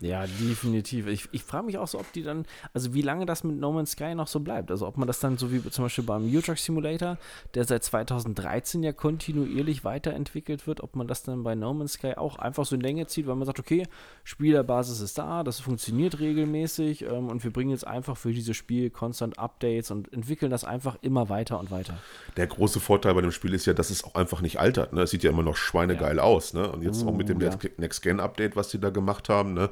[0.00, 1.06] Ja, definitiv.
[1.06, 3.70] Ich, ich frage mich auch so, ob die dann, also wie lange das mit No
[3.70, 4.70] Man's Sky noch so bleibt.
[4.70, 7.18] Also ob man das dann so wie zum Beispiel beim Euro Truck Simulator,
[7.54, 12.14] der seit 2013 ja kontinuierlich weiterentwickelt wird, ob man das dann bei No Man's Sky
[12.16, 13.86] auch einfach so in Länge zieht, weil man sagt, okay,
[14.24, 18.90] Spielerbasis ist da, das funktioniert regelmäßig ähm, und wir bringen jetzt einfach für dieses Spiel
[18.90, 21.98] konstant Updates und entwickeln das einfach immer weiter und weiter.
[22.36, 24.79] Der große Vorteil bei dem Spiel ist ja, dass es auch einfach nicht altert.
[24.92, 25.02] Ne?
[25.02, 26.22] Es sieht ja immer noch schweinegeil ja.
[26.22, 26.54] aus.
[26.54, 26.70] Ne?
[26.70, 27.56] Und jetzt uh, auch mit dem uh, ja.
[27.76, 29.70] Next-Gen-Update, was die da gemacht haben, ne?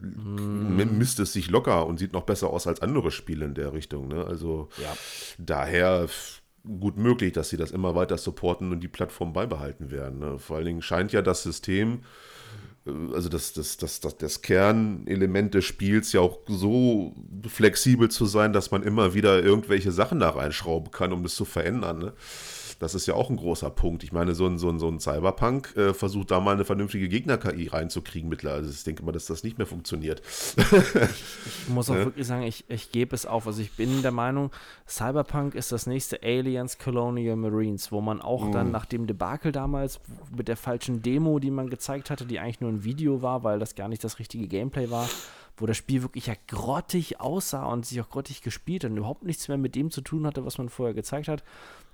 [0.00, 0.98] mm.
[0.98, 4.08] misst es sich locker und sieht noch besser aus als andere Spiele in der Richtung.
[4.08, 4.24] Ne?
[4.24, 4.96] Also ja.
[5.38, 6.06] daher
[6.64, 10.18] gut möglich, dass sie das immer weiter supporten und die Plattform beibehalten werden.
[10.18, 10.38] Ne?
[10.38, 12.00] Vor allen Dingen scheint ja das System
[12.86, 17.14] äh, also das, das, das, das, das Kernelement des Spiels ja auch so
[17.48, 21.44] flexibel zu sein, dass man immer wieder irgendwelche Sachen da reinschrauben kann, um das zu
[21.44, 21.98] verändern.
[21.98, 22.12] Ne?
[22.80, 24.02] Das ist ja auch ein großer Punkt.
[24.04, 27.10] Ich meine, so ein, so ein, so ein Cyberpunk äh, versucht da mal eine vernünftige
[27.10, 28.62] Gegner-KI reinzukriegen mittlerweile.
[28.62, 30.22] Also ich denke mal, dass das nicht mehr funktioniert.
[30.56, 32.06] ich muss auch ja?
[32.06, 33.46] wirklich sagen, ich, ich gebe es auf.
[33.46, 34.50] Also ich bin der Meinung,
[34.88, 38.52] Cyberpunk ist das nächste Aliens Colonial Marines, wo man auch mhm.
[38.52, 40.00] dann nach dem Debakel damals
[40.34, 43.58] mit der falschen Demo, die man gezeigt hatte, die eigentlich nur ein Video war, weil
[43.58, 45.06] das gar nicht das richtige Gameplay war,
[45.58, 49.24] wo das Spiel wirklich ja grottig aussah und sich auch grottig gespielt hat und überhaupt
[49.24, 51.44] nichts mehr mit dem zu tun hatte, was man vorher gezeigt hat,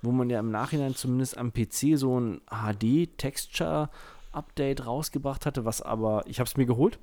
[0.01, 6.23] wo man ja im Nachhinein zumindest am PC so ein HD-Texture-Update rausgebracht hatte, was aber,
[6.27, 6.99] ich habe es mir geholt.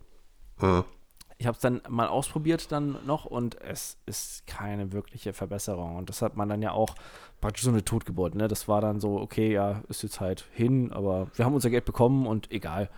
[0.59, 0.85] Hm.
[1.37, 5.97] Ich habe es dann mal ausprobiert dann noch und es ist keine wirkliche Verbesserung.
[5.97, 6.95] Und das hat man dann ja auch
[7.41, 8.37] praktisch so eine Totgeburt.
[8.37, 8.47] Ne?
[8.47, 11.85] Das war dann so, okay, ja, ist jetzt halt hin, aber wir haben unser Geld
[11.85, 12.89] bekommen und egal.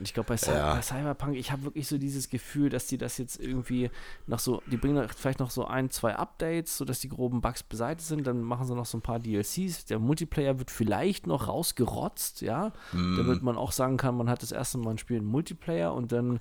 [0.00, 0.74] Und ich glaube, bei, ja.
[0.74, 3.90] bei, Cyberpunk, ich habe wirklich so dieses Gefühl, dass die das jetzt irgendwie
[4.26, 8.08] noch so, die bringen vielleicht noch so ein, zwei Updates, sodass die groben Bugs beseitigt
[8.08, 9.84] sind, dann machen sie noch so ein paar DLCs.
[9.84, 13.18] Der Multiplayer wird vielleicht noch rausgerotzt, ja, mm.
[13.18, 16.12] damit man auch sagen kann, man hat das erste Mal ein Spiel in Multiplayer und
[16.12, 16.40] dann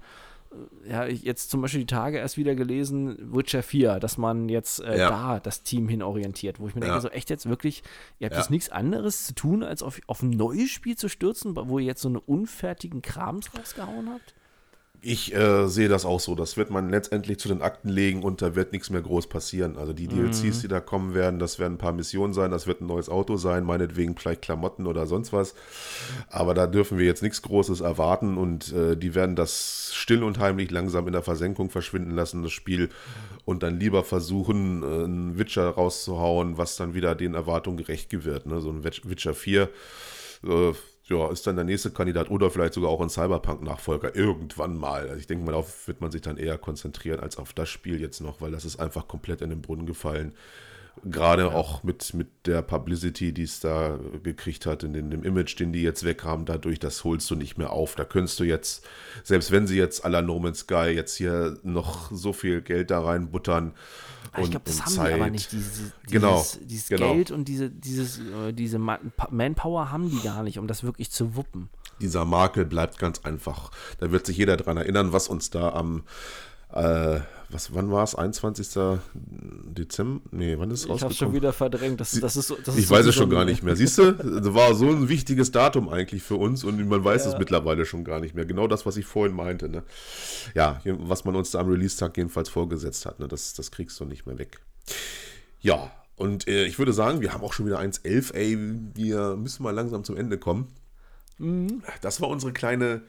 [0.88, 4.98] ja, jetzt zum Beispiel die Tage erst wieder gelesen, Witcher 4, dass man jetzt äh,
[4.98, 5.10] ja.
[5.10, 6.88] da das Team hin orientiert, wo ich mir ja.
[6.88, 7.84] denke, so echt jetzt wirklich,
[8.18, 8.42] ihr habt ja.
[8.42, 11.86] jetzt nichts anderes zu tun, als auf, auf ein neues Spiel zu stürzen, wo ihr
[11.86, 14.34] jetzt so einen unfertigen Krams rausgehauen habt?
[15.02, 16.36] Ich äh, sehe das auch so.
[16.36, 19.78] Das wird man letztendlich zu den Akten legen und da wird nichts mehr groß passieren.
[19.78, 20.62] Also die DLCs, mhm.
[20.62, 23.38] die da kommen werden, das werden ein paar Missionen sein, das wird ein neues Auto
[23.38, 25.56] sein, meinetwegen vielleicht Klamotten oder sonst was.
[26.30, 30.40] Aber da dürfen wir jetzt nichts Großes erwarten und äh, die werden das still und
[30.40, 32.90] heimlich langsam in der Versenkung verschwinden lassen, das Spiel,
[33.46, 38.48] und dann lieber versuchen, äh, einen Witcher rauszuhauen, was dann wieder den Erwartungen gerecht wird.
[38.48, 38.60] Ne?
[38.60, 39.70] So ein Witcher 4
[40.44, 40.74] äh,
[41.10, 45.02] ja, ist dann der nächste Kandidat oder vielleicht sogar auch ein Cyberpunk-Nachfolger irgendwann mal.
[45.02, 48.00] Also ich denke mal, darauf wird man sich dann eher konzentrieren als auf das Spiel
[48.00, 50.34] jetzt noch, weil das ist einfach komplett in den Brunnen gefallen.
[51.04, 51.52] Gerade ja.
[51.52, 55.82] auch mit, mit der Publicity, die es da gekriegt hat, in, dem Image, den die
[55.82, 57.96] jetzt weg haben, dadurch, das holst du nicht mehr auf.
[57.96, 58.86] Da könntest du jetzt,
[59.24, 62.92] selbst wenn sie jetzt à la No Man's Sky jetzt hier noch so viel Geld
[62.92, 63.74] da reinbuttern,
[64.38, 65.10] und, ich glaube, das haben Zeit.
[65.10, 65.52] die aber nicht.
[65.52, 67.14] Diese, dieses, genau, dieses genau.
[67.14, 71.36] Geld und diese, dieses, äh, diese Manpower haben die gar nicht, um das wirklich zu
[71.36, 71.70] wuppen.
[72.00, 73.72] Dieser Makel bleibt ganz einfach.
[74.00, 76.04] Da wird sich jeder daran erinnern, was uns da am
[76.74, 77.20] äh,
[77.52, 78.14] was, wann war es?
[78.14, 78.80] 21.
[79.14, 80.22] Dezember?
[80.32, 80.98] Nee, wann ist es rausgekommen?
[80.98, 82.00] Ich habe schon wieder verdrängt.
[82.00, 83.76] Das, das ist so, das ich ist weiß es schon gar nicht mehr.
[83.76, 87.32] Siehst du, das war so ein wichtiges Datum eigentlich für uns und man weiß ja.
[87.32, 88.46] es mittlerweile schon gar nicht mehr.
[88.46, 89.68] Genau das, was ich vorhin meinte.
[89.68, 89.84] Ne?
[90.54, 93.20] Ja, was man uns da am Release-Tag jedenfalls vorgesetzt hat.
[93.20, 93.28] Ne?
[93.28, 94.60] Das, das kriegst du nicht mehr weg.
[95.62, 98.34] Ja, und äh, ich würde sagen, wir haben auch schon wieder 1.11.
[98.36, 98.58] Ey,
[98.94, 100.68] wir müssen mal langsam zum Ende kommen.
[101.40, 101.82] Mhm.
[102.02, 103.02] Das war unsere kleine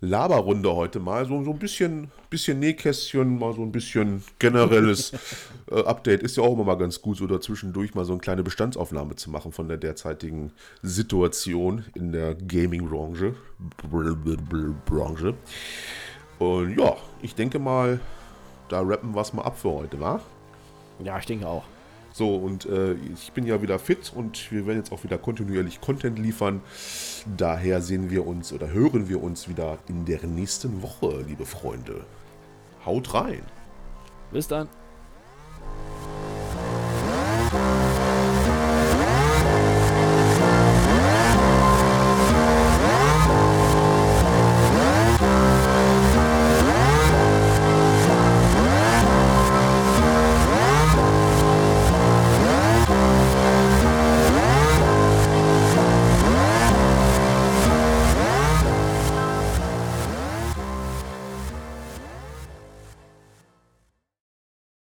[0.00, 1.26] Laberrunde heute mal.
[1.26, 5.12] So, so ein bisschen, bisschen Nähkästchen, mal so ein bisschen generelles
[5.70, 6.22] äh, Update.
[6.22, 9.30] Ist ja auch immer mal ganz gut, so dazwischendurch mal so eine kleine Bestandsaufnahme zu
[9.30, 10.52] machen von der derzeitigen
[10.82, 13.34] Situation in der Gaming-Branche.
[14.84, 15.34] Branche.
[16.38, 18.00] Und ja, ich denke mal,
[18.68, 20.20] da rappen wir es mal ab für heute, wa?
[21.02, 21.64] Ja, ich denke auch.
[22.16, 25.82] So, und äh, ich bin ja wieder fit und wir werden jetzt auch wieder kontinuierlich
[25.82, 26.62] Content liefern.
[27.36, 32.06] Daher sehen wir uns oder hören wir uns wieder in der nächsten Woche, liebe Freunde.
[32.86, 33.42] Haut rein.
[34.32, 34.66] Bis dann.